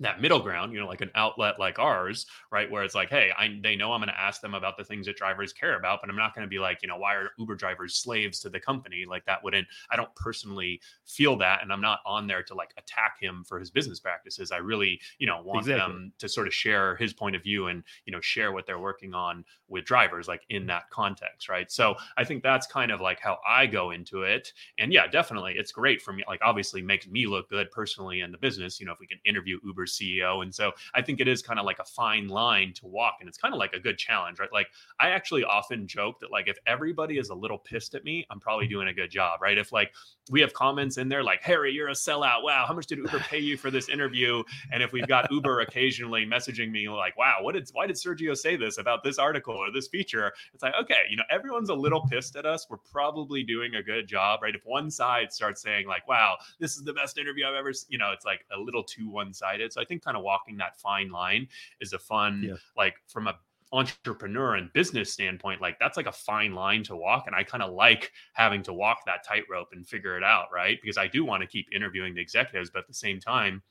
that 0.00 0.20
middle 0.20 0.40
ground, 0.40 0.72
you 0.72 0.78
know, 0.78 0.86
like 0.86 1.00
an 1.00 1.10
outlet 1.14 1.58
like 1.58 1.78
ours, 1.78 2.26
right? 2.50 2.70
Where 2.70 2.82
it's 2.82 2.94
like, 2.94 3.08
hey, 3.08 3.30
I 3.36 3.58
they 3.62 3.76
know 3.76 3.92
I'm 3.92 4.00
going 4.00 4.08
to 4.08 4.20
ask 4.20 4.40
them 4.40 4.54
about 4.54 4.76
the 4.76 4.84
things 4.84 5.06
that 5.06 5.16
drivers 5.16 5.52
care 5.52 5.78
about, 5.78 6.00
but 6.02 6.10
I'm 6.10 6.16
not 6.16 6.34
going 6.34 6.46
to 6.46 6.48
be 6.48 6.58
like, 6.58 6.82
you 6.82 6.88
know, 6.88 6.98
why 6.98 7.14
are 7.14 7.30
Uber 7.38 7.54
drivers 7.54 7.96
slaves 7.96 8.40
to 8.40 8.50
the 8.50 8.60
company? 8.60 9.04
Like 9.08 9.24
that 9.26 9.42
wouldn't. 9.42 9.66
I 9.90 9.96
don't 9.96 10.14
personally 10.14 10.80
feel 11.06 11.36
that, 11.38 11.62
and 11.62 11.72
I'm 11.72 11.80
not 11.80 12.00
on 12.04 12.26
there 12.26 12.42
to 12.42 12.54
like 12.54 12.74
attack 12.76 13.16
him 13.20 13.44
for 13.46 13.58
his 13.58 13.70
business 13.70 14.00
practices. 14.00 14.52
I 14.52 14.58
really, 14.58 15.00
you 15.18 15.26
know, 15.26 15.40
want 15.42 15.66
Exactly. 15.66 15.92
them 15.92 16.12
to 16.18 16.28
sort 16.28 16.46
of 16.46 16.54
share 16.54 16.96
his 16.96 17.12
point 17.12 17.36
of 17.36 17.42
view 17.42 17.68
and 17.68 17.82
you 18.04 18.12
know 18.12 18.20
share 18.20 18.52
what 18.52 18.66
they're 18.66 18.78
working 18.78 19.14
on 19.14 19.44
with 19.68 19.84
drivers, 19.84 20.28
like 20.28 20.42
in 20.50 20.62
mm-hmm. 20.62 20.68
that 20.68 20.90
context, 20.90 21.48
right? 21.48 21.70
So 21.70 21.96
I 22.16 22.24
think 22.24 22.42
that's 22.42 22.66
kind 22.66 22.90
of 22.92 23.00
like 23.00 23.20
how 23.20 23.38
I 23.46 23.66
go 23.66 23.92
into 23.92 24.22
it, 24.22 24.52
and 24.78 24.92
yeah, 24.92 25.06
definitely, 25.06 25.54
it's 25.56 25.72
great 25.72 26.02
for 26.02 26.12
me. 26.12 26.22
Like 26.28 26.40
obviously, 26.42 26.82
makes 26.82 27.06
me 27.06 27.26
look 27.26 27.48
good 27.48 27.70
personally 27.70 28.20
in 28.20 28.30
the 28.30 28.38
business. 28.38 28.78
You 28.78 28.86
know, 28.86 28.92
if 28.92 29.00
we 29.00 29.06
can 29.06 29.18
interview 29.24 29.58
Uber's 29.86 29.98
CEO, 29.98 30.42
and 30.42 30.54
so 30.54 30.72
I 30.94 31.02
think 31.02 31.20
it 31.20 31.28
is 31.28 31.42
kind 31.42 31.58
of 31.58 31.66
like 31.66 31.78
a 31.78 31.84
fine 31.84 32.28
line 32.28 32.72
to 32.74 32.86
walk, 32.86 33.16
and 33.20 33.28
it's 33.28 33.38
kind 33.38 33.54
of 33.54 33.58
like 33.58 33.72
a 33.72 33.80
good 33.80 33.98
challenge, 33.98 34.38
right? 34.38 34.52
Like 34.52 34.68
I 35.00 35.10
actually 35.10 35.44
often 35.44 35.86
joke 35.86 36.20
that 36.20 36.30
like 36.30 36.48
if 36.48 36.58
everybody 36.66 37.18
is 37.18 37.30
a 37.30 37.34
little 37.34 37.58
pissed 37.58 37.94
at 37.94 38.04
me, 38.04 38.26
I'm 38.30 38.40
probably 38.40 38.66
mm-hmm. 38.66 38.74
doing 38.74 38.88
a 38.88 38.94
good 38.94 39.10
job, 39.10 39.40
right? 39.42 39.58
If 39.58 39.72
like 39.72 39.92
we 40.30 40.40
have 40.40 40.52
comments 40.52 40.98
in 40.98 41.08
there 41.08 41.22
like 41.22 41.42
Harry, 41.42 41.72
you're 41.72 41.88
a 41.88 41.92
sellout. 41.92 42.42
Wow, 42.42 42.64
how 42.66 42.74
much 42.74 42.86
did 42.86 42.98
Uber 42.98 43.20
pay 43.20 43.38
you 43.38 43.56
for 43.56 43.70
this 43.70 43.88
interview? 43.88 44.42
And 44.72 44.82
if 44.82 44.92
we've 44.92 45.06
got 45.06 45.30
Uber 45.30 45.60
occasionally 45.60 46.26
messaging 46.26 46.70
me 46.70 46.88
like, 46.88 47.16
wow, 47.16 47.36
what 47.42 47.52
did 47.54 47.68
why 47.72 47.86
did 47.86 47.96
Sergio 47.96 48.36
say 48.36 48.56
this 48.56 48.78
about 48.78 49.04
this 49.04 49.18
article 49.18 49.54
or 49.54 49.70
this 49.70 49.86
feature? 49.88 50.32
It's 50.52 50.62
like, 50.62 50.74
okay, 50.82 51.02
you 51.08 51.16
know, 51.16 51.22
everyone's 51.30 51.68
a 51.70 51.74
little 51.74 52.00
pissed 52.08 52.34
at 52.36 52.44
us. 52.44 52.66
We're 52.68 52.76
probably 52.78 53.42
doing 53.44 53.76
a 53.76 53.82
good 53.82 54.08
job, 54.08 54.40
right? 54.42 54.54
If 54.54 54.64
one 54.64 54.90
side 54.90 55.32
starts 55.32 55.62
saying 55.62 55.86
like, 55.86 56.08
wow, 56.08 56.36
this 56.58 56.76
is 56.76 56.82
the 56.84 56.92
best 56.92 57.18
interview 57.18 57.46
I've 57.46 57.54
ever, 57.54 57.70
s-" 57.70 57.86
you 57.88 57.98
know, 57.98 58.10
it's 58.12 58.24
like 58.24 58.44
a 58.52 58.58
little 58.58 58.82
too 58.82 59.08
one-sided. 59.08 59.72
So 59.72 59.80
I 59.80 59.84
think 59.84 60.02
kind 60.04 60.16
of 60.16 60.22
walking 60.24 60.56
that 60.56 60.76
fine 60.80 61.10
line 61.10 61.48
is 61.80 61.92
a 61.92 61.98
fun, 61.98 62.42
Yeah. 62.42 62.54
like 62.76 62.96
from 63.06 63.28
a 63.28 63.38
entrepreneur 63.72 64.54
and 64.54 64.72
business 64.72 65.12
standpoint, 65.12 65.60
like 65.60 65.78
that's 65.78 65.96
like 65.96 66.06
a 66.06 66.12
fine 66.12 66.54
line 66.54 66.82
to 66.84 66.96
walk. 66.96 67.24
And 67.26 67.34
I 67.34 67.42
kind 67.42 67.62
of 67.62 67.72
like 67.72 68.12
having 68.32 68.62
to 68.64 68.72
walk 68.72 68.98
that 69.06 69.24
tightrope 69.26 69.68
and 69.72 69.86
figure 69.86 70.16
it 70.16 70.22
out, 70.22 70.46
right? 70.52 70.78
Because 70.80 70.98
I 70.98 71.08
do 71.08 71.24
want 71.24 71.42
to 71.42 71.48
keep 71.48 71.66
interviewing 71.74 72.14
the 72.14 72.20
executives, 72.20 72.70
but 72.72 72.80
at 72.80 72.88
the 72.88 72.94
same 72.94 73.20
time, 73.20 73.62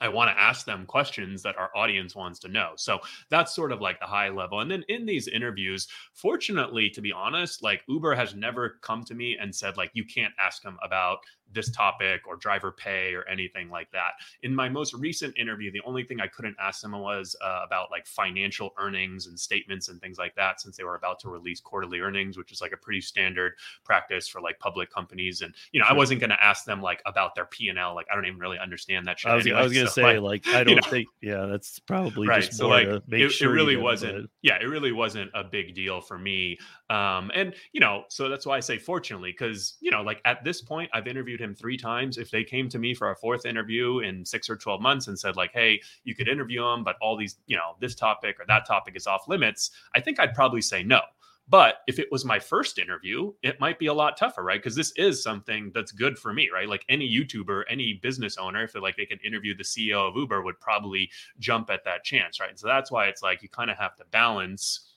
I 0.00 0.08
want 0.08 0.30
to 0.30 0.38
ask 0.38 0.66
them 0.66 0.84
questions 0.84 1.42
that 1.42 1.56
our 1.56 1.70
audience 1.74 2.14
wants 2.14 2.38
to 2.40 2.48
know. 2.48 2.72
So 2.76 2.98
that's 3.30 3.54
sort 3.54 3.72
of 3.72 3.80
like 3.80 3.98
the 3.98 4.06
high 4.06 4.28
level. 4.28 4.60
And 4.60 4.70
then 4.70 4.84
in 4.88 5.06
these 5.06 5.26
interviews, 5.26 5.88
fortunately, 6.12 6.90
to 6.90 7.00
be 7.00 7.12
honest, 7.12 7.62
like 7.62 7.82
Uber 7.88 8.14
has 8.14 8.34
never 8.34 8.78
come 8.82 9.04
to 9.04 9.14
me 9.14 9.38
and 9.40 9.54
said, 9.54 9.76
like, 9.78 9.90
you 9.94 10.04
can't 10.04 10.34
ask 10.38 10.62
them 10.62 10.76
about 10.84 11.18
this 11.52 11.70
topic 11.70 12.22
or 12.26 12.36
driver 12.36 12.72
pay 12.72 13.14
or 13.14 13.26
anything 13.28 13.68
like 13.70 13.90
that. 13.92 14.12
In 14.42 14.54
my 14.54 14.68
most 14.68 14.94
recent 14.94 15.36
interview, 15.38 15.70
the 15.72 15.82
only 15.84 16.04
thing 16.04 16.20
I 16.20 16.26
couldn't 16.26 16.56
ask 16.60 16.82
them 16.82 16.92
was 16.92 17.34
uh, 17.42 17.62
about 17.64 17.90
like 17.90 18.06
financial 18.06 18.74
earnings 18.78 19.26
and 19.26 19.38
statements 19.38 19.88
and 19.88 20.00
things 20.00 20.18
like 20.18 20.34
that, 20.36 20.60
since 20.60 20.76
they 20.76 20.84
were 20.84 20.96
about 20.96 21.18
to 21.20 21.28
release 21.28 21.60
quarterly 21.60 22.00
earnings, 22.00 22.36
which 22.36 22.52
is 22.52 22.60
like 22.60 22.72
a 22.72 22.76
pretty 22.76 23.00
standard 23.00 23.54
practice 23.84 24.28
for 24.28 24.40
like 24.40 24.58
public 24.58 24.90
companies. 24.90 25.42
And, 25.42 25.54
you 25.72 25.80
know, 25.80 25.86
I 25.88 25.92
wasn't 25.92 26.20
going 26.20 26.30
to 26.30 26.42
ask 26.42 26.64
them 26.64 26.82
like 26.82 27.02
about 27.06 27.34
their 27.34 27.46
P&L. 27.46 27.94
Like, 27.94 28.06
I 28.10 28.14
don't 28.14 28.26
even 28.26 28.38
really 28.38 28.58
understand 28.58 29.06
that 29.06 29.18
shit. 29.18 29.30
I 29.30 29.34
was, 29.34 29.46
I 29.46 29.50
anyway, 29.50 29.62
was 29.62 29.72
gonna 29.72 29.86
so, 29.86 29.92
say, 29.92 30.18
like, 30.18 30.44
like, 30.44 30.54
I 30.54 30.64
don't 30.64 30.76
know. 30.76 30.90
think, 30.90 31.08
yeah, 31.20 31.46
that's 31.46 31.78
probably 31.80 32.26
right 32.26 32.42
just 32.42 32.58
so 32.58 32.68
like 32.68 32.86
to 32.86 33.02
make 33.06 33.22
it, 33.22 33.30
sure 33.30 33.50
it 33.50 33.54
really 33.54 33.76
wasn't 33.76 34.22
but- 34.22 34.30
yeah 34.42 34.56
it 34.60 34.66
really 34.66 34.92
wasn't 34.92 35.30
a 35.34 35.44
big 35.44 35.74
deal 35.74 36.00
for 36.00 36.18
me 36.18 36.58
um 36.90 37.30
and 37.34 37.54
you 37.72 37.80
know 37.80 38.04
so 38.08 38.28
that's 38.28 38.46
why 38.46 38.56
i 38.56 38.60
say 38.60 38.78
fortunately 38.78 39.32
because 39.32 39.76
you 39.80 39.90
know 39.90 40.02
like 40.02 40.20
at 40.24 40.42
this 40.44 40.60
point 40.62 40.90
i've 40.92 41.06
interviewed 41.06 41.35
him 41.40 41.54
three 41.54 41.76
times 41.76 42.18
if 42.18 42.30
they 42.30 42.44
came 42.44 42.68
to 42.68 42.78
me 42.78 42.94
for 42.94 43.10
a 43.10 43.16
fourth 43.16 43.46
interview 43.46 44.00
in 44.00 44.24
six 44.24 44.48
or 44.48 44.56
12 44.56 44.80
months 44.80 45.08
and 45.08 45.18
said 45.18 45.36
like 45.36 45.52
hey 45.52 45.80
you 46.04 46.14
could 46.14 46.28
interview 46.28 46.64
him 46.64 46.84
but 46.84 46.96
all 47.00 47.16
these 47.16 47.36
you 47.46 47.56
know 47.56 47.76
this 47.80 47.94
topic 47.94 48.38
or 48.40 48.44
that 48.46 48.66
topic 48.66 48.94
is 48.96 49.06
off 49.06 49.28
limits 49.28 49.70
i 49.94 50.00
think 50.00 50.18
i'd 50.20 50.34
probably 50.34 50.60
say 50.60 50.82
no 50.82 51.00
but 51.48 51.76
if 51.86 51.98
it 51.98 52.10
was 52.10 52.24
my 52.24 52.40
first 52.40 52.78
interview, 52.78 53.32
it 53.42 53.60
might 53.60 53.78
be 53.78 53.86
a 53.86 53.94
lot 53.94 54.16
tougher, 54.16 54.42
right? 54.42 54.60
Because 54.60 54.74
this 54.74 54.92
is 54.96 55.22
something 55.22 55.70
that's 55.74 55.92
good 55.92 56.18
for 56.18 56.34
me, 56.34 56.50
right? 56.52 56.68
Like 56.68 56.84
any 56.88 57.08
YouTuber, 57.08 57.64
any 57.68 58.00
business 58.02 58.36
owner, 58.36 58.64
if 58.64 58.72
they're 58.72 58.82
like 58.82 58.96
they 58.96 59.06
can 59.06 59.20
interview 59.24 59.56
the 59.56 59.62
CEO 59.62 60.08
of 60.08 60.16
Uber, 60.16 60.42
would 60.42 60.58
probably 60.58 61.08
jump 61.38 61.70
at 61.70 61.84
that 61.84 62.02
chance, 62.02 62.40
right? 62.40 62.50
And 62.50 62.58
so 62.58 62.66
that's 62.66 62.90
why 62.90 63.06
it's 63.06 63.22
like 63.22 63.42
you 63.42 63.48
kind 63.48 63.70
of 63.70 63.78
have 63.78 63.94
to 63.96 64.04
balance. 64.10 64.95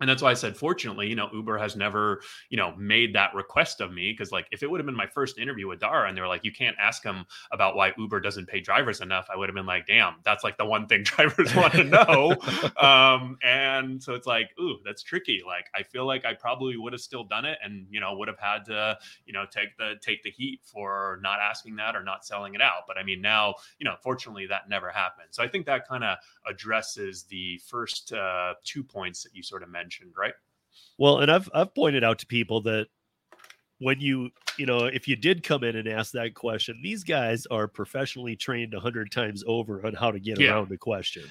And 0.00 0.08
that's 0.08 0.22
why 0.22 0.30
I 0.30 0.34
said, 0.34 0.56
fortunately, 0.56 1.08
you 1.08 1.14
know, 1.14 1.28
Uber 1.32 1.58
has 1.58 1.74
never, 1.74 2.20
you 2.50 2.56
know, 2.56 2.74
made 2.76 3.14
that 3.14 3.34
request 3.34 3.80
of 3.80 3.92
me 3.92 4.12
because, 4.12 4.30
like, 4.30 4.46
if 4.50 4.62
it 4.62 4.70
would 4.70 4.78
have 4.78 4.86
been 4.86 4.96
my 4.96 5.06
first 5.06 5.38
interview 5.38 5.68
with 5.68 5.80
Dara 5.80 6.08
and 6.08 6.16
they 6.16 6.20
were 6.20 6.28
like, 6.28 6.44
you 6.44 6.52
can't 6.52 6.76
ask 6.78 7.02
him 7.02 7.24
about 7.50 7.76
why 7.76 7.92
Uber 7.96 8.20
doesn't 8.20 8.46
pay 8.46 8.60
drivers 8.60 9.00
enough, 9.00 9.26
I 9.32 9.36
would 9.36 9.48
have 9.48 9.54
been 9.54 9.66
like, 9.66 9.86
damn, 9.86 10.16
that's 10.24 10.44
like 10.44 10.58
the 10.58 10.66
one 10.66 10.86
thing 10.86 11.02
drivers 11.04 11.54
want 11.54 11.72
to 11.74 11.84
know. 11.84 12.36
um, 12.76 13.38
and 13.42 14.02
so 14.02 14.14
it's 14.14 14.26
like, 14.26 14.50
ooh, 14.60 14.78
that's 14.84 15.02
tricky. 15.02 15.42
Like, 15.46 15.66
I 15.74 15.82
feel 15.82 16.06
like 16.06 16.24
I 16.24 16.34
probably 16.34 16.76
would 16.76 16.92
have 16.92 17.00
still 17.00 17.24
done 17.24 17.44
it, 17.44 17.58
and 17.62 17.86
you 17.90 18.00
know, 18.00 18.16
would 18.16 18.28
have 18.28 18.38
had 18.38 18.64
to, 18.66 18.98
you 19.24 19.32
know, 19.32 19.44
take 19.50 19.76
the 19.78 19.94
take 20.02 20.22
the 20.22 20.30
heat 20.30 20.60
for 20.64 21.18
not 21.22 21.38
asking 21.40 21.76
that 21.76 21.96
or 21.96 22.02
not 22.02 22.24
selling 22.24 22.54
it 22.54 22.60
out. 22.60 22.82
But 22.86 22.98
I 22.98 23.02
mean, 23.02 23.22
now, 23.22 23.54
you 23.78 23.84
know, 23.84 23.94
fortunately, 24.02 24.46
that 24.48 24.68
never 24.68 24.90
happened. 24.90 25.28
So 25.30 25.42
I 25.42 25.48
think 25.48 25.66
that 25.66 25.88
kind 25.88 26.04
of 26.04 26.18
addresses 26.48 27.24
the 27.24 27.58
first 27.66 28.12
uh, 28.12 28.54
two 28.64 28.82
points 28.84 29.22
that 29.22 29.34
you 29.34 29.42
sort 29.42 29.62
of 29.62 29.68
mentioned, 29.68 30.12
right? 30.16 30.34
Well, 30.98 31.18
and 31.20 31.30
I've 31.30 31.48
I've 31.54 31.74
pointed 31.74 32.04
out 32.04 32.18
to 32.20 32.26
people 32.26 32.60
that 32.62 32.86
when 33.78 34.00
you 34.00 34.30
you 34.58 34.66
know 34.66 34.84
if 34.86 35.06
you 35.08 35.16
did 35.16 35.42
come 35.42 35.64
in 35.64 35.76
and 35.76 35.88
ask 35.88 36.12
that 36.12 36.34
question, 36.34 36.80
these 36.82 37.04
guys 37.04 37.46
are 37.46 37.68
professionally 37.68 38.36
trained 38.36 38.74
a 38.74 38.80
hundred 38.80 39.10
times 39.10 39.44
over 39.46 39.84
on 39.86 39.94
how 39.94 40.10
to 40.10 40.20
get 40.20 40.38
Yeah. 40.38 40.52
around 40.52 40.68
the 40.68 40.78
question. 40.78 41.24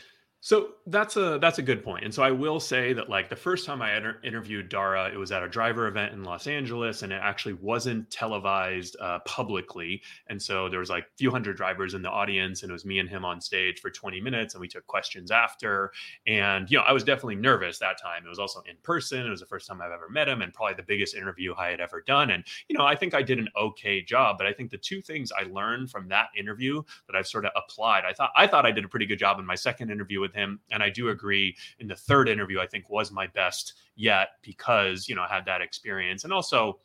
So 0.46 0.74
that's 0.86 1.18
a 1.18 1.40
that's 1.42 1.58
a 1.58 1.64
good 1.64 1.84
point. 1.84 2.06
And 2.06 2.14
so 2.14 2.22
I 2.22 2.30
will 2.30 2.60
say 2.60 2.94
that 2.94 3.10
like 3.10 3.30
the 3.30 3.36
first 3.36 3.66
time 3.66 3.82
I 3.82 3.98
inter- 3.98 4.20
interviewed 4.24 4.70
Dara, 4.70 5.10
it 5.12 5.18
was 5.18 5.32
at 5.32 5.42
a 5.42 5.50
driver 5.50 5.88
event 5.88 6.14
in 6.14 6.24
Los 6.24 6.46
Angeles, 6.46 7.02
and 7.02 7.12
it 7.12 7.20
actually 7.20 7.54
wasn't 7.54 8.12
televised 8.12 8.96
uh, 9.02 9.18
publicly. 9.26 10.04
And 10.28 10.40
so 10.40 10.70
there 10.70 10.80
was 10.80 10.92
like 10.92 11.06
a 11.06 11.18
few 11.18 11.32
hundred 11.32 11.58
drivers 11.58 11.96
in 11.96 12.04
the 12.04 12.12
audience, 12.12 12.62
and 12.62 12.70
it 12.70 12.74
was 12.74 12.86
me 12.86 13.00
and 13.00 13.10
him 13.10 13.26
on 13.26 13.42
stage 13.42 13.80
for 13.80 13.90
20 13.90 14.22
minutes, 14.22 14.54
and 14.54 14.62
we 14.62 14.68
took 14.68 14.86
questions 14.86 15.32
after. 15.32 15.92
And 16.28 16.70
you 16.70 16.78
know, 16.78 16.84
I 16.84 16.92
was 16.92 17.04
definitely 17.04 17.38
nervous 17.38 17.80
that 17.80 18.00
time. 18.00 18.24
It 18.24 18.30
was 18.30 18.38
also 18.38 18.62
in 18.70 18.76
person. 18.84 19.26
It 19.26 19.32
was 19.32 19.40
the 19.40 19.48
first 19.48 19.68
time 19.68 19.82
I've 19.82 19.92
ever 19.92 20.10
met 20.10 20.30
him, 20.30 20.44
and 20.44 20.54
probably 20.54 20.76
the 20.76 20.84
biggest 20.84 21.16
interview 21.16 21.56
I 21.58 21.70
had 21.70 21.80
ever 21.80 22.04
done. 22.06 22.30
And 22.30 22.44
you 22.70 22.78
know, 22.78 22.86
I 22.86 22.96
think 22.96 23.16
I 23.16 23.24
did 23.24 23.40
an 23.40 23.50
okay 23.60 24.04
job. 24.04 24.38
But 24.38 24.46
I 24.46 24.54
think 24.54 24.70
the 24.70 24.78
two 24.78 25.02
things 25.02 25.32
I 25.32 25.46
learned 25.50 25.90
from 25.90 26.08
that 26.10 26.28
interview 26.38 26.84
that 27.08 27.16
I've 27.16 27.26
sort 27.26 27.46
of 27.46 27.52
applied, 27.56 28.04
I 28.06 28.14
thought 28.14 28.30
I 28.36 28.46
thought 28.46 28.68
I 28.68 28.72
did 28.72 28.86
a 28.86 28.88
pretty 28.88 29.08
good 29.08 29.18
job 29.18 29.40
in 29.40 29.46
my 29.48 29.56
second 29.56 29.90
interview 29.90 30.22
with 30.22 30.35
him. 30.36 30.60
And 30.72 30.84
I 30.84 30.90
do 30.90 31.10
agree 31.10 31.56
in 31.80 31.88
the 31.88 31.96
third 31.96 32.30
interview, 32.30 32.60
I 32.60 32.68
think 32.68 32.90
was 32.90 33.12
my 33.12 33.28
best 33.28 33.74
yet 33.96 34.30
because, 34.44 35.10
you 35.10 35.16
know, 35.16 35.24
I 35.24 35.34
had 35.34 35.46
that 35.46 35.62
experience. 35.62 36.24
And 36.24 36.34
also, 36.34 36.80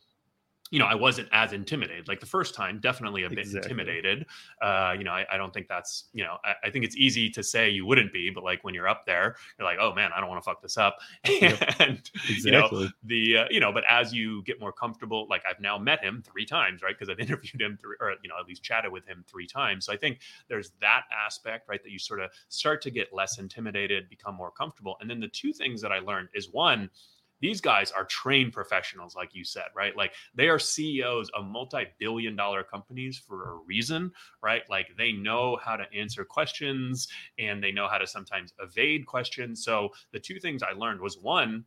you 0.71 0.79
know, 0.79 0.85
I 0.85 0.95
wasn't 0.95 1.27
as 1.33 1.51
intimidated. 1.51 2.07
Like 2.07 2.21
the 2.21 2.25
first 2.25 2.55
time, 2.55 2.79
definitely 2.79 3.23
a 3.23 3.29
bit 3.29 3.39
exactly. 3.39 3.71
intimidated. 3.71 4.25
Uh, 4.61 4.95
you 4.97 5.03
know, 5.03 5.11
I, 5.11 5.25
I, 5.29 5.37
don't 5.37 5.53
think 5.53 5.67
that's, 5.67 6.05
you 6.13 6.23
know, 6.23 6.37
I, 6.45 6.53
I, 6.63 6.69
think 6.69 6.85
it's 6.85 6.95
easy 6.95 7.29
to 7.31 7.43
say 7.43 7.69
you 7.69 7.85
wouldn't 7.85 8.13
be, 8.13 8.29
but 8.29 8.45
like 8.45 8.63
when 8.63 8.73
you're 8.73 8.87
up 8.87 9.05
there, 9.05 9.35
you're 9.59 9.67
like, 9.67 9.79
oh 9.81 9.93
man, 9.93 10.11
I 10.15 10.21
don't 10.21 10.29
want 10.29 10.41
to 10.41 10.45
fuck 10.45 10.61
this 10.61 10.77
up. 10.77 10.97
and 11.25 12.09
exactly. 12.29 12.41
you 12.45 12.51
know, 12.51 12.87
the 13.03 13.37
uh, 13.37 13.45
you 13.51 13.59
know, 13.59 13.73
but 13.73 13.83
as 13.89 14.13
you 14.13 14.43
get 14.43 14.61
more 14.61 14.71
comfortable, 14.71 15.27
like 15.29 15.43
I've 15.47 15.59
now 15.59 15.77
met 15.77 16.01
him 16.01 16.23
three 16.25 16.45
times, 16.45 16.81
right? 16.81 16.95
Because 16.97 17.09
I've 17.09 17.19
interviewed 17.27 17.61
him 17.61 17.77
three, 17.79 17.97
or 17.99 18.13
you 18.23 18.29
know, 18.29 18.35
at 18.39 18.47
least 18.47 18.63
chatted 18.63 18.93
with 18.93 19.05
him 19.05 19.25
three 19.27 19.47
times. 19.47 19.85
So 19.85 19.91
I 19.93 19.97
think 19.97 20.19
there's 20.47 20.71
that 20.79 21.03
aspect, 21.13 21.67
right, 21.67 21.83
that 21.83 21.91
you 21.91 21.99
sort 21.99 22.21
of 22.21 22.31
start 22.47 22.81
to 22.83 22.91
get 22.91 23.13
less 23.13 23.39
intimidated, 23.39 24.07
become 24.09 24.35
more 24.35 24.51
comfortable. 24.51 24.95
And 25.01 25.09
then 25.09 25.19
the 25.19 25.27
two 25.27 25.51
things 25.51 25.81
that 25.81 25.91
I 25.91 25.99
learned 25.99 26.29
is 26.33 26.49
one 26.49 26.89
these 27.41 27.61
guys 27.61 27.91
are 27.91 28.05
trained 28.05 28.53
professionals 28.53 29.15
like 29.15 29.33
you 29.33 29.43
said 29.43 29.67
right 29.75 29.95
like 29.95 30.13
they 30.35 30.47
are 30.47 30.59
ceos 30.59 31.29
of 31.35 31.45
multi-billion 31.45 32.35
dollar 32.35 32.63
companies 32.63 33.17
for 33.17 33.51
a 33.51 33.55
reason 33.65 34.11
right 34.41 34.63
like 34.69 34.87
they 34.97 35.11
know 35.11 35.57
how 35.63 35.75
to 35.75 35.85
answer 35.93 36.23
questions 36.23 37.07
and 37.37 37.63
they 37.63 37.71
know 37.71 37.87
how 37.87 37.97
to 37.97 38.07
sometimes 38.07 38.53
evade 38.61 39.05
questions 39.05 39.63
so 39.63 39.89
the 40.11 40.19
two 40.19 40.39
things 40.39 40.63
i 40.63 40.71
learned 40.73 40.99
was 40.99 41.17
one 41.17 41.63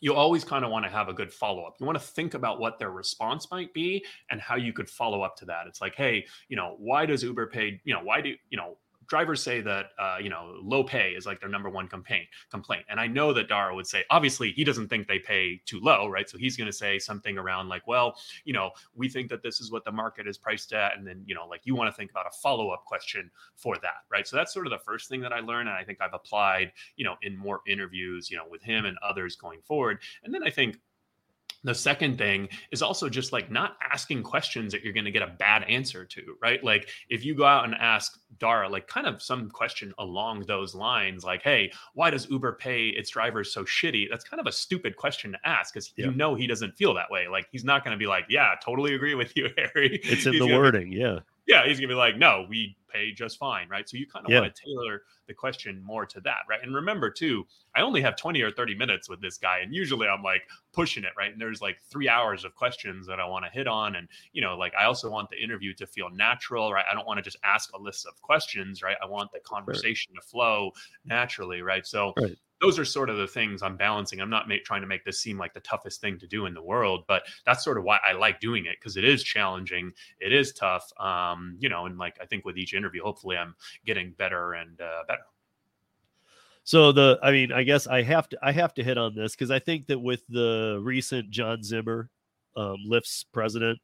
you 0.00 0.14
always 0.14 0.44
kind 0.44 0.64
of 0.64 0.70
want 0.70 0.84
to 0.84 0.90
have 0.90 1.08
a 1.08 1.12
good 1.12 1.32
follow 1.32 1.64
up. 1.64 1.76
You 1.80 1.86
want 1.86 1.98
to 1.98 2.04
think 2.04 2.34
about 2.34 2.60
what 2.60 2.78
their 2.78 2.90
response 2.90 3.50
might 3.50 3.72
be 3.74 4.04
and 4.30 4.40
how 4.40 4.56
you 4.56 4.72
could 4.72 4.88
follow 4.88 5.22
up 5.22 5.36
to 5.38 5.44
that. 5.46 5.66
It's 5.66 5.80
like, 5.80 5.94
hey, 5.94 6.26
you 6.48 6.56
know, 6.56 6.76
why 6.78 7.06
does 7.06 7.22
Uber 7.22 7.48
pay? 7.48 7.80
You 7.84 7.94
know, 7.94 8.02
why 8.02 8.20
do 8.20 8.34
you 8.50 8.56
know? 8.56 8.76
Drivers 9.08 9.42
say 9.42 9.60
that 9.60 9.86
uh, 9.98 10.16
you 10.20 10.28
know 10.28 10.58
low 10.62 10.84
pay 10.84 11.10
is 11.10 11.26
like 11.26 11.40
their 11.40 11.48
number 11.48 11.68
one 11.68 11.88
complaint 11.88 12.26
complaint 12.50 12.84
and 12.88 13.00
i 13.00 13.06
know 13.06 13.32
that 13.32 13.48
dara 13.48 13.74
would 13.74 13.86
say 13.86 14.04
obviously 14.10 14.52
he 14.52 14.64
doesn't 14.64 14.88
think 14.88 15.08
they 15.08 15.18
pay 15.18 15.60
too 15.64 15.80
low 15.80 16.08
right 16.08 16.28
so 16.28 16.38
he's 16.38 16.56
going 16.56 16.66
to 16.66 16.72
say 16.72 16.98
something 16.98 17.38
around 17.38 17.68
like 17.68 17.86
well 17.86 18.16
you 18.44 18.52
know 18.52 18.70
we 18.94 19.08
think 19.08 19.28
that 19.28 19.42
this 19.42 19.60
is 19.60 19.72
what 19.72 19.84
the 19.84 19.92
market 19.92 20.28
is 20.28 20.38
priced 20.38 20.72
at 20.72 20.96
and 20.96 21.06
then 21.06 21.22
you 21.26 21.34
know 21.34 21.46
like 21.46 21.62
you 21.64 21.74
want 21.74 21.90
to 21.90 21.96
think 21.96 22.10
about 22.10 22.26
a 22.26 22.36
follow-up 22.42 22.84
question 22.84 23.30
for 23.56 23.76
that 23.76 24.04
right 24.10 24.26
so 24.26 24.36
that's 24.36 24.52
sort 24.52 24.66
of 24.66 24.70
the 24.70 24.78
first 24.78 25.08
thing 25.08 25.20
that 25.20 25.32
i 25.32 25.40
learned 25.40 25.68
and 25.68 25.76
i 25.76 25.82
think 25.82 26.00
i've 26.00 26.14
applied 26.14 26.72
you 26.96 27.04
know 27.04 27.16
in 27.22 27.36
more 27.36 27.60
interviews 27.66 28.30
you 28.30 28.36
know 28.36 28.44
with 28.50 28.62
him 28.62 28.84
and 28.84 28.96
others 29.02 29.36
going 29.36 29.60
forward 29.62 29.98
and 30.24 30.32
then 30.32 30.42
i 30.42 30.50
think 30.50 30.78
the 31.64 31.74
second 31.74 32.18
thing 32.18 32.48
is 32.70 32.82
also 32.82 33.08
just 33.08 33.32
like 33.32 33.50
not 33.50 33.76
asking 33.92 34.22
questions 34.22 34.72
that 34.72 34.82
you're 34.82 34.92
going 34.92 35.04
to 35.04 35.10
get 35.10 35.22
a 35.22 35.34
bad 35.38 35.64
answer 35.64 36.04
to, 36.04 36.36
right? 36.40 36.62
Like 36.62 36.88
if 37.08 37.24
you 37.24 37.34
go 37.34 37.44
out 37.44 37.64
and 37.64 37.74
ask 37.74 38.18
Dara, 38.38 38.68
like 38.68 38.86
kind 38.86 39.06
of 39.06 39.22
some 39.22 39.50
question 39.50 39.92
along 39.98 40.44
those 40.46 40.74
lines, 40.74 41.24
like, 41.24 41.42
hey, 41.42 41.72
why 41.94 42.10
does 42.10 42.28
Uber 42.30 42.52
pay 42.54 42.88
its 42.88 43.10
drivers 43.10 43.52
so 43.52 43.64
shitty? 43.64 44.06
That's 44.10 44.24
kind 44.24 44.40
of 44.40 44.46
a 44.46 44.52
stupid 44.52 44.96
question 44.96 45.32
to 45.32 45.38
ask 45.44 45.74
because 45.74 45.92
yeah. 45.96 46.06
you 46.06 46.12
know 46.12 46.34
he 46.34 46.46
doesn't 46.46 46.76
feel 46.76 46.94
that 46.94 47.10
way. 47.10 47.28
Like 47.28 47.46
he's 47.50 47.64
not 47.64 47.84
going 47.84 47.92
to 47.92 47.98
be 47.98 48.06
like, 48.06 48.26
yeah, 48.28 48.54
totally 48.64 48.94
agree 48.94 49.14
with 49.14 49.36
you, 49.36 49.48
Harry. 49.56 50.00
It's 50.02 50.26
in 50.26 50.34
he's 50.34 50.42
the 50.42 50.56
wording. 50.56 50.90
Be, 50.90 50.96
yeah 50.96 51.20
yeah, 51.48 51.66
he's 51.66 51.78
gonna 51.78 51.88
be 51.88 51.94
like, 51.94 52.18
no, 52.18 52.44
we 52.48 52.76
pay 52.88 53.10
just 53.10 53.38
fine, 53.38 53.68
right? 53.70 53.88
So 53.88 53.96
you 53.96 54.06
kind 54.06 54.24
of 54.24 54.30
yeah. 54.30 54.40
want 54.40 54.54
to 54.54 54.62
tailor 54.62 55.02
the 55.26 55.34
question 55.34 55.82
more 55.82 56.04
to 56.04 56.20
that, 56.20 56.40
right? 56.48 56.60
And 56.62 56.74
remember 56.74 57.10
too, 57.10 57.46
I 57.74 57.80
only 57.80 58.02
have 58.02 58.16
20 58.16 58.40
or 58.42 58.50
30 58.50 58.74
minutes 58.74 59.08
with 59.08 59.22
this 59.22 59.38
guy, 59.38 59.60
and 59.60 59.74
usually 59.74 60.06
I'm 60.06 60.22
like 60.22 60.42
pushing 60.74 61.04
it, 61.04 61.12
right? 61.16 61.32
And 61.32 61.40
there's 61.40 61.62
like 61.62 61.78
three 61.90 62.08
hours 62.08 62.44
of 62.44 62.54
questions 62.54 63.06
that 63.06 63.18
I 63.18 63.26
want 63.26 63.46
to 63.46 63.50
hit 63.50 63.66
on. 63.66 63.96
And 63.96 64.08
you 64.32 64.42
know, 64.42 64.56
like 64.56 64.74
I 64.78 64.84
also 64.84 65.10
want 65.10 65.30
the 65.30 65.42
interview 65.42 65.72
to 65.74 65.86
feel 65.86 66.10
natural, 66.10 66.70
right? 66.70 66.84
I 66.90 66.94
don't 66.94 67.06
want 67.06 67.16
to 67.16 67.22
just 67.22 67.38
ask 67.42 67.72
a 67.72 67.80
list 67.80 68.06
of 68.06 68.20
questions, 68.20 68.82
right? 68.82 68.96
I 69.02 69.06
want 69.06 69.32
the 69.32 69.40
conversation 69.40 70.12
right. 70.14 70.22
to 70.22 70.28
flow 70.28 70.72
naturally, 71.06 71.62
right? 71.62 71.86
So 71.86 72.12
right 72.20 72.36
those 72.60 72.78
are 72.78 72.84
sort 72.84 73.10
of 73.10 73.16
the 73.16 73.26
things 73.26 73.62
I'm 73.62 73.76
balancing. 73.76 74.20
I'm 74.20 74.30
not 74.30 74.48
make, 74.48 74.64
trying 74.64 74.80
to 74.80 74.86
make 74.86 75.04
this 75.04 75.20
seem 75.20 75.38
like 75.38 75.54
the 75.54 75.60
toughest 75.60 76.00
thing 76.00 76.18
to 76.18 76.26
do 76.26 76.46
in 76.46 76.54
the 76.54 76.62
world, 76.62 77.04
but 77.06 77.22
that's 77.46 77.62
sort 77.62 77.78
of 77.78 77.84
why 77.84 77.98
I 78.06 78.12
like 78.12 78.40
doing 78.40 78.66
it 78.66 78.76
because 78.80 78.96
it 78.96 79.04
is 79.04 79.22
challenging. 79.22 79.92
It 80.20 80.32
is 80.32 80.52
tough. 80.52 80.90
Um, 80.98 81.56
you 81.60 81.68
know, 81.68 81.86
and 81.86 81.98
like 81.98 82.16
I 82.20 82.26
think 82.26 82.44
with 82.44 82.58
each 82.58 82.74
interview, 82.74 83.02
hopefully 83.02 83.36
I'm 83.36 83.54
getting 83.86 84.12
better 84.12 84.54
and 84.54 84.80
uh, 84.80 85.04
better. 85.06 85.22
So 86.64 86.92
the, 86.92 87.18
I 87.22 87.30
mean, 87.30 87.50
I 87.50 87.62
guess 87.62 87.86
I 87.86 88.02
have 88.02 88.28
to, 88.30 88.38
I 88.42 88.52
have 88.52 88.74
to 88.74 88.84
hit 88.84 88.98
on 88.98 89.14
this 89.14 89.32
because 89.32 89.50
I 89.50 89.58
think 89.58 89.86
that 89.86 89.98
with 89.98 90.22
the 90.28 90.78
recent 90.82 91.30
John 91.30 91.62
Zimmer, 91.62 92.10
um, 92.56 92.76
Lyft's 92.86 93.24
president, 93.32 93.78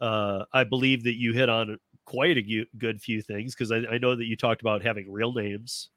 uh, 0.00 0.44
I 0.52 0.64
believe 0.64 1.04
that 1.04 1.18
you 1.18 1.34
hit 1.34 1.48
on 1.48 1.76
quite 2.06 2.38
a 2.38 2.66
good 2.78 3.02
few 3.02 3.20
things 3.20 3.54
because 3.54 3.72
I, 3.72 3.78
I, 3.90 3.98
know 3.98 4.14
that 4.14 4.26
you 4.26 4.36
talked 4.36 4.60
about 4.60 4.82
having 4.82 5.10
real 5.12 5.32
names, 5.32 5.88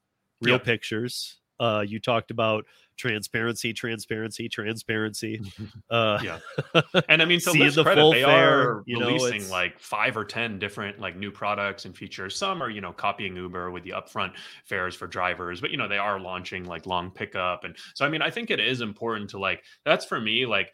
real 0.42 0.56
yep. 0.56 0.64
pictures, 0.64 1.38
uh, 1.60 1.84
you 1.86 2.00
talked 2.00 2.32
about 2.32 2.66
transparency, 2.98 3.74
transparency, 3.74 4.50
transparency. 4.50 5.42
Uh, 5.90 6.20
yeah, 6.24 6.40
and 7.10 7.22
I 7.22 7.26
mean, 7.26 7.40
to 7.40 7.52
the 7.52 7.84
credit, 7.84 8.12
they 8.12 8.24
fair, 8.24 8.70
are 8.70 8.84
releasing 8.88 9.42
know, 9.42 9.50
like 9.50 9.80
five 9.80 10.16
or 10.16 10.24
ten 10.24 10.60
different 10.60 11.00
like 11.00 11.16
new 11.16 11.32
products 11.32 11.86
and 11.86 11.98
features. 11.98 12.36
Some 12.36 12.62
are 12.62 12.70
you 12.70 12.80
know 12.80 12.94
copying 12.94 13.36
Uber 13.36 13.72
with 13.72 13.84
the 13.84 13.92
upfront 13.92 14.34
fares 14.66 14.96
for 14.96 15.08
drivers, 15.08 15.62
but 15.62 15.72
you 15.72 15.78
know 15.78 15.88
they 15.88 15.98
are 15.98 16.20
launching 16.20 16.66
like 16.66 16.86
long 16.86 17.10
pickup, 17.10 17.64
and 17.64 17.76
so 17.96 18.06
I 18.06 18.10
mean, 18.10 18.22
I 18.22 18.30
think 18.30 18.52
it 18.52 18.60
is 18.60 18.82
important 18.82 19.32
to 19.32 19.40
like 19.40 19.64
that's 19.84 20.06
for 20.06 20.20
me 20.22 20.46
like 20.46 20.74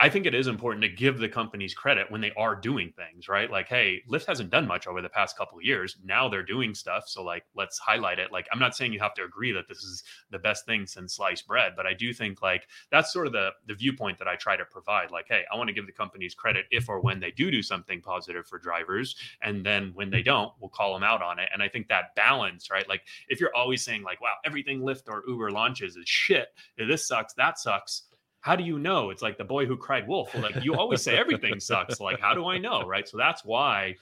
I 0.00 0.08
think 0.08 0.26
it 0.26 0.34
is 0.34 0.46
important 0.46 0.82
to 0.82 0.88
give 0.88 1.18
the 1.18 1.28
companies 1.28 1.74
credit 1.74 2.08
when 2.08 2.20
they 2.20 2.30
are 2.36 2.54
doing 2.54 2.92
things, 2.92 3.28
right? 3.28 3.50
Like, 3.50 3.68
hey, 3.68 4.02
Lyft 4.08 4.26
hasn't 4.26 4.50
done 4.50 4.64
much 4.64 4.86
over 4.86 5.02
the 5.02 5.08
past 5.08 5.36
couple 5.36 5.58
of 5.58 5.64
years. 5.64 5.96
Now 6.04 6.28
they're 6.28 6.44
doing 6.44 6.72
stuff. 6.72 7.08
So, 7.08 7.24
like, 7.24 7.42
let's 7.56 7.80
highlight 7.80 8.20
it. 8.20 8.30
Like, 8.30 8.46
I'm 8.52 8.60
not 8.60 8.76
saying 8.76 8.92
you 8.92 9.00
have 9.00 9.14
to 9.14 9.24
agree 9.24 9.50
that 9.50 9.66
this 9.66 9.78
is 9.78 10.04
the 10.30 10.38
best 10.38 10.66
thing 10.66 10.86
since 10.86 11.16
sliced 11.16 11.48
bread, 11.48 11.72
but 11.74 11.84
I 11.84 11.94
do 11.94 12.12
think 12.12 12.40
like 12.42 12.68
that's 12.92 13.12
sort 13.12 13.26
of 13.26 13.32
the 13.32 13.50
the 13.66 13.74
viewpoint 13.74 14.18
that 14.18 14.28
I 14.28 14.36
try 14.36 14.56
to 14.56 14.64
provide. 14.64 15.10
Like, 15.10 15.26
hey, 15.28 15.42
I 15.52 15.56
want 15.56 15.66
to 15.66 15.74
give 15.74 15.86
the 15.86 15.92
companies 15.92 16.32
credit 16.32 16.66
if 16.70 16.88
or 16.88 17.00
when 17.00 17.18
they 17.18 17.32
do 17.32 17.50
do 17.50 17.62
something 17.62 18.00
positive 18.00 18.46
for 18.46 18.60
drivers, 18.60 19.16
and 19.42 19.66
then 19.66 19.90
when 19.94 20.10
they 20.10 20.22
don't, 20.22 20.52
we'll 20.60 20.70
call 20.70 20.94
them 20.94 21.02
out 21.02 21.22
on 21.22 21.40
it. 21.40 21.48
And 21.52 21.60
I 21.60 21.68
think 21.68 21.88
that 21.88 22.14
balance, 22.14 22.70
right? 22.70 22.88
Like, 22.88 23.02
if 23.28 23.40
you're 23.40 23.54
always 23.54 23.82
saying 23.82 24.04
like, 24.04 24.20
wow, 24.20 24.34
everything 24.44 24.80
Lyft 24.80 25.08
or 25.08 25.24
Uber 25.26 25.50
launches 25.50 25.96
is 25.96 26.08
shit, 26.08 26.48
this 26.76 27.08
sucks, 27.08 27.34
that 27.34 27.58
sucks 27.58 28.04
how 28.40 28.56
do 28.56 28.64
you 28.64 28.78
know? 28.78 29.10
It's 29.10 29.22
like 29.22 29.36
the 29.36 29.44
boy 29.44 29.66
who 29.66 29.76
cried 29.76 30.06
wolf. 30.06 30.34
Like 30.34 30.62
you 30.64 30.74
always 30.74 31.02
say 31.02 31.16
everything 31.16 31.60
sucks. 31.60 32.00
Like, 32.00 32.20
how 32.20 32.34
do 32.34 32.46
I 32.46 32.58
know? 32.58 32.86
Right. 32.86 33.08
So 33.08 33.16
that's 33.16 33.44
why 33.44 33.96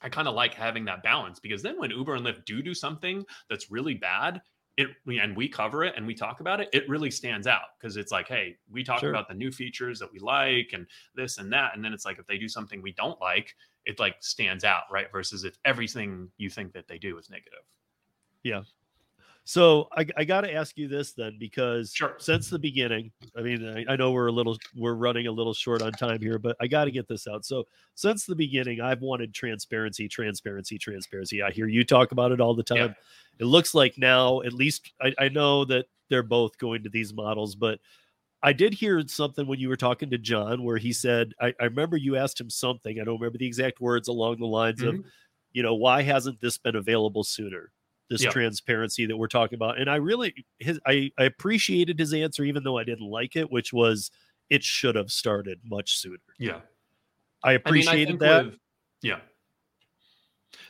I 0.00 0.08
kind 0.08 0.28
of 0.28 0.34
like 0.34 0.54
having 0.54 0.84
that 0.86 1.02
balance 1.02 1.38
because 1.38 1.62
then 1.62 1.78
when 1.78 1.90
Uber 1.90 2.16
and 2.16 2.26
Lyft 2.26 2.44
do 2.44 2.62
do 2.62 2.74
something 2.74 3.24
that's 3.48 3.70
really 3.70 3.94
bad, 3.94 4.42
it 4.76 4.88
and 5.06 5.36
we 5.36 5.48
cover 5.48 5.84
it 5.84 5.94
and 5.96 6.06
we 6.06 6.14
talk 6.14 6.40
about 6.40 6.60
it, 6.60 6.68
it 6.72 6.88
really 6.88 7.10
stands 7.10 7.46
out 7.46 7.76
because 7.78 7.96
it's 7.96 8.10
like, 8.10 8.26
hey, 8.26 8.56
we 8.70 8.82
talk 8.82 9.00
sure. 9.00 9.10
about 9.10 9.28
the 9.28 9.34
new 9.34 9.52
features 9.52 9.98
that 9.98 10.12
we 10.12 10.18
like 10.18 10.70
and 10.72 10.86
this 11.14 11.38
and 11.38 11.52
that. 11.52 11.72
And 11.74 11.84
then 11.84 11.92
it's 11.92 12.04
like 12.04 12.18
if 12.18 12.26
they 12.26 12.38
do 12.38 12.48
something 12.48 12.82
we 12.82 12.92
don't 12.92 13.20
like, 13.20 13.54
it 13.84 14.00
like 14.00 14.16
stands 14.20 14.64
out, 14.64 14.84
right? 14.90 15.10
Versus 15.12 15.44
if 15.44 15.56
everything 15.64 16.28
you 16.38 16.48
think 16.48 16.72
that 16.72 16.88
they 16.88 16.98
do 16.98 17.18
is 17.18 17.28
negative. 17.30 17.60
Yeah. 18.42 18.62
So 19.44 19.88
I, 19.96 20.06
I 20.16 20.24
got 20.24 20.42
to 20.42 20.54
ask 20.54 20.76
you 20.76 20.86
this 20.86 21.12
then, 21.12 21.36
because 21.38 21.92
sure. 21.92 22.14
since 22.18 22.48
the 22.48 22.58
beginning, 22.58 23.10
I 23.36 23.42
mean, 23.42 23.86
I, 23.88 23.92
I, 23.92 23.96
know 23.96 24.12
we're 24.12 24.28
a 24.28 24.32
little, 24.32 24.56
we're 24.76 24.94
running 24.94 25.26
a 25.26 25.32
little 25.32 25.52
short 25.52 25.82
on 25.82 25.90
time 25.92 26.20
here, 26.20 26.38
but 26.38 26.56
I 26.60 26.68
got 26.68 26.84
to 26.84 26.92
get 26.92 27.08
this 27.08 27.26
out. 27.26 27.44
So 27.44 27.64
since 27.96 28.24
the 28.24 28.36
beginning, 28.36 28.80
I've 28.80 29.00
wanted 29.00 29.34
transparency, 29.34 30.06
transparency, 30.06 30.78
transparency. 30.78 31.42
I 31.42 31.50
hear 31.50 31.66
you 31.66 31.84
talk 31.84 32.12
about 32.12 32.30
it 32.30 32.40
all 32.40 32.54
the 32.54 32.62
time. 32.62 32.78
Yeah. 32.78 32.94
It 33.40 33.46
looks 33.46 33.74
like 33.74 33.98
now, 33.98 34.42
at 34.42 34.52
least 34.52 34.92
I, 35.00 35.12
I 35.18 35.28
know 35.28 35.64
that 35.64 35.86
they're 36.08 36.22
both 36.22 36.56
going 36.58 36.84
to 36.84 36.88
these 36.88 37.12
models, 37.12 37.56
but 37.56 37.80
I 38.44 38.52
did 38.52 38.74
hear 38.74 39.02
something 39.08 39.46
when 39.48 39.58
you 39.58 39.68
were 39.68 39.76
talking 39.76 40.10
to 40.10 40.18
John 40.18 40.62
where 40.62 40.76
he 40.76 40.92
said, 40.92 41.32
I, 41.40 41.52
I 41.60 41.64
remember 41.64 41.96
you 41.96 42.16
asked 42.16 42.40
him 42.40 42.50
something. 42.50 43.00
I 43.00 43.04
don't 43.04 43.20
remember 43.20 43.38
the 43.38 43.46
exact 43.46 43.80
words 43.80 44.06
along 44.06 44.36
the 44.38 44.46
lines 44.46 44.80
mm-hmm. 44.80 45.00
of, 45.00 45.04
you 45.52 45.62
know, 45.62 45.74
why 45.74 46.02
hasn't 46.02 46.40
this 46.40 46.58
been 46.58 46.76
available 46.76 47.24
sooner? 47.24 47.72
This 48.12 48.24
yep. 48.24 48.32
transparency 48.32 49.06
that 49.06 49.16
we're 49.16 49.26
talking 49.26 49.56
about. 49.56 49.80
And 49.80 49.88
I 49.88 49.96
really 49.96 50.44
his 50.58 50.78
I, 50.86 51.10
I 51.18 51.24
appreciated 51.24 51.98
his 51.98 52.12
answer, 52.12 52.44
even 52.44 52.62
though 52.62 52.76
I 52.76 52.84
didn't 52.84 53.08
like 53.08 53.36
it, 53.36 53.50
which 53.50 53.72
was 53.72 54.10
it 54.50 54.62
should 54.62 54.96
have 54.96 55.10
started 55.10 55.60
much 55.64 55.96
sooner. 55.96 56.18
Yeah. 56.38 56.60
I 57.42 57.52
appreciated 57.52 58.22
I 58.22 58.26
mean, 58.26 58.30
I 58.30 58.42
that. 58.42 58.54
Yeah. 59.00 59.20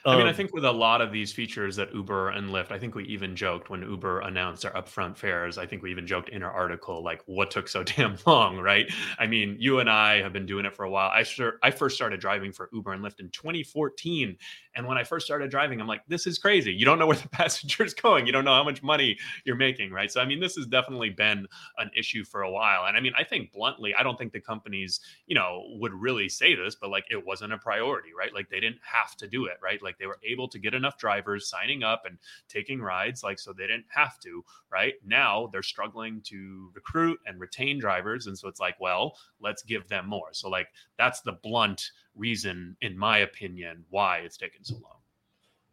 I 0.04 0.16
mean, 0.16 0.26
I 0.26 0.30
um, 0.30 0.34
think 0.34 0.52
with 0.52 0.64
a 0.64 0.72
lot 0.72 1.00
of 1.00 1.12
these 1.12 1.32
features 1.32 1.76
that 1.76 1.94
Uber 1.94 2.30
and 2.30 2.50
Lyft, 2.50 2.72
I 2.72 2.78
think 2.78 2.94
we 2.94 3.04
even 3.04 3.36
joked 3.36 3.70
when 3.70 3.82
Uber 3.82 4.20
announced 4.20 4.62
their 4.62 4.72
upfront 4.72 5.16
fares. 5.16 5.58
I 5.58 5.66
think 5.66 5.82
we 5.82 5.92
even 5.92 6.06
joked 6.06 6.28
in 6.30 6.42
our 6.42 6.50
article, 6.50 7.04
like, 7.04 7.22
what 7.26 7.50
took 7.50 7.68
so 7.68 7.82
damn 7.84 8.16
long, 8.26 8.58
right? 8.58 8.90
I 9.18 9.26
mean, 9.26 9.56
you 9.60 9.78
and 9.78 9.88
I 9.88 10.20
have 10.20 10.32
been 10.32 10.46
doing 10.46 10.64
it 10.64 10.74
for 10.74 10.84
a 10.84 10.90
while. 10.90 11.10
I 11.12 11.22
sure 11.22 11.58
I 11.62 11.70
first 11.70 11.94
started 11.94 12.20
driving 12.20 12.50
for 12.50 12.68
Uber 12.72 12.92
and 12.92 13.04
Lyft 13.04 13.20
in 13.20 13.28
2014, 13.30 14.36
And 14.74 14.86
when 14.86 14.98
I 14.98 15.04
first 15.04 15.26
started 15.26 15.50
driving, 15.50 15.80
I'm 15.80 15.86
like, 15.86 16.02
this 16.08 16.26
is 16.26 16.38
crazy. 16.38 16.72
You 16.72 16.84
don't 16.84 16.98
know 16.98 17.06
where 17.06 17.16
the 17.16 17.28
passenger's 17.30 17.94
going. 17.94 18.26
You 18.26 18.32
don't 18.32 18.44
know 18.44 18.54
how 18.54 18.64
much 18.64 18.82
money 18.82 19.16
you're 19.44 19.56
making, 19.56 19.92
right? 19.92 20.10
So, 20.10 20.20
I 20.20 20.24
mean, 20.24 20.40
this 20.40 20.56
has 20.56 20.66
definitely 20.66 21.10
been 21.10 21.46
an 21.78 21.90
issue 21.96 22.24
for 22.24 22.42
a 22.42 22.50
while. 22.50 22.86
And 22.86 22.96
I 22.96 23.00
mean, 23.00 23.12
I 23.16 23.22
think 23.22 23.52
bluntly, 23.52 23.94
I 23.94 24.02
don't 24.02 24.18
think 24.18 24.32
the 24.32 24.40
companies, 24.40 25.00
you 25.26 25.36
know, 25.36 25.62
would 25.78 25.92
really 25.92 26.28
say 26.28 26.54
this, 26.56 26.74
but 26.74 26.90
like 26.90 27.04
it 27.10 27.24
wasn't 27.24 27.52
a 27.52 27.58
priority, 27.58 28.10
right? 28.18 28.34
Like 28.34 28.48
they 28.48 28.60
didn't 28.60 28.80
have 28.82 29.16
to 29.18 29.28
do 29.28 29.46
it, 29.46 29.58
right? 29.62 29.71
Like 29.80 29.96
they 29.98 30.06
were 30.06 30.18
able 30.28 30.48
to 30.48 30.58
get 30.58 30.74
enough 30.74 30.98
drivers 30.98 31.48
signing 31.48 31.82
up 31.84 32.02
and 32.04 32.18
taking 32.48 32.82
rides, 32.82 33.22
like 33.22 33.38
so 33.38 33.52
they 33.52 33.68
didn't 33.68 33.86
have 33.88 34.18
to, 34.20 34.44
right? 34.70 34.94
Now 35.06 35.48
they're 35.52 35.62
struggling 35.62 36.20
to 36.24 36.70
recruit 36.74 37.20
and 37.26 37.40
retain 37.40 37.78
drivers. 37.78 38.26
And 38.26 38.36
so 38.36 38.48
it's 38.48 38.60
like, 38.60 38.74
well, 38.80 39.16
let's 39.40 39.62
give 39.62 39.88
them 39.88 40.08
more. 40.08 40.30
So, 40.32 40.48
like, 40.50 40.68
that's 40.98 41.20
the 41.20 41.32
blunt 41.32 41.90
reason, 42.16 42.76
in 42.82 42.98
my 42.98 43.18
opinion, 43.18 43.84
why 43.88 44.18
it's 44.18 44.36
taken 44.36 44.64
so 44.64 44.74
long. 44.74 44.98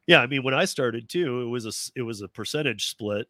Yeah, 0.07 0.21
I 0.21 0.27
mean, 0.27 0.43
when 0.43 0.53
I 0.53 0.65
started 0.65 1.09
too, 1.09 1.41
it 1.41 1.45
was 1.45 1.65
a 1.65 1.99
it 1.99 2.03
was 2.03 2.21
a 2.21 2.27
percentage 2.27 2.89
split, 2.89 3.27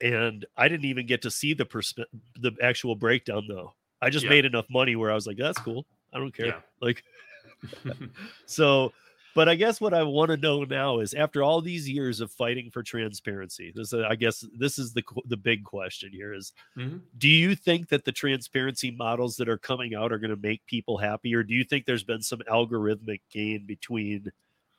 and 0.00 0.46
I 0.56 0.68
didn't 0.68 0.86
even 0.86 1.06
get 1.06 1.22
to 1.22 1.30
see 1.30 1.54
the 1.54 1.64
persp- 1.66 2.04
the 2.40 2.52
actual 2.62 2.94
breakdown 2.94 3.46
though. 3.48 3.74
I 4.00 4.10
just 4.10 4.24
Yeah. 4.24 4.30
made 4.30 4.44
enough 4.44 4.66
money 4.70 4.96
where 4.96 5.10
I 5.10 5.14
was 5.14 5.26
like, 5.26 5.36
that's 5.36 5.58
cool. 5.58 5.84
I 6.12 6.18
don't 6.18 6.34
care. 6.34 6.46
Yeah. 6.46 6.60
Like, 6.80 7.04
so, 8.46 8.92
but 9.34 9.48
I 9.48 9.54
guess 9.56 9.80
what 9.80 9.94
I 9.94 10.02
want 10.04 10.30
to 10.30 10.36
know 10.36 10.64
now 10.64 11.00
is 11.00 11.14
after 11.14 11.42
all 11.42 11.60
these 11.60 11.88
years 11.88 12.20
of 12.20 12.30
fighting 12.32 12.70
for 12.70 12.82
transparency, 12.82 13.72
this 13.74 13.92
is, 13.92 14.02
I 14.08 14.14
guess 14.14 14.44
this 14.58 14.78
is 14.78 14.92
the 14.92 15.02
the 15.26 15.36
big 15.36 15.64
question 15.64 16.10
here 16.12 16.32
is 16.34 16.52
Mhm. 16.76 17.02
do 17.18 17.28
you 17.28 17.54
think 17.54 17.88
that 17.88 18.04
the 18.04 18.12
transparency 18.12 18.90
models 18.90 19.36
that 19.36 19.48
are 19.48 19.58
coming 19.58 19.94
out 19.94 20.12
are 20.12 20.18
going 20.18 20.30
to 20.30 20.36
make 20.36 20.64
people 20.66 20.98
happy 20.98 21.34
or 21.34 21.42
do 21.42 21.54
you 21.54 21.64
think 21.64 21.84
there's 21.86 22.04
been 22.04 22.22
some 22.22 22.40
algorithmic 22.50 23.20
gain 23.30 23.66
between 23.66 24.30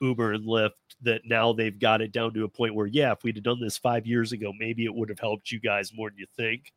Uber 0.02 0.34
and 0.34 0.46
Lyft 0.46 0.72
that 1.02 1.22
now 1.26 1.54
they've 1.54 1.80
got 1.80 2.02
it 2.02 2.12
down 2.12 2.34
to 2.34 2.44
a 2.44 2.50
point 2.50 2.76
where 2.76 2.88
yeah, 2.88 3.12
if 3.14 3.24
we'd 3.24 3.38
have 3.38 3.44
done 3.44 3.60
this 3.62 3.78
5 3.78 4.06
years 4.08 4.32
ago, 4.34 4.52
maybe 4.58 4.86
it 4.86 4.94
would 4.94 5.10
have 5.10 5.20
helped 5.20 5.52
you 5.52 5.60
guys 5.60 5.94
more 5.94 6.10
than 6.10 6.20
you 6.20 6.28
think. 6.36 6.74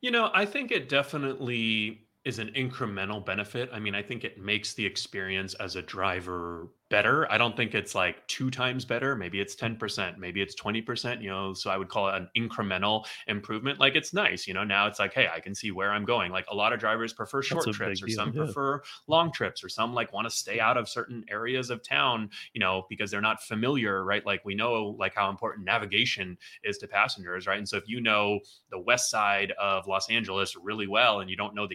You 0.00 0.10
know, 0.10 0.30
I 0.34 0.46
think 0.46 0.70
it 0.72 0.88
definitely 0.88 2.06
is 2.24 2.38
an 2.38 2.48
incremental 2.54 3.24
benefit. 3.24 3.68
I 3.72 3.80
mean, 3.80 3.94
I 3.94 4.02
think 4.02 4.24
it 4.24 4.38
makes 4.38 4.74
the 4.74 4.86
experience 4.86 5.54
as 5.54 5.76
a 5.76 5.82
driver 5.82 6.68
better. 6.92 7.26
I 7.32 7.38
don't 7.38 7.56
think 7.56 7.74
it's 7.74 7.94
like 7.94 8.24
two 8.26 8.50
times 8.50 8.84
better. 8.84 9.16
Maybe 9.16 9.40
it's 9.40 9.56
10%, 9.56 10.18
maybe 10.18 10.42
it's 10.42 10.54
20%, 10.54 11.22
you 11.22 11.30
know. 11.30 11.54
So 11.54 11.70
I 11.70 11.78
would 11.78 11.88
call 11.88 12.10
it 12.10 12.14
an 12.14 12.28
incremental 12.36 13.06
improvement. 13.28 13.80
Like 13.80 13.96
it's 13.96 14.12
nice, 14.12 14.46
you 14.46 14.52
know. 14.52 14.62
Now 14.62 14.86
it's 14.86 14.98
like, 14.98 15.14
hey, 15.14 15.26
I 15.34 15.40
can 15.40 15.54
see 15.54 15.70
where 15.70 15.90
I'm 15.90 16.04
going. 16.04 16.30
Like 16.30 16.44
a 16.50 16.54
lot 16.54 16.74
of 16.74 16.78
drivers 16.78 17.14
prefer 17.14 17.40
short 17.40 17.64
trips 17.72 18.02
or 18.02 18.06
deal, 18.06 18.14
some 18.14 18.32
yeah. 18.34 18.44
prefer 18.44 18.82
long 19.06 19.32
trips 19.32 19.64
or 19.64 19.70
some 19.70 19.94
like 19.94 20.12
want 20.12 20.28
to 20.28 20.30
stay 20.30 20.60
out 20.60 20.76
of 20.76 20.86
certain 20.86 21.24
areas 21.30 21.70
of 21.70 21.82
town, 21.82 22.28
you 22.52 22.60
know, 22.60 22.84
because 22.90 23.10
they're 23.10 23.22
not 23.22 23.42
familiar, 23.42 24.04
right? 24.04 24.26
Like 24.26 24.44
we 24.44 24.54
know 24.54 24.94
like 24.98 25.14
how 25.14 25.30
important 25.30 25.64
navigation 25.64 26.36
is 26.62 26.76
to 26.78 26.86
passengers, 26.86 27.46
right? 27.46 27.56
And 27.56 27.66
so 27.66 27.78
if 27.78 27.88
you 27.88 28.02
know 28.02 28.38
the 28.70 28.78
west 28.78 29.10
side 29.10 29.52
of 29.58 29.86
Los 29.86 30.10
Angeles 30.10 30.54
really 30.62 30.86
well 30.86 31.20
and 31.20 31.30
you 31.30 31.36
don't 31.36 31.54
know 31.54 31.66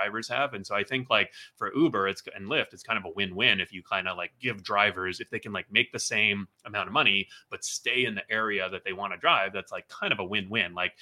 drivers 0.00 0.28
have. 0.28 0.54
And 0.54 0.66
so 0.66 0.74
I 0.74 0.84
think 0.84 1.10
like 1.10 1.30
for 1.56 1.74
Uber 1.74 2.08
it's 2.08 2.22
and 2.34 2.48
Lyft, 2.48 2.72
it's 2.72 2.82
kind 2.82 2.98
of 2.98 3.04
a 3.04 3.12
win-win 3.14 3.60
if 3.60 3.72
you 3.72 3.82
kind 3.82 4.08
of 4.08 4.16
like 4.16 4.32
give 4.40 4.62
drivers, 4.62 5.20
if 5.20 5.30
they 5.30 5.38
can 5.38 5.52
like 5.52 5.70
make 5.70 5.92
the 5.92 5.98
same 5.98 6.48
amount 6.64 6.88
of 6.88 6.92
money, 6.92 7.28
but 7.50 7.64
stay 7.64 8.04
in 8.04 8.14
the 8.14 8.30
area 8.30 8.68
that 8.70 8.84
they 8.84 8.92
want 8.92 9.12
to 9.12 9.18
drive, 9.18 9.52
that's 9.52 9.72
like 9.72 9.88
kind 9.88 10.12
of 10.12 10.18
a 10.18 10.24
win-win. 10.24 10.74
Like 10.74 10.92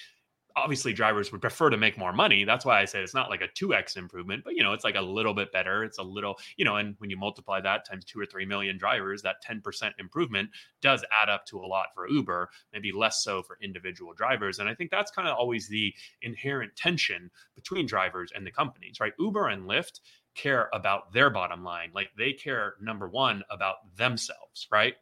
obviously 0.58 0.92
drivers 0.92 1.32
would 1.32 1.40
prefer 1.40 1.70
to 1.70 1.76
make 1.76 1.98
more 1.98 2.12
money. 2.12 2.44
That's 2.44 2.64
why 2.64 2.80
I 2.80 2.84
said 2.84 3.02
it's 3.02 3.14
not 3.14 3.30
like 3.30 3.42
a 3.42 3.48
2x 3.48 3.96
improvement, 3.96 4.44
but 4.44 4.54
you 4.54 4.62
know, 4.62 4.72
it's 4.72 4.84
like 4.84 4.94
a 4.94 5.00
little 5.00 5.34
bit 5.34 5.52
better. 5.52 5.84
It's 5.84 5.98
a 5.98 6.02
little, 6.02 6.38
you 6.56 6.64
know, 6.64 6.76
and 6.76 6.94
when 6.98 7.10
you 7.10 7.16
multiply 7.16 7.60
that 7.60 7.86
times 7.88 8.04
two 8.04 8.20
or 8.20 8.26
3 8.26 8.46
million 8.46 8.78
drivers, 8.78 9.22
that 9.22 9.36
10% 9.48 9.92
improvement 9.98 10.50
does 10.80 11.04
add 11.10 11.28
up 11.28 11.46
to 11.46 11.58
a 11.58 11.66
lot 11.66 11.86
for 11.94 12.08
Uber, 12.08 12.50
maybe 12.72 12.92
less 12.92 13.22
so 13.22 13.42
for 13.42 13.58
individual 13.62 14.12
drivers. 14.14 14.58
And 14.58 14.68
I 14.68 14.74
think 14.74 14.90
that's 14.90 15.10
kind 15.10 15.28
of 15.28 15.36
always 15.36 15.68
the 15.68 15.94
inherent 16.22 16.76
tension 16.76 17.30
between 17.54 17.86
drivers 17.86 18.32
and 18.34 18.46
the 18.46 18.52
companies, 18.52 19.00
right? 19.00 19.12
Uber 19.18 19.48
and 19.48 19.68
Lyft 19.68 20.00
care 20.34 20.68
about 20.72 21.12
their 21.12 21.30
bottom 21.30 21.64
line. 21.64 21.90
Like 21.94 22.10
they 22.16 22.32
care 22.32 22.74
number 22.80 23.08
1 23.08 23.42
about 23.50 23.76
themselves, 23.96 24.68
right? 24.70 24.94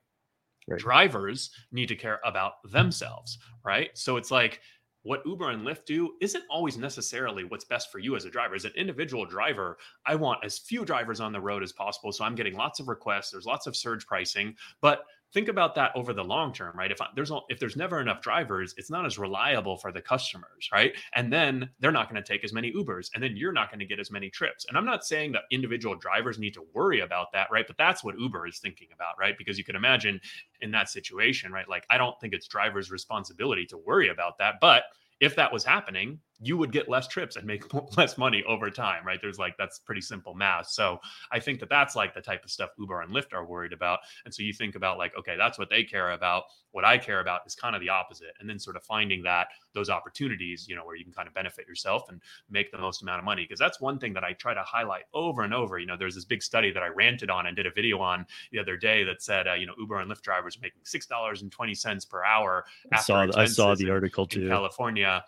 Right. 0.69 0.81
Drivers 0.81 1.53
need 1.71 1.87
to 1.87 1.95
care 1.95 2.19
about 2.25 2.55
themselves, 2.73 3.39
right? 3.65 3.91
So 3.95 4.17
it's 4.17 4.33
like 4.33 4.61
what 5.07 5.25
Uber 5.25 5.51
and 5.51 5.65
Lyft 5.65 5.85
do 5.85 6.15
isn't 6.21 6.43
always 6.51 6.77
necessarily 6.77 7.45
what's 7.45 7.65
best 7.65 7.93
for 7.93 8.01
you 8.01 8.17
as 8.17 8.25
a 8.25 8.31
driver. 8.31 8.57
As 8.57 8.65
an 8.65 8.73
individual 8.77 9.25
driver, 9.25 9.79
I 10.05 10.17
want 10.17 10.45
as 10.45 10.59
few 10.59 10.85
drivers 10.85 11.21
on 11.21 11.33
the 11.33 11.41
road 11.41 11.63
as 11.63 11.73
possible. 11.73 12.11
So 12.11 12.25
I'm 12.25 12.35
getting 12.35 12.57
lots 12.57 12.81
of 12.81 12.89
requests. 12.89 13.31
There's 13.31 13.47
lots 13.47 13.69
of 13.69 13.77
surge 13.77 14.05
pricing, 14.05 14.57
but 14.81 15.05
think 15.33 15.49
about 15.49 15.75
that 15.75 15.93
over 15.95 16.13
the 16.13 16.25
long 16.25 16.53
term, 16.53 16.77
right? 16.77 16.91
If 16.91 17.01
I, 17.01 17.07
there's 17.15 17.31
if 17.49 17.59
there's 17.59 17.77
never 17.77 18.01
enough 18.01 18.21
drivers, 18.21 18.75
it's 18.77 18.91
not 18.91 19.07
as 19.07 19.19
reliable 19.19 19.77
for 19.77 19.93
the 19.93 20.01
customers, 20.01 20.69
right? 20.73 20.93
And 21.15 21.33
then 21.33 21.71
they're 21.81 21.93
not 21.93 22.11
going 22.11 22.23
to 22.23 22.27
take 22.27 22.45
as 22.45 22.53
many 22.53 22.73
Ubers, 22.73 23.11
and 23.15 23.23
then 23.23 23.37
you're 23.37 23.53
not 23.53 23.71
going 23.71 23.81
to 23.81 23.87
get 23.87 24.01
as 24.01 24.11
many 24.11 24.31
trips. 24.31 24.67
And 24.69 24.77
I'm 24.77 24.85
not 24.85 25.05
saying 25.05 25.33
that 25.33 25.43
individual 25.51 25.95
drivers 25.97 26.39
need 26.39 26.55
to 26.55 26.65
worry 26.75 27.01
about 27.01 27.33
that, 27.33 27.49
right? 27.51 27.67
But 27.67 27.77
that's 27.79 28.03
what 28.05 28.19
Uber 28.19 28.47
is 28.47 28.59
thinking 28.59 28.89
about, 28.95 29.19
right? 29.19 29.37
Because 29.37 29.59
you 29.59 29.65
can 29.65 29.77
imagine 29.77 30.21
in 30.61 30.71
that 30.73 30.89
situation, 30.89 31.53
right? 31.53 31.69
Like 31.69 31.85
I 31.91 31.99
don't 31.99 32.19
think 32.21 32.33
it's 32.33 32.49
drivers' 32.49 32.91
responsibility 32.91 33.67
to 33.67 33.79
worry 33.79 34.09
about 34.09 34.39
that, 34.39 34.55
but 34.61 34.85
if 35.21 35.37
that 35.37 35.53
was 35.53 35.65
happening, 35.65 36.21
you 36.41 36.57
would 36.57 36.73
get 36.73 36.89
less 36.89 37.09
trips 37.09 37.37
and 37.37 37.47
make 37.47 37.65
less 37.97 38.19
money 38.19 38.45
over 38.47 38.71
time, 38.71 39.07
right? 39.07 39.19
There's 39.21 39.39
like 39.39 39.57
that's 39.57 39.79
pretty 39.79 40.01
simple 40.01 40.35
math. 40.35 40.69
So 40.69 41.01
I 41.33 41.41
think 41.41 41.61
that 41.61 41.69
that's 41.69 41.97
like 41.97 42.15
the 42.15 42.21
type 42.21 42.45
of 42.45 42.51
stuff 42.51 42.71
Uber 42.79 43.01
and 43.01 43.13
Lyft 43.13 43.33
are 43.33 43.45
worried 43.45 43.73
about. 43.73 44.01
And 44.25 44.35
so 44.35 44.43
you 44.43 44.53
think 44.53 44.75
about 44.75 44.99
like, 44.99 45.17
okay, 45.19 45.37
that's 45.37 45.59
what 45.59 45.71
they 45.71 45.83
care 45.85 46.13
about. 46.13 46.45
What 46.73 46.85
I 46.85 46.99
care 46.99 47.21
about 47.21 47.41
is 47.47 47.55
kind 47.55 47.75
of 47.75 47.81
the 47.81 47.89
opposite. 47.89 48.35
And 48.39 48.49
then 48.49 48.59
sort 48.59 48.77
of 48.77 48.83
finding 48.83 49.23
that 49.23 49.49
those 49.73 49.89
opportunities, 49.89 50.69
you 50.69 50.77
know, 50.77 50.85
where 50.85 50.97
you 50.97 51.05
can 51.05 51.13
kind 51.13 51.27
of 51.27 51.33
benefit 51.33 51.67
yourself 51.67 52.09
and 52.11 52.21
make 52.51 52.71
the 52.71 52.79
most 52.79 53.01
amount 53.01 53.19
of 53.19 53.25
money. 53.25 53.45
Because 53.45 53.59
that's 53.59 53.81
one 53.81 53.99
thing 53.99 54.13
that 54.13 54.25
I 54.25 54.35
try 54.35 54.53
to 54.53 54.63
highlight 54.63 55.05
over 55.15 55.43
and 55.43 55.55
over. 55.55 55.79
You 55.79 55.87
know, 55.87 55.97
there's 55.97 56.15
this 56.15 56.27
big 56.27 56.43
study 56.43 56.71
that 56.73 56.83
I 56.83 56.89
ranted 56.89 57.31
on 57.31 57.47
and 57.47 57.57
did 57.57 57.67
a 57.67 57.71
video 57.71 58.01
on 58.01 58.27
the 58.53 58.59
other 58.59 58.77
day 58.77 59.05
that 59.05 59.23
said, 59.23 59.49
uh, 59.49 59.55
you 59.55 59.67
know, 59.67 59.75
Uber 59.79 60.01
and 60.01 60.11
Lyft 60.11 60.23
drivers 60.23 60.57
are 60.57 60.61
making 60.61 60.83
six 60.85 61.07
dollars 61.07 61.41
and 61.41 61.51
twenty 61.51 61.75
cents 61.75 62.05
per 62.05 62.23
hour. 62.25 62.67
I 62.93 63.01
saw 63.01 63.27
I 63.35 63.47
saw 63.47 63.75
the 63.75 63.91
article 63.91 64.25
in 64.25 64.29
too. 64.29 64.49
California. 64.49 65.25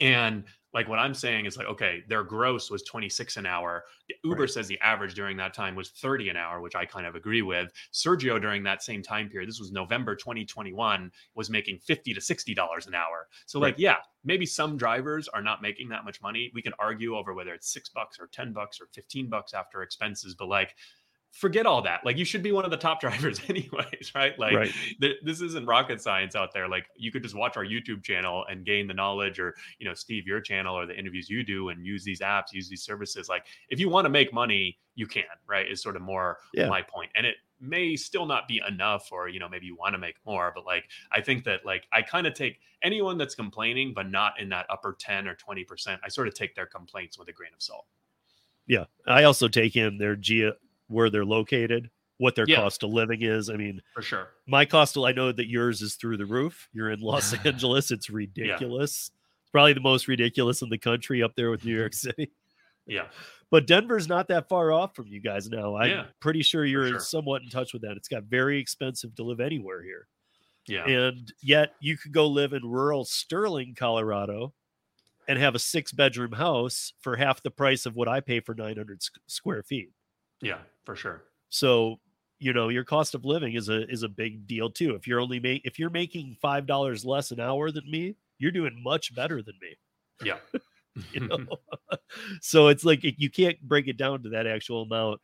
And 0.00 0.44
like 0.74 0.88
what 0.88 0.98
I'm 0.98 1.12
saying 1.12 1.44
is 1.44 1.58
like, 1.58 1.66
okay, 1.66 2.02
their 2.08 2.24
gross 2.24 2.70
was 2.70 2.82
26 2.84 3.36
an 3.36 3.44
hour. 3.44 3.84
Uber 4.24 4.42
Right. 4.42 4.50
says 4.50 4.66
the 4.66 4.80
average 4.80 5.14
during 5.14 5.36
that 5.36 5.52
time 5.52 5.74
was 5.74 5.90
30 5.90 6.30
an 6.30 6.36
hour, 6.36 6.62
which 6.62 6.74
I 6.74 6.86
kind 6.86 7.06
of 7.06 7.14
agree 7.14 7.42
with. 7.42 7.70
Sergio 7.92 8.40
during 8.40 8.62
that 8.62 8.82
same 8.82 9.02
time 9.02 9.28
period, 9.28 9.48
this 9.50 9.60
was 9.60 9.70
November 9.70 10.16
2021, 10.16 11.10
was 11.34 11.50
making 11.50 11.78
50 11.78 12.14
to 12.14 12.20
60 12.22 12.54
dollars 12.54 12.86
an 12.86 12.94
hour. 12.94 13.28
So 13.44 13.58
like, 13.60 13.74
yeah, 13.76 13.96
maybe 14.24 14.46
some 14.46 14.78
drivers 14.78 15.28
are 15.28 15.42
not 15.42 15.60
making 15.60 15.90
that 15.90 16.04
much 16.06 16.22
money. 16.22 16.50
We 16.54 16.62
can 16.62 16.72
argue 16.78 17.16
over 17.16 17.34
whether 17.34 17.52
it's 17.52 17.70
six 17.70 17.90
bucks 17.90 18.18
or 18.18 18.28
10 18.28 18.54
bucks 18.54 18.80
or 18.80 18.86
15 18.94 19.28
bucks 19.28 19.52
after 19.52 19.82
expenses, 19.82 20.34
but 20.34 20.48
like 20.48 20.74
forget 21.32 21.64
all 21.66 21.82
that. 21.82 22.04
Like 22.04 22.18
you 22.18 22.24
should 22.24 22.42
be 22.42 22.52
one 22.52 22.64
of 22.64 22.70
the 22.70 22.76
top 22.76 23.00
drivers 23.02 23.40
anyways, 23.48 24.12
right? 24.14 24.38
Like 24.38 24.54
Right. 24.54 24.72
th- 25.00 25.16
this 25.24 25.40
isn't 25.40 25.66
rocket 25.66 26.00
science 26.00 26.36
out 26.36 26.52
there. 26.52 26.68
Like 26.68 26.86
you 26.96 27.10
could 27.10 27.22
just 27.22 27.34
watch 27.34 27.56
our 27.56 27.64
YouTube 27.64 28.02
channel 28.04 28.44
and 28.50 28.64
gain 28.64 28.86
the 28.86 28.94
knowledge, 28.94 29.38
or 29.40 29.54
you 29.78 29.88
know, 29.88 29.94
Steve, 29.94 30.26
your 30.26 30.40
channel, 30.40 30.76
or 30.78 30.86
the 30.86 30.96
interviews 30.98 31.28
you 31.30 31.42
do, 31.42 31.70
and 31.70 31.84
use 31.86 32.04
these 32.04 32.20
apps, 32.20 32.52
use 32.52 32.68
these 32.68 32.82
services. 32.82 33.28
Like 33.28 33.46
if 33.70 33.80
you 33.80 33.88
want 33.88 34.04
to 34.04 34.10
make 34.10 34.32
money, 34.32 34.78
you 34.94 35.06
can. 35.06 35.24
Right? 35.48 35.70
Is 35.70 35.82
sort 35.82 35.96
of 35.96 36.02
more 36.02 36.38
Yeah. 36.54 36.68
my 36.68 36.82
point. 36.82 37.10
And 37.14 37.26
it 37.26 37.36
may 37.60 37.94
still 37.96 38.26
not 38.26 38.46
be 38.48 38.60
enough, 38.68 39.10
or 39.12 39.28
you 39.28 39.38
know, 39.38 39.48
maybe 39.48 39.66
you 39.66 39.76
want 39.76 39.94
to 39.94 39.98
make 39.98 40.16
more. 40.26 40.52
But 40.54 40.66
like 40.66 40.84
I 41.12 41.20
think 41.22 41.44
that 41.44 41.64
like 41.64 41.86
I 41.92 42.02
kind 42.02 42.26
of 42.26 42.34
take 42.34 42.60
anyone 42.82 43.16
that's 43.16 43.34
complaining, 43.34 43.92
but 43.94 44.10
not 44.10 44.38
in 44.38 44.50
that 44.50 44.66
upper 44.68 44.96
ten 45.00 45.26
or 45.26 45.34
twenty 45.36 45.64
percent. 45.64 46.00
I 46.04 46.08
sort 46.08 46.28
of 46.28 46.34
take 46.34 46.54
their 46.54 46.66
complaints 46.66 47.18
with 47.18 47.28
a 47.28 47.32
grain 47.32 47.52
of 47.54 47.62
salt. 47.62 47.86
Yeah. 48.66 48.84
I 49.08 49.24
also 49.24 49.48
take 49.48 49.74
in 49.76 49.98
their 49.98 50.14
geo 50.14 50.52
where 50.88 51.10
they're 51.10 51.24
located, 51.24 51.90
what 52.18 52.34
their 52.34 52.46
Yeah. 52.48 52.56
cost 52.56 52.82
of 52.82 52.90
living 52.90 53.22
is. 53.22 53.48
I 53.50 53.56
mean, 53.56 53.80
For 53.94 54.02
sure. 54.02 54.28
my 54.46 54.64
cost 54.64 54.96
of 54.96 55.04
I 55.04 55.12
know 55.12 55.32
that 55.32 55.48
yours 55.48 55.82
is 55.82 55.96
through 55.96 56.16
the 56.18 56.26
roof. 56.26 56.68
You're 56.72 56.90
in 56.90 57.00
Los 57.00 57.32
Angeles. 57.46 57.90
It's 57.90 58.10
ridiculous. 58.10 59.10
It's 59.42 59.50
probably 59.50 59.72
the 59.72 59.80
most 59.80 60.08
ridiculous 60.08 60.62
in 60.62 60.68
the 60.68 60.78
country 60.78 61.22
up 61.22 61.34
there 61.36 61.50
with 61.50 61.64
New 61.64 61.76
York 61.76 61.94
City. 61.94 62.30
Yeah. 62.86 63.08
But 63.50 63.66
Denver's 63.66 64.08
not 64.08 64.28
that 64.28 64.48
far 64.48 64.72
off 64.72 64.94
from 64.96 65.06
you 65.08 65.20
guys 65.20 65.48
now. 65.48 65.76
I'm 65.76 65.90
Yeah, 65.90 66.06
pretty 66.20 66.42
sure 66.42 66.64
you're 66.64 66.88
sure. 66.88 67.00
somewhat 67.00 67.42
in 67.42 67.48
touch 67.50 67.72
with 67.72 67.82
that. 67.82 67.96
It's 67.96 68.08
got 68.08 68.24
very 68.24 68.58
expensive 68.58 69.14
to 69.16 69.22
live 69.24 69.40
anywhere 69.40 69.82
here. 69.82 70.08
Yeah. 70.66 70.86
And 70.86 71.32
yet 71.42 71.74
you 71.80 71.96
could 71.98 72.12
go 72.12 72.26
live 72.26 72.52
in 72.52 72.64
rural 72.64 73.04
Sterling, 73.04 73.74
Colorado 73.76 74.54
and 75.28 75.38
have 75.38 75.54
a 75.54 75.58
six 75.58 75.92
bedroom 75.92 76.32
house 76.32 76.92
for 77.00 77.16
half 77.16 77.42
the 77.42 77.50
price 77.50 77.84
of 77.86 77.94
what 77.94 78.08
I 78.08 78.20
pay 78.20 78.40
for 78.40 78.54
900 78.54 79.00
square 79.26 79.62
feet. 79.62 79.90
Yeah. 80.42 80.58
For 80.84 80.96
sure. 80.96 81.22
So, 81.48 82.00
you 82.38 82.52
know, 82.52 82.68
your 82.68 82.84
cost 82.84 83.14
of 83.14 83.24
living 83.24 83.54
is 83.54 83.68
a 83.68 83.88
is 83.88 84.02
a 84.02 84.08
big 84.08 84.46
deal 84.46 84.68
too. 84.68 84.94
If 84.94 85.06
you're 85.06 85.20
only 85.20 85.40
make 85.40 85.62
if 85.64 85.78
you're 85.78 85.90
making 85.90 86.36
five 86.42 86.66
dollars 86.66 87.04
less 87.04 87.30
an 87.30 87.40
hour 87.40 87.70
than 87.70 87.90
me, 87.90 88.16
you're 88.38 88.50
doing 88.50 88.82
much 88.82 89.14
better 89.14 89.42
than 89.42 89.54
me. 89.62 89.76
Yeah. 90.24 90.38
you 91.12 91.26
know 91.26 91.38
so 92.40 92.68
it's 92.68 92.84
like 92.84 93.00
you 93.02 93.30
can't 93.30 93.60
break 93.62 93.88
it 93.88 93.96
down 93.96 94.22
to 94.22 94.28
that 94.30 94.46
actual 94.46 94.82
amount 94.82 95.20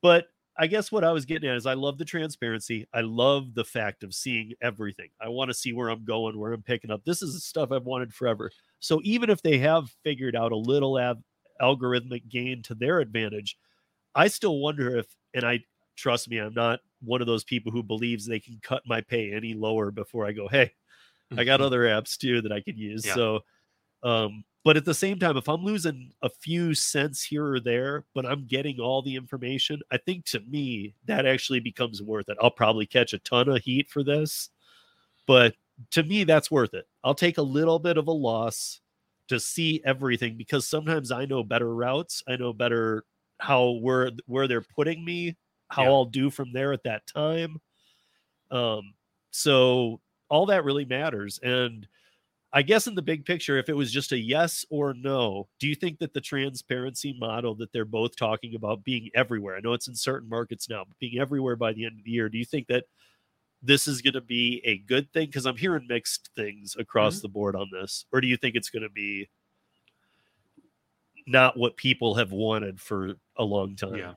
but 0.00 0.26
i 0.56 0.66
guess 0.66 0.92
what 0.92 1.04
i 1.04 1.10
was 1.10 1.24
getting 1.24 1.50
at 1.50 1.56
is 1.56 1.66
i 1.66 1.74
love 1.74 1.98
the 1.98 2.04
transparency 2.04 2.86
i 2.94 3.00
love 3.00 3.54
the 3.54 3.64
fact 3.64 4.04
of 4.04 4.14
seeing 4.14 4.52
everything 4.62 5.08
i 5.20 5.28
want 5.28 5.50
to 5.50 5.54
see 5.54 5.72
where 5.72 5.88
i'm 5.88 6.04
going 6.04 6.38
where 6.38 6.52
i'm 6.52 6.62
picking 6.62 6.90
up 6.90 7.04
this 7.04 7.22
is 7.22 7.34
the 7.34 7.40
stuff 7.40 7.72
i've 7.72 7.84
wanted 7.84 8.14
forever 8.14 8.50
so 8.78 9.00
even 9.02 9.28
if 9.28 9.42
they 9.42 9.58
have 9.58 9.90
figured 10.04 10.36
out 10.36 10.52
a 10.52 10.56
little 10.56 10.98
ab- 10.98 11.22
algorithmic 11.60 12.28
gain 12.28 12.62
to 12.62 12.74
their 12.74 13.00
advantage 13.00 13.56
i 14.14 14.28
still 14.28 14.58
wonder 14.58 14.96
if 14.96 15.06
and 15.34 15.44
i 15.44 15.58
trust 15.96 16.28
me 16.28 16.38
i'm 16.38 16.54
not 16.54 16.80
one 17.02 17.20
of 17.20 17.26
those 17.26 17.44
people 17.44 17.72
who 17.72 17.82
believes 17.82 18.26
they 18.26 18.40
can 18.40 18.58
cut 18.62 18.82
my 18.86 19.00
pay 19.00 19.32
any 19.32 19.54
lower 19.54 19.90
before 19.90 20.26
i 20.26 20.32
go 20.32 20.48
hey 20.48 20.72
i 21.36 21.44
got 21.44 21.60
other 21.60 21.82
apps 21.82 22.16
too 22.16 22.42
that 22.42 22.52
i 22.52 22.60
could 22.60 22.78
use. 22.78 23.04
Yeah. 23.06 23.14
so 23.14 23.40
um 24.02 24.44
but 24.64 24.76
at 24.76 24.84
the 24.84 24.94
same 24.94 25.18
time 25.18 25.36
if 25.36 25.48
i'm 25.48 25.64
losing 25.64 26.12
a 26.22 26.28
few 26.28 26.74
cents 26.74 27.22
here 27.22 27.46
or 27.46 27.60
there 27.60 28.04
but 28.14 28.26
i'm 28.26 28.46
getting 28.46 28.78
all 28.80 29.02
the 29.02 29.16
information 29.16 29.80
i 29.90 29.96
think 29.96 30.24
to 30.24 30.40
me 30.40 30.94
that 31.06 31.26
actually 31.26 31.60
becomes 31.60 32.02
worth 32.02 32.28
it. 32.28 32.36
I'll 32.40 32.50
probably 32.50 32.86
catch 32.86 33.12
a 33.12 33.18
ton 33.18 33.48
of 33.48 33.62
heat 33.62 33.88
for 33.90 34.02
this 34.02 34.50
but 35.26 35.54
to 35.90 36.02
me 36.02 36.24
that's 36.24 36.50
worth 36.50 36.74
it. 36.74 36.86
I'll 37.02 37.14
take 37.14 37.38
a 37.38 37.42
little 37.42 37.78
bit 37.78 37.96
of 37.96 38.06
a 38.06 38.12
loss 38.12 38.80
to 39.28 39.40
see 39.40 39.80
everything 39.84 40.36
because 40.36 40.66
sometimes 40.66 41.10
i 41.10 41.24
know 41.24 41.42
better 41.42 41.74
routes 41.74 42.22
i 42.28 42.36
know 42.36 42.52
better 42.52 43.04
how 43.42 43.72
where 43.82 44.10
where 44.26 44.48
they're 44.48 44.62
putting 44.76 45.04
me 45.04 45.36
how 45.68 45.82
Yeah. 45.82 45.92
i'll 45.92 46.04
do 46.06 46.30
from 46.30 46.52
there 46.52 46.72
at 46.72 46.84
that 46.84 47.06
time 47.06 47.58
um 48.50 48.94
so 49.30 50.00
all 50.28 50.46
that 50.46 50.64
really 50.64 50.84
matters 50.84 51.38
and 51.42 51.86
I 52.52 52.62
guess 52.62 52.86
in 52.86 52.94
the 52.94 53.02
big 53.02 53.24
picture, 53.26 53.58
if 53.58 53.68
it 53.68 53.76
was 53.76 53.92
just 53.92 54.12
a 54.12 54.18
yes 54.18 54.64
or 54.70 54.94
no, 54.94 55.48
do 55.58 55.68
you 55.68 55.74
think 55.74 55.98
that 56.00 56.14
the 56.14 56.20
transparency 56.20 57.16
model 57.18 57.54
that 57.56 57.72
they're 57.72 57.84
both 57.84 58.16
talking 58.16 58.54
about 58.54 58.84
being 58.84 59.10
everywhere? 59.14 59.56
I 59.56 59.60
know 59.60 59.74
it's 59.74 59.88
in 59.88 59.94
certain 59.94 60.28
markets 60.28 60.68
now, 60.68 60.84
but 60.86 60.98
being 60.98 61.18
everywhere 61.20 61.56
by 61.56 61.72
the 61.72 61.84
end 61.86 61.98
of 61.98 62.04
the 62.04 62.10
year, 62.10 62.28
do 62.28 62.38
you 62.38 62.44
think 62.44 62.68
that 62.68 62.84
this 63.62 63.88
is 63.88 64.02
going 64.02 64.14
to 64.14 64.20
be 64.22 64.62
a 64.64 64.78
good 64.78 65.12
thing? 65.12 65.26
Because 65.26 65.46
I'm 65.46 65.56
hearing 65.56 65.86
mixed 65.88 66.30
things 66.36 66.76
across 66.78 67.18
Mm-hmm. 67.18 67.22
the 67.22 67.28
board 67.28 67.56
on 67.56 67.70
this. 67.72 68.06
Or 68.12 68.20
do 68.20 68.28
you 68.28 68.36
think 68.36 68.56
it's 68.56 68.70
going 68.70 68.84
to 68.84 68.90
be 68.90 69.28
not 71.26 71.56
what 71.56 71.76
people 71.76 72.14
have 72.14 72.32
wanted 72.32 72.80
for 72.80 73.14
a 73.36 73.44
long 73.44 73.76
time? 73.76 73.94
Yeah. 73.96 74.14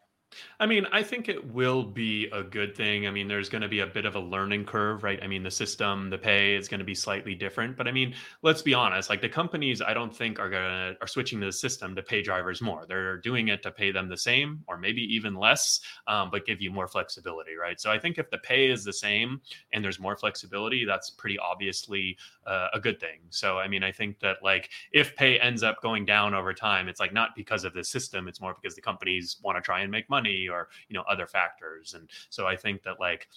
I 0.60 0.66
mean, 0.66 0.86
I 0.92 1.04
think 1.04 1.30
it 1.30 1.54
will 1.54 1.84
be 1.84 2.28
a 2.32 2.44
good 2.44 2.76
thing. 2.76 3.08
I 3.08 3.12
mean, 3.12 3.28
there's 3.28 3.50
going 3.50 3.62
to 3.62 3.68
be 3.68 3.80
a 3.80 3.88
bit 3.88 4.06
of 4.06 4.16
a 4.16 4.20
learning 4.20 4.66
curve, 4.66 5.04
right? 5.04 5.20
I 5.22 5.28
mean, 5.28 5.44
the 5.44 5.52
system, 5.52 6.10
the 6.10 6.18
pay 6.18 6.56
is 6.56 6.68
going 6.68 6.80
to 6.80 6.86
be 6.86 6.96
slightly 6.96 7.36
different, 7.36 7.78
but 7.78 7.88
I 7.88 7.92
mean, 7.92 8.14
let's 8.42 8.62
be 8.62 8.74
honest, 8.74 9.10
like 9.10 9.22
the 9.22 9.30
companies 9.30 9.82
I 9.82 9.94
don't 9.94 10.16
think 10.16 10.40
are 10.40 10.50
going 10.50 10.64
to 10.64 10.98
are 11.02 11.08
switching 11.08 11.40
to 11.40 11.46
the 11.46 11.52
system 11.52 11.96
to 11.96 12.04
pay 12.04 12.22
drivers 12.22 12.62
more. 12.62 12.86
They're 12.88 13.18
doing 13.18 13.48
it 13.50 13.64
to 13.64 13.72
pay 13.72 13.92
them 13.92 14.10
the 14.10 14.18
same 14.18 14.64
or 14.68 14.78
maybe 14.78 15.02
even 15.16 15.36
less, 15.36 15.80
um, 16.08 16.30
but 16.32 16.46
give 16.46 16.62
you 16.62 16.72
more 16.72 16.88
flexibility, 16.88 17.56
right? 17.56 17.80
So 17.80 17.92
I 17.92 18.00
think 18.00 18.18
if 18.18 18.30
the 18.30 18.38
pay 18.40 18.70
is 18.70 18.84
the 18.84 18.94
same 18.94 19.42
and 19.74 19.84
there's 19.84 20.00
more 20.00 20.16
flexibility, 20.16 20.86
that's 20.86 21.10
pretty 21.10 21.38
obviously 21.40 22.18
uh, 22.46 22.68
a 22.74 22.80
good 22.80 23.00
thing. 23.00 23.20
So 23.30 23.58
I 23.58 23.68
mean, 23.68 23.84
I 23.84 23.92
think 23.92 24.20
that 24.20 24.38
like 24.44 24.70
if 24.92 25.16
pay 25.16 25.40
ends 25.40 25.64
up 25.64 25.82
going 25.82 26.06
down 26.06 26.34
over 26.34 26.54
time, 26.54 26.88
it's 26.88 27.00
like 27.00 27.14
not 27.14 27.36
because 27.36 27.64
of 27.64 27.74
the 27.74 27.84
system, 27.84 28.28
it's 28.28 28.42
more 28.42 28.56
because 28.62 28.76
the 28.76 28.82
companies 28.82 29.38
want 29.42 29.58
to 29.58 29.62
try 29.62 29.82
and 29.82 29.92
make 29.92 30.10
money 30.10 30.25
or 30.52 30.70
you 30.90 30.94
know 30.94 31.04
other 31.10 31.28
factors. 31.28 31.94
And 31.94 32.10
so 32.30 32.46
I 32.48 32.56
think 32.56 32.84
that 32.84 33.00
like 33.00 33.28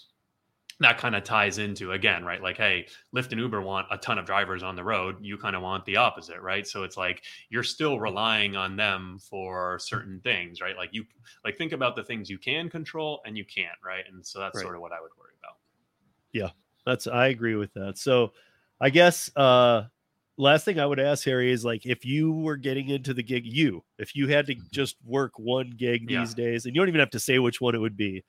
that 0.80 0.98
kind 0.98 1.16
of 1.16 1.24
ties 1.24 1.58
into 1.58 1.92
again, 1.92 2.24
right? 2.24 2.40
Like, 2.40 2.56
hey, 2.56 2.86
Lyft 3.14 3.32
and 3.32 3.40
Uber 3.40 3.60
want 3.60 3.88
a 3.90 3.98
ton 3.98 4.16
of 4.16 4.24
drivers 4.26 4.62
on 4.62 4.76
the 4.76 4.84
road. 4.84 5.16
You 5.20 5.36
kind 5.36 5.56
of 5.56 5.62
want 5.62 5.84
the 5.84 5.96
opposite, 5.96 6.40
right? 6.40 6.66
So 6.66 6.84
it's 6.84 6.96
like 6.96 7.24
you're 7.50 7.64
still 7.64 7.98
relying 7.98 8.54
on 8.54 8.76
them 8.76 9.18
for 9.18 9.78
certain 9.80 10.20
things, 10.20 10.60
right? 10.60 10.76
Like 10.76 10.90
you 10.92 11.04
like 11.44 11.56
think 11.58 11.72
about 11.72 11.96
the 11.96 12.04
things 12.04 12.30
you 12.30 12.38
can 12.38 12.68
control 12.70 13.20
and 13.26 13.36
you 13.36 13.44
can't, 13.44 13.78
right? 13.84 14.04
And 14.08 14.24
so 14.24 14.38
that's 14.38 14.54
Right. 14.54 14.62
sort 14.62 14.76
of 14.76 14.80
what 14.80 14.92
I 14.92 15.00
would 15.00 15.10
worry 15.18 15.34
about. 15.40 15.56
Yeah, 16.32 16.50
that's 16.84 17.06
I 17.06 17.28
agree 17.28 17.54
with 17.56 17.72
that. 17.74 17.98
So 17.98 18.32
I 18.80 18.90
guess 18.90 19.30
uh 19.36 19.84
last 20.38 20.64
thing 20.64 20.80
I 20.80 20.86
would 20.86 21.00
ask 21.00 21.24
Harry 21.24 21.52
is 21.52 21.64
like 21.64 21.84
if 21.86 22.04
you 22.04 22.32
were 22.32 22.56
getting 22.56 22.88
into 22.88 23.14
the 23.14 23.22
gig, 23.22 23.44
you 23.46 23.84
if 23.98 24.14
you 24.16 24.28
had 24.28 24.46
to 24.46 24.56
just 24.72 24.96
work 25.04 25.38
one 25.38 25.70
gig 25.70 26.02
Mm-hmm. 26.02 26.10
Yeah. 26.10 26.20
these 26.20 26.34
days, 26.34 26.64
and 26.66 26.74
you 26.74 26.80
don't 26.80 26.88
even 26.88 27.00
have 27.00 27.10
to 27.10 27.20
say 27.20 27.38
which 27.38 27.60
one 27.60 27.74
it 27.74 27.78
would 27.78 27.96
be, 27.96 28.24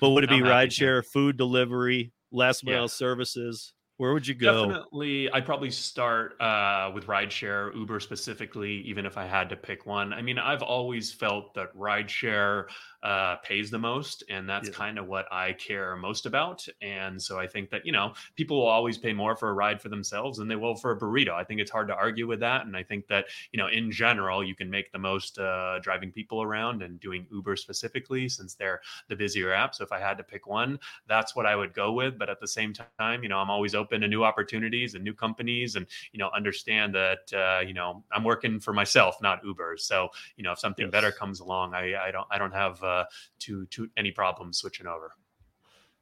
but 0.00 0.10
would 0.10 0.24
it 0.24 0.30
be 0.30 0.40
rideshare, 0.40 1.04
food 1.04 1.36
delivery, 1.36 2.12
last 2.32 2.64
Yeah. 2.66 2.74
mile 2.74 2.88
services? 2.88 3.74
Where 3.98 4.12
would 4.14 4.26
you 4.26 4.34
go? 4.34 4.78
Definitely, 4.92 5.30
I'd 5.30 5.44
probably 5.44 5.70
start 5.70 6.40
uh, 6.40 6.90
with 6.94 7.06
rideshare, 7.08 7.74
Uber 7.74 8.00
specifically, 8.00 8.72
even 8.88 9.04
if 9.04 9.18
I 9.18 9.26
had 9.26 9.50
to 9.50 9.56
pick 9.56 9.84
one. 9.84 10.14
I 10.14 10.22
mean, 10.22 10.38
I've 10.38 10.62
always 10.62 11.12
felt 11.12 11.52
that 11.54 11.74
rideshare 11.74 12.68
uh, 13.02 13.36
pays 13.36 13.70
the 13.70 13.78
most, 13.78 14.24
and 14.28 14.48
that's 14.48 14.68
Yeah. 14.68 14.74
kind 14.74 14.98
of 14.98 15.06
what 15.06 15.26
I 15.32 15.52
care 15.54 15.96
most 15.96 16.26
about. 16.26 16.66
And 16.82 17.20
so 17.20 17.38
I 17.38 17.46
think 17.46 17.70
that, 17.70 17.86
you 17.86 17.92
know, 17.92 18.12
people 18.36 18.58
will 18.58 18.66
always 18.66 18.98
pay 18.98 19.12
more 19.12 19.36
for 19.36 19.48
a 19.48 19.52
ride 19.54 19.80
for 19.80 19.88
themselves 19.88 20.38
than 20.38 20.48
they 20.48 20.56
will 20.56 20.74
for 20.74 20.90
a 20.90 20.98
burrito. 20.98 21.32
I 21.32 21.44
think 21.44 21.60
it's 21.60 21.70
hard 21.70 21.88
to 21.88 21.94
argue 21.94 22.26
with 22.26 22.40
that. 22.40 22.66
And 22.66 22.76
I 22.76 22.82
think 22.82 23.06
that, 23.08 23.26
you 23.52 23.58
know, 23.58 23.68
in 23.68 23.90
general, 23.90 24.44
you 24.44 24.54
can 24.54 24.68
make 24.68 24.92
the 24.92 24.98
most 24.98 25.38
uh, 25.38 25.78
driving 25.80 26.12
people 26.12 26.42
around 26.42 26.82
and 26.82 27.00
doing 27.00 27.26
Uber 27.32 27.56
specifically 27.56 28.28
since 28.28 28.54
they're 28.54 28.80
the 29.08 29.16
busier 29.16 29.52
app. 29.52 29.74
So 29.74 29.84
if 29.84 29.92
I 29.92 29.98
had 29.98 30.18
to 30.18 30.24
pick 30.24 30.46
one, 30.46 30.78
that's 31.06 31.34
what 31.34 31.46
I 31.46 31.56
would 31.56 31.72
go 31.72 31.92
with. 31.92 32.18
But 32.18 32.28
at 32.28 32.40
the 32.40 32.48
same 32.48 32.74
time, 32.98 33.22
you 33.22 33.28
know, 33.28 33.38
I'm 33.38 33.50
always 33.50 33.74
open 33.74 34.02
to 34.02 34.08
new 34.08 34.24
opportunities 34.24 34.94
and 34.94 35.02
new 35.02 35.14
companies 35.14 35.76
and, 35.76 35.86
you 36.12 36.18
know, 36.18 36.30
understand 36.34 36.94
that, 36.94 37.32
uh, 37.32 37.60
you 37.60 37.72
know, 37.72 38.04
I'm 38.12 38.24
working 38.24 38.60
for 38.60 38.72
myself, 38.72 39.20
not 39.22 39.42
Uber. 39.44 39.76
So, 39.78 40.10
you 40.36 40.44
know, 40.44 40.52
if 40.52 40.58
something 40.58 40.90
better 40.90 41.12
comes 41.12 41.40
along, 41.40 41.74
I, 41.74 41.96
I 42.08 42.10
don't, 42.10 42.26
I 42.30 42.38
don't 42.38 42.52
have 42.52 42.82
uh, 42.90 43.04
to 43.40 43.66
too 43.66 43.88
any 43.96 44.10
problems 44.10 44.58
switching 44.58 44.86
over. 44.86 45.12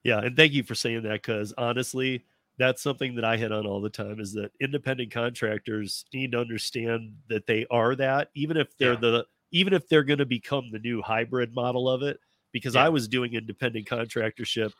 Yeah, 0.05 0.20
and 0.20 0.36
thank 0.36 0.53
you 0.53 0.62
for 0.62 0.74
saying 0.74 1.03
that 1.03 1.22
because 1.22 1.53
honestly, 1.59 2.24
that's 2.57 2.82
something 2.82 3.14
that 3.16 3.24
I 3.24 3.36
hit 3.36 3.53
on 3.53 3.66
all 3.66 3.80
the 3.80 3.91
time 3.91 4.20
is 4.20 4.32
that 4.32 4.51
independent 4.61 5.11
contractors 5.12 6.05
need 6.12 6.32
to 6.32 6.41
understand 6.41 7.14
that 7.28 7.47
they 7.47 7.66
are 7.70 7.95
that, 7.97 8.30
even 8.34 8.57
if 8.57 8.76
they're 8.78 8.95
Yeah. 8.95 9.01
the 9.01 9.26
even 9.51 9.72
if 9.72 9.89
they're 9.89 10.05
going 10.05 10.18
to 10.18 10.26
become 10.26 10.70
the 10.70 10.78
new 10.78 11.01
hybrid 11.01 11.55
model 11.55 11.89
of 11.89 12.03
it. 12.03 12.20
Because 12.53 12.74
Yeah. 12.74 12.84
I 12.86 12.89
was 12.89 13.09
doing 13.09 13.34
independent 13.34 13.86
contractorship 13.86 14.72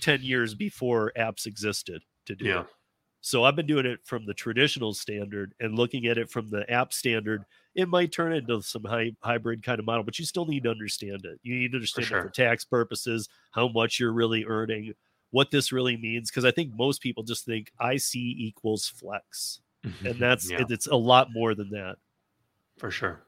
ten 0.00 0.22
years 0.22 0.54
before 0.54 1.12
apps 1.16 1.46
existed 1.46 2.02
to 2.26 2.34
do 2.34 2.44
Yeah. 2.46 2.60
it. 2.62 2.66
So 3.20 3.44
I've 3.44 3.56
been 3.56 3.66
doing 3.66 3.86
it 3.86 4.00
from 4.04 4.26
the 4.26 4.34
traditional 4.34 4.92
standard 4.92 5.54
and 5.60 5.76
looking 5.76 6.06
at 6.06 6.18
it 6.18 6.30
from 6.30 6.50
the 6.50 6.70
app 6.70 6.92
standard. 6.92 7.44
It 7.74 7.88
might 7.88 8.12
turn 8.12 8.32
into 8.32 8.62
some 8.62 8.84
hy- 8.84 9.16
hybrid 9.20 9.62
kind 9.62 9.78
of 9.80 9.84
model, 9.86 10.04
but 10.04 10.18
you 10.18 10.24
still 10.24 10.46
need 10.46 10.62
to 10.64 10.70
understand 10.70 11.24
it. 11.24 11.40
You 11.42 11.56
need 11.56 11.72
to 11.72 11.78
understand 11.78 12.04
it 12.04 12.08
sure. 12.08 12.22
for 12.22 12.28
tax 12.30 12.64
purposes, 12.64 13.28
how 13.50 13.68
much 13.68 13.98
you're 13.98 14.12
really 14.12 14.44
earning, 14.44 14.94
what 15.30 15.50
this 15.50 15.72
really 15.72 15.96
means. 15.96 16.30
Because 16.30 16.44
I 16.44 16.50
think 16.52 16.72
most 16.76 17.02
people 17.02 17.22
just 17.24 17.44
think 17.44 17.72
IC 17.80 18.14
equals 18.14 18.86
flex, 18.88 19.60
and 19.82 19.92
mm-hmm. 19.94 20.18
that's 20.20 20.50
Yeah. 20.50 20.62
it, 20.62 20.70
it's 20.70 20.86
a 20.86 20.96
lot 20.96 21.28
more 21.32 21.54
than 21.54 21.70
that. 21.70 21.96
for 22.78 22.90
sure. 22.90 23.24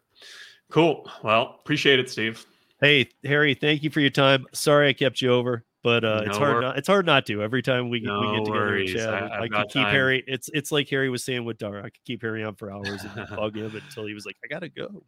Cool. 0.71 1.09
Well, 1.23 1.57
appreciate 1.61 1.99
it, 2.01 2.09
Steve. 2.11 2.45
Hey 2.81 3.09
Harry, 3.25 3.55
thank 3.55 3.83
you 3.83 3.91
for 3.91 4.01
your 4.01 4.11
time. 4.11 4.47
Sorry 4.53 4.89
I 4.89 4.93
kept 4.93 5.21
you 5.23 5.33
over, 5.33 5.65
but 5.87 6.05
uh, 6.05 6.23
it's 6.27 6.37
hard 6.37 6.63
not 6.63 6.77
it's 6.77 6.89
hard 6.89 7.07
not 7.07 7.27
to. 7.27 7.45
Every 7.45 7.63
time 7.63 7.89
we, 7.91 8.01
we 8.01 8.07
get 8.07 8.45
together 8.45 8.51
worries. 8.51 8.91
and 8.91 9.01
chat, 9.01 9.23
I- 9.23 9.43
I, 9.43 9.47
got 9.47 9.69
keep 9.69 9.85
time. 9.85 9.95
Harry. 9.95 10.25
It's 10.27 10.51
it's 10.53 10.73
like 10.73 10.89
Harry 10.89 11.09
was 11.09 11.23
saying 11.23 11.45
with 11.45 11.59
Dara. 11.59 11.79
I 11.79 11.91
could 11.91 12.03
keep 12.05 12.23
Harry 12.23 12.43
on 12.43 12.57
for 12.57 12.73
hours 12.73 13.05
and 13.05 13.29
bug 13.37 13.55
him 13.55 13.73
until 13.73 14.05
he 14.05 14.13
was 14.13 14.27
like, 14.27 14.35
I 14.45 14.49
gotta 14.49 14.69
go. 14.69 15.05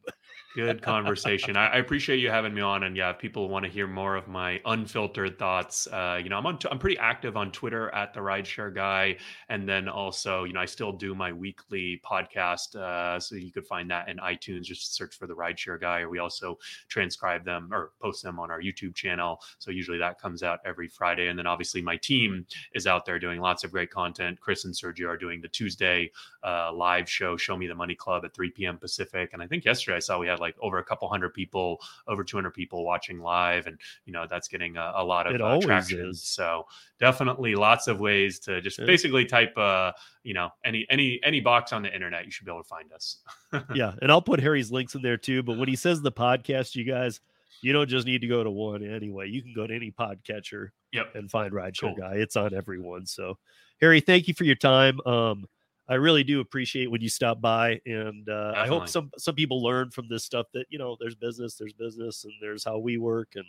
Good 0.55 0.81
conversation. 0.83 1.57
I, 1.57 1.67
I 1.67 1.77
appreciate 1.77 2.19
you 2.21 2.31
having 2.31 2.55
me 2.55 2.63
on. 2.63 2.85
And 2.85 2.97
yeah, 2.97 3.11
if 3.11 3.19
people 3.19 3.49
want 3.49 3.65
to 3.65 3.71
hear 3.71 3.87
more 3.87 4.17
of 4.17 4.29
my 4.29 4.61
unfiltered 4.65 5.39
thoughts, 5.39 5.87
uh, 5.89 6.19
you 6.23 6.31
know, 6.31 6.37
I'm 6.37 6.47
on, 6.47 6.59
t- 6.59 6.69
I'm 6.71 6.79
pretty 6.79 6.99
active 6.99 7.37
on 7.37 7.53
Twitter 7.53 7.95
at 7.95 8.15
the 8.15 8.21
Rideshare 8.21 8.75
Guy, 8.75 9.19
and 9.51 9.69
then 9.69 9.89
also, 9.89 10.45
you 10.45 10.55
know, 10.55 10.61
I 10.61 10.65
still 10.65 10.91
do 10.91 11.15
my 11.15 11.33
weekly 11.33 12.01
podcast, 12.05 12.75
uh, 12.77 13.21
so 13.21 13.37
you 13.37 13.53
could 13.53 13.67
find 13.67 13.91
that 13.91 14.09
in 14.09 14.17
iTunes. 14.17 14.63
Just 14.63 14.97
search 14.97 15.17
for 15.17 15.27
the 15.27 15.35
Rideshare 15.35 15.81
Guy, 15.81 16.07
we 16.07 16.19
also 16.19 16.59
transcribe 16.89 17.45
them 17.45 17.69
or 17.71 17.93
post 18.01 18.23
them 18.23 18.41
on 18.41 18.51
our 18.51 18.61
YouTube 18.61 18.95
channel. 18.95 19.41
So 19.59 19.71
usually 19.71 19.99
that 19.99 20.21
comes 20.21 20.43
out 20.43 20.61
every 20.69 20.87
Friday, 20.87 21.29
and 21.29 21.39
then 21.39 21.47
obviously 21.47 21.83
my 21.83 21.97
team 21.97 22.47
is 22.75 22.87
out 22.87 23.05
there 23.07 23.19
doing 23.19 23.41
lots 23.41 23.65
of 23.65 23.73
great 23.73 23.91
content. 23.91 24.39
Chris 24.41 24.65
and 24.65 24.75
Sergio 24.75 25.09
are 25.09 25.17
doing 25.17 25.41
the 25.41 25.49
Tuesday 25.49 26.11
uh, 26.45 26.73
live 26.73 27.09
show, 27.11 27.37
Show 27.37 27.57
Me 27.57 27.67
the 27.67 27.75
Money 27.75 27.95
Club 27.95 28.25
at 28.25 28.35
3 28.35 28.51
p.m. 28.51 28.77
Pacific. 28.77 29.31
And 29.33 29.43
I 29.43 29.47
think 29.47 29.65
yesterday 29.65 29.97
I 29.97 30.01
saw 30.01 30.19
we 30.19 30.29
had 30.29 30.39
like 30.39 30.55
over 30.61 30.79
a 30.79 30.85
couple 30.85 31.09
hundred 31.09 31.35
people, 31.35 31.81
over 32.07 32.23
200 32.23 32.53
people 32.53 32.85
watching 32.85 33.19
live. 33.21 33.67
And, 33.67 33.79
you 34.05 34.13
know, 34.13 34.27
that's 34.29 34.47
getting 34.47 34.77
a, 34.77 34.93
a 34.97 35.05
lot 35.05 35.27
of 35.27 35.35
It 35.35 35.41
uh, 35.43 35.59
traction. 35.61 36.09
is. 36.11 36.23
So 36.23 36.67
definitely 37.01 37.55
lots 37.55 37.89
of 37.89 37.99
ways 38.01 38.39
to 38.41 38.61
just 38.61 38.79
Yeah. 38.79 38.85
basically 38.87 39.25
type, 39.25 39.57
uh, 39.57 39.93
you 40.23 40.35
know, 40.35 40.51
any, 40.65 40.87
any, 40.91 41.19
any 41.25 41.41
box 41.41 41.73
on 41.73 41.83
the 41.83 41.93
internet, 41.95 42.25
you 42.27 42.31
should 42.31 42.45
be 42.45 42.53
able 42.53 42.63
to 42.63 42.69
find 42.69 42.93
us. 42.93 43.19
yeah, 43.75 43.95
and 44.03 44.11
I'll 44.13 44.23
put 44.23 44.41
Harry's 44.41 44.71
links 44.71 44.95
in 44.95 45.03
there 45.03 45.17
too. 45.17 45.43
But 45.43 45.59
when 45.59 45.69
he 45.69 45.77
says 45.77 46.03
the 46.03 46.13
podcast, 46.13 46.75
you 46.77 46.85
guys, 46.85 47.21
you 47.61 47.73
don't 47.73 47.89
just 47.89 48.07
need 48.07 48.21
to 48.21 48.27
go 48.27 48.43
to 48.45 48.51
one 48.51 48.85
anyway. 48.85 49.29
You 49.29 49.43
can 49.43 49.53
go 49.55 49.67
to 49.67 49.75
any 49.75 49.91
podcatcher 49.91 50.69
Yep. 50.93 51.15
and 51.15 51.31
find 51.31 51.53
Rideshare 51.53 51.81
Cool. 51.81 51.95
Guy. 51.97 52.15
It's 52.15 52.37
on 52.37 52.55
everyone. 52.55 53.05
So, 53.07 53.39
Harry, 53.81 54.01
thank 54.01 54.29
you 54.29 54.35
for 54.35 54.45
your 54.45 54.57
time. 54.57 55.01
Um, 55.07 55.47
I 55.89 55.95
really 55.95 56.23
do 56.25 56.41
appreciate 56.41 56.91
when 56.91 57.01
you 57.01 57.09
stop 57.09 57.41
by, 57.41 57.81
and 57.87 58.29
uh, 58.29 58.53
I 58.57 58.67
hope 58.67 58.89
some 58.89 59.11
some 59.17 59.35
people 59.35 59.63
learn 59.63 59.91
from 59.91 60.07
this 60.09 60.23
stuff 60.25 60.47
that 60.53 60.67
you 60.69 60.79
know 60.79 60.97
there's 61.01 61.15
business, 61.15 61.55
there's 61.55 61.73
business, 61.73 62.25
and 62.25 62.33
there's 62.43 62.63
how 62.65 62.79
we 62.79 62.99
work, 62.99 63.29
and 63.37 63.47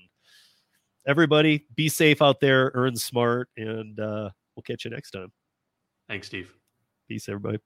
everybody 1.06 1.66
be 1.76 1.90
safe 1.90 2.22
out 2.22 2.40
there, 2.40 2.72
earn 2.76 2.96
smart, 2.96 3.50
and 3.58 4.00
uh, 4.00 4.30
we'll 4.56 4.64
catch 4.64 4.86
you 4.86 4.92
next 4.92 5.12
time. 5.12 5.32
Thanks, 6.08 6.28
Steve. 6.28 6.54
Peace, 7.10 7.28
everybody. 7.28 7.60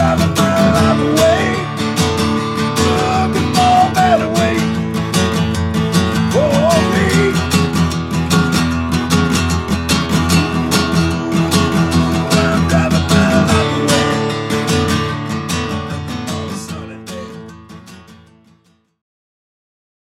love, 0.00 0.18
my 0.36 0.72
love 0.72 1.00
away. 1.00 1.39